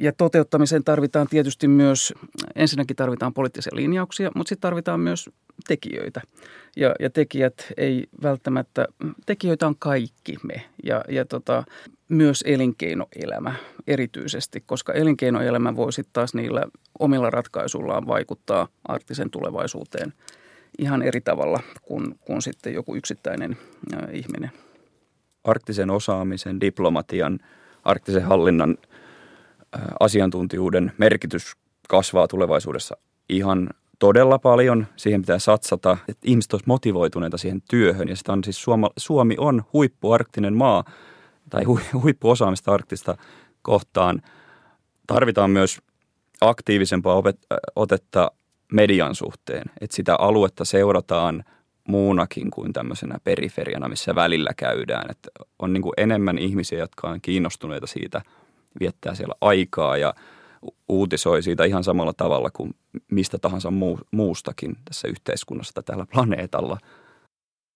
ja 0.00 0.12
toteuttamiseen 0.12 0.84
tarvitaan 0.84 1.26
tietysti 1.26 1.68
myös, 1.68 2.14
ensinnäkin 2.54 2.96
tarvitaan 2.96 3.34
poliittisia 3.34 3.76
linjauksia, 3.76 4.30
mutta 4.34 4.48
sitten 4.48 4.62
tarvitaan 4.68 5.00
myös 5.00 5.30
tekijöitä. 5.68 6.22
Ja, 6.76 6.94
ja 7.00 7.10
tekijät 7.10 7.54
ei 7.76 8.06
välttämättä, 8.22 8.88
tekijöitä 9.26 9.66
on 9.66 9.76
kaikki 9.78 10.36
me 10.42 10.62
ja, 10.84 11.04
ja 11.08 11.24
tota, 11.24 11.64
myös 12.08 12.44
elinkeinoelämä 12.46 13.54
erityisesti, 13.86 14.62
koska 14.66 14.92
elinkeinoelämä 14.92 15.76
voi 15.76 15.92
sitten 15.92 16.12
taas 16.12 16.34
niillä 16.34 16.66
omilla 16.98 17.30
ratkaisuillaan 17.30 18.06
vaikuttaa 18.06 18.68
arktisen 18.84 19.30
tulevaisuuteen 19.30 20.12
ihan 20.78 21.02
eri 21.02 21.20
tavalla 21.20 21.60
kuin, 21.82 22.18
kuin 22.20 22.42
sitten 22.42 22.74
joku 22.74 22.96
yksittäinen 22.96 23.56
äh, 23.94 24.14
ihminen. 24.14 24.50
Arktisen 25.44 25.90
osaamisen, 25.90 26.60
diplomatian, 26.60 27.38
arktisen 27.84 28.22
hallinnan– 28.22 28.78
asiantuntijuuden 30.00 30.92
merkitys 30.98 31.52
kasvaa 31.88 32.28
tulevaisuudessa 32.28 32.96
ihan 33.28 33.70
todella 33.98 34.38
paljon. 34.38 34.86
Siihen 34.96 35.20
pitää 35.20 35.38
satsata, 35.38 35.96
että 36.08 36.28
ihmiset 36.28 36.52
olisivat 36.52 36.66
motivoituneita 36.66 37.38
siihen 37.38 37.62
työhön. 37.70 38.08
Ja 38.08 38.16
sitä 38.16 38.32
on 38.32 38.44
siis 38.44 38.62
Suoma, 38.62 38.90
Suomi 38.96 39.34
on 39.38 39.62
huippuarktinen 39.72 40.54
maa 40.54 40.84
tai 41.50 41.64
hu, 41.64 41.80
huippuosaamista 42.02 42.72
arktista 42.72 43.16
kohtaan. 43.62 44.22
Tarvitaan 45.06 45.50
myös 45.50 45.78
aktiivisempaa 46.40 47.14
opet, 47.14 47.38
otetta 47.76 48.30
median 48.72 49.14
suhteen, 49.14 49.64
että 49.80 49.96
sitä 49.96 50.16
aluetta 50.16 50.64
seurataan 50.64 51.44
muunakin 51.88 52.50
kuin 52.50 52.72
tämmöisenä 52.72 53.18
periferiana, 53.24 53.88
missä 53.88 54.14
välillä 54.14 54.50
käydään. 54.56 55.10
Että 55.10 55.30
on 55.58 55.72
niin 55.72 55.82
enemmän 55.96 56.38
ihmisiä, 56.38 56.78
jotka 56.78 57.08
on 57.08 57.20
kiinnostuneita 57.20 57.86
siitä– 57.86 58.22
viettää 58.80 59.14
siellä 59.14 59.34
aikaa 59.40 59.96
ja 59.96 60.14
uutisoi 60.88 61.42
siitä 61.42 61.64
ihan 61.64 61.84
samalla 61.84 62.12
tavalla 62.12 62.50
kuin 62.50 62.74
mistä 63.10 63.38
tahansa 63.38 63.70
muu, 63.70 64.00
muustakin 64.10 64.76
tässä 64.84 65.08
yhteiskunnassa 65.08 65.74
tai 65.74 65.82
tällä 65.82 66.06
planeetalla. 66.12 66.78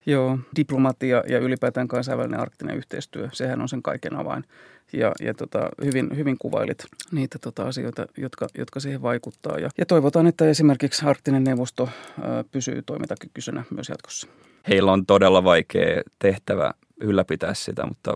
Joo, 0.06 0.38
diplomatia 0.56 1.22
ja 1.28 1.38
ylipäätään 1.38 1.88
kansainvälinen 1.88 2.40
arktinen 2.40 2.76
yhteistyö, 2.76 3.28
sehän 3.32 3.60
on 3.60 3.68
sen 3.68 3.82
kaiken 3.82 4.16
avain. 4.16 4.44
Ja, 4.92 5.12
ja 5.20 5.34
tota, 5.34 5.68
hyvin, 5.84 6.16
hyvin 6.16 6.36
kuvailit 6.38 6.84
niitä 7.12 7.38
tota, 7.38 7.62
asioita, 7.62 8.06
jotka, 8.18 8.46
jotka 8.58 8.80
siihen 8.80 9.02
vaikuttaa. 9.02 9.58
Ja, 9.58 9.68
ja 9.78 9.86
toivotaan, 9.86 10.26
että 10.26 10.48
esimerkiksi 10.48 11.06
arktinen 11.06 11.44
neuvosto 11.44 11.88
ä, 11.88 12.44
pysyy 12.52 12.82
toimintakykyisenä 12.82 13.64
myös 13.70 13.88
jatkossa. 13.88 14.28
Heillä 14.68 14.92
on 14.92 15.06
todella 15.06 15.44
vaikea 15.44 16.02
tehtävä 16.18 16.70
ylläpitää 17.00 17.54
sitä, 17.54 17.86
mutta 17.86 18.14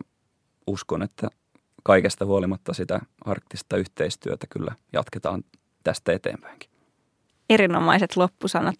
uskon, 0.66 1.02
että 1.02 1.28
kaikesta 1.84 2.24
huolimatta 2.24 2.74
sitä 2.74 3.00
arktista 3.24 3.76
yhteistyötä 3.76 4.46
kyllä 4.50 4.74
jatketaan 4.92 5.44
tästä 5.84 6.12
eteenpäinkin. 6.12 6.70
Erinomaiset 7.50 8.16
loppusanat. 8.16 8.74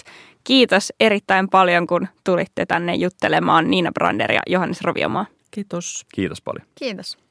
Kiitos 0.45 0.93
erittäin 1.01 1.49
paljon, 1.49 1.87
kun 1.87 2.09
tulitte 2.25 2.67
tänne 2.67 2.95
juttelemaan 2.95 3.71
Niina 3.71 3.93
Brander 3.93 4.33
ja 4.33 4.41
Johannes 4.47 4.81
Roviomaa. 4.81 5.27
Kiitos. 5.51 6.07
Kiitos 6.15 6.43
paljon. 6.43 6.67
Kiitos. 6.75 7.24